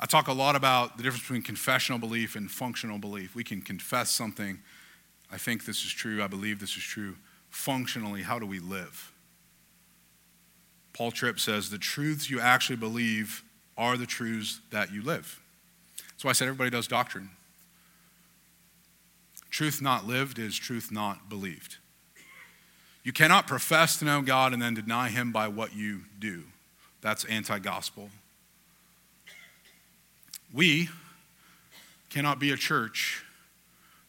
I 0.00 0.06
talk 0.06 0.28
a 0.28 0.32
lot 0.32 0.54
about 0.54 0.96
the 0.96 1.02
difference 1.02 1.22
between 1.22 1.42
confessional 1.42 1.98
belief 1.98 2.36
and 2.36 2.50
functional 2.50 2.98
belief. 2.98 3.34
We 3.34 3.44
can 3.44 3.62
confess 3.62 4.10
something. 4.10 4.58
I 5.30 5.38
think 5.38 5.64
this 5.64 5.84
is 5.84 5.92
true. 5.92 6.22
I 6.22 6.26
believe 6.26 6.60
this 6.60 6.76
is 6.76 6.82
true. 6.82 7.16
Functionally, 7.50 8.22
how 8.22 8.38
do 8.38 8.46
we 8.46 8.58
live? 8.58 9.12
Paul 10.98 11.12
Tripp 11.12 11.38
says 11.38 11.70
the 11.70 11.78
truths 11.78 12.28
you 12.28 12.40
actually 12.40 12.74
believe 12.74 13.44
are 13.76 13.96
the 13.96 14.04
truths 14.04 14.60
that 14.72 14.92
you 14.92 15.00
live. 15.00 15.40
That's 15.96 16.24
why 16.24 16.30
I 16.30 16.32
said 16.32 16.48
everybody 16.48 16.70
does 16.70 16.88
doctrine. 16.88 17.30
Truth 19.48 19.80
not 19.80 20.08
lived 20.08 20.40
is 20.40 20.58
truth 20.58 20.90
not 20.90 21.28
believed. 21.28 21.76
You 23.04 23.12
cannot 23.12 23.46
profess 23.46 23.96
to 24.00 24.04
know 24.06 24.22
God 24.22 24.52
and 24.52 24.60
then 24.60 24.74
deny 24.74 25.08
Him 25.08 25.30
by 25.30 25.46
what 25.46 25.72
you 25.72 26.00
do. 26.18 26.42
That's 27.00 27.24
anti 27.26 27.60
gospel. 27.60 28.10
We 30.52 30.88
cannot 32.10 32.40
be 32.40 32.50
a 32.50 32.56
church 32.56 33.22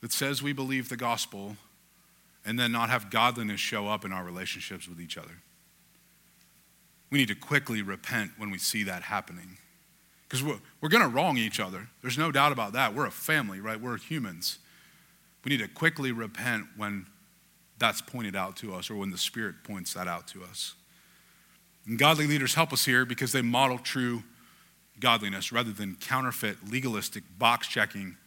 that 0.02 0.12
says 0.12 0.42
we 0.42 0.54
believe 0.54 0.90
the 0.90 0.98
gospel 0.98 1.56
and 2.44 2.58
then 2.58 2.72
not 2.72 2.90
have 2.90 3.12
godliness 3.12 3.60
show 3.60 3.88
up 3.88 4.06
in 4.06 4.12
our 4.12 4.24
relationships 4.24 4.88
with 4.88 5.00
each 5.00 5.20
other. 5.20 5.36
We 7.10 7.18
need 7.18 7.28
to 7.30 7.36
quickly 7.36 7.82
repent 7.82 8.32
when 8.38 8.52
we 8.52 8.58
see 8.58 8.84
that 8.84 9.04
happening. 9.04 9.58
Because 10.28 10.44
we're, 10.44 10.60
we're 10.80 10.90
going 10.90 11.04
to 11.04 11.10
wrong 11.10 11.38
each 11.38 11.60
other. 11.60 11.88
There's 12.02 12.18
no 12.18 12.32
doubt 12.32 12.52
about 12.52 12.74
that. 12.74 12.94
We're 12.94 13.08
a 13.08 13.12
family, 13.12 13.60
right? 13.60 13.80
We're 13.80 13.98
humans. 13.98 14.60
We 15.44 15.50
need 15.50 15.60
to 15.60 15.68
quickly 15.68 16.12
repent 16.12 16.66
when 16.78 17.08
that's 17.80 18.02
pointed 18.02 18.36
out 18.36 18.56
to 18.58 18.76
us 18.76 18.92
or 18.92 18.96
when 18.96 19.10
the 19.10 19.18
Spirit 19.18 19.64
points 19.64 19.94
that 19.94 20.08
out 20.08 20.28
to 20.28 20.44
us. 20.44 20.76
And 21.88 21.98
godly 21.98 22.28
leaders 22.28 22.54
help 22.54 22.72
us 22.72 22.86
here 22.86 23.06
because 23.06 23.32
they 23.32 23.42
model 23.42 23.80
true 23.80 24.24
godliness 25.00 25.52
rather 25.52 25.72
than 25.72 25.96
counterfeit, 25.96 26.58
legalistic, 26.70 27.24
box 27.38 27.68
checking 27.68 28.18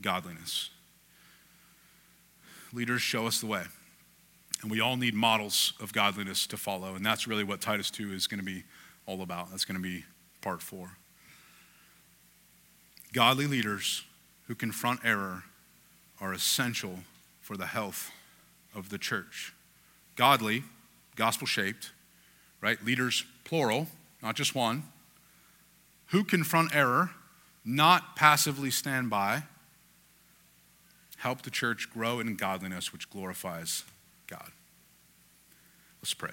godliness. 0.00 0.70
Leaders 2.72 3.02
show 3.02 3.26
us 3.26 3.40
the 3.40 3.46
way. 3.46 3.62
And 4.64 4.70
we 4.70 4.80
all 4.80 4.96
need 4.96 5.12
models 5.12 5.74
of 5.78 5.92
godliness 5.92 6.46
to 6.46 6.56
follow. 6.56 6.94
And 6.94 7.04
that's 7.04 7.28
really 7.28 7.44
what 7.44 7.60
Titus 7.60 7.90
2 7.90 8.14
is 8.14 8.26
going 8.26 8.40
to 8.40 8.46
be 8.46 8.64
all 9.04 9.20
about. 9.20 9.50
That's 9.50 9.66
going 9.66 9.76
to 9.76 9.82
be 9.82 10.04
part 10.40 10.62
four. 10.62 10.96
Godly 13.12 13.46
leaders 13.46 14.04
who 14.46 14.54
confront 14.54 15.04
error 15.04 15.42
are 16.18 16.32
essential 16.32 17.00
for 17.42 17.58
the 17.58 17.66
health 17.66 18.10
of 18.74 18.88
the 18.88 18.96
church. 18.96 19.52
Godly, 20.16 20.64
gospel 21.14 21.46
shaped, 21.46 21.90
right? 22.62 22.82
Leaders, 22.82 23.26
plural, 23.44 23.88
not 24.22 24.34
just 24.34 24.54
one, 24.54 24.84
who 26.06 26.24
confront 26.24 26.74
error, 26.74 27.10
not 27.66 28.16
passively 28.16 28.70
stand 28.70 29.10
by, 29.10 29.42
help 31.18 31.42
the 31.42 31.50
church 31.50 31.90
grow 31.92 32.18
in 32.18 32.34
godliness 32.34 32.94
which 32.94 33.10
glorifies 33.10 33.84
God. 34.26 34.50
Let's 36.02 36.14
pray. 36.14 36.22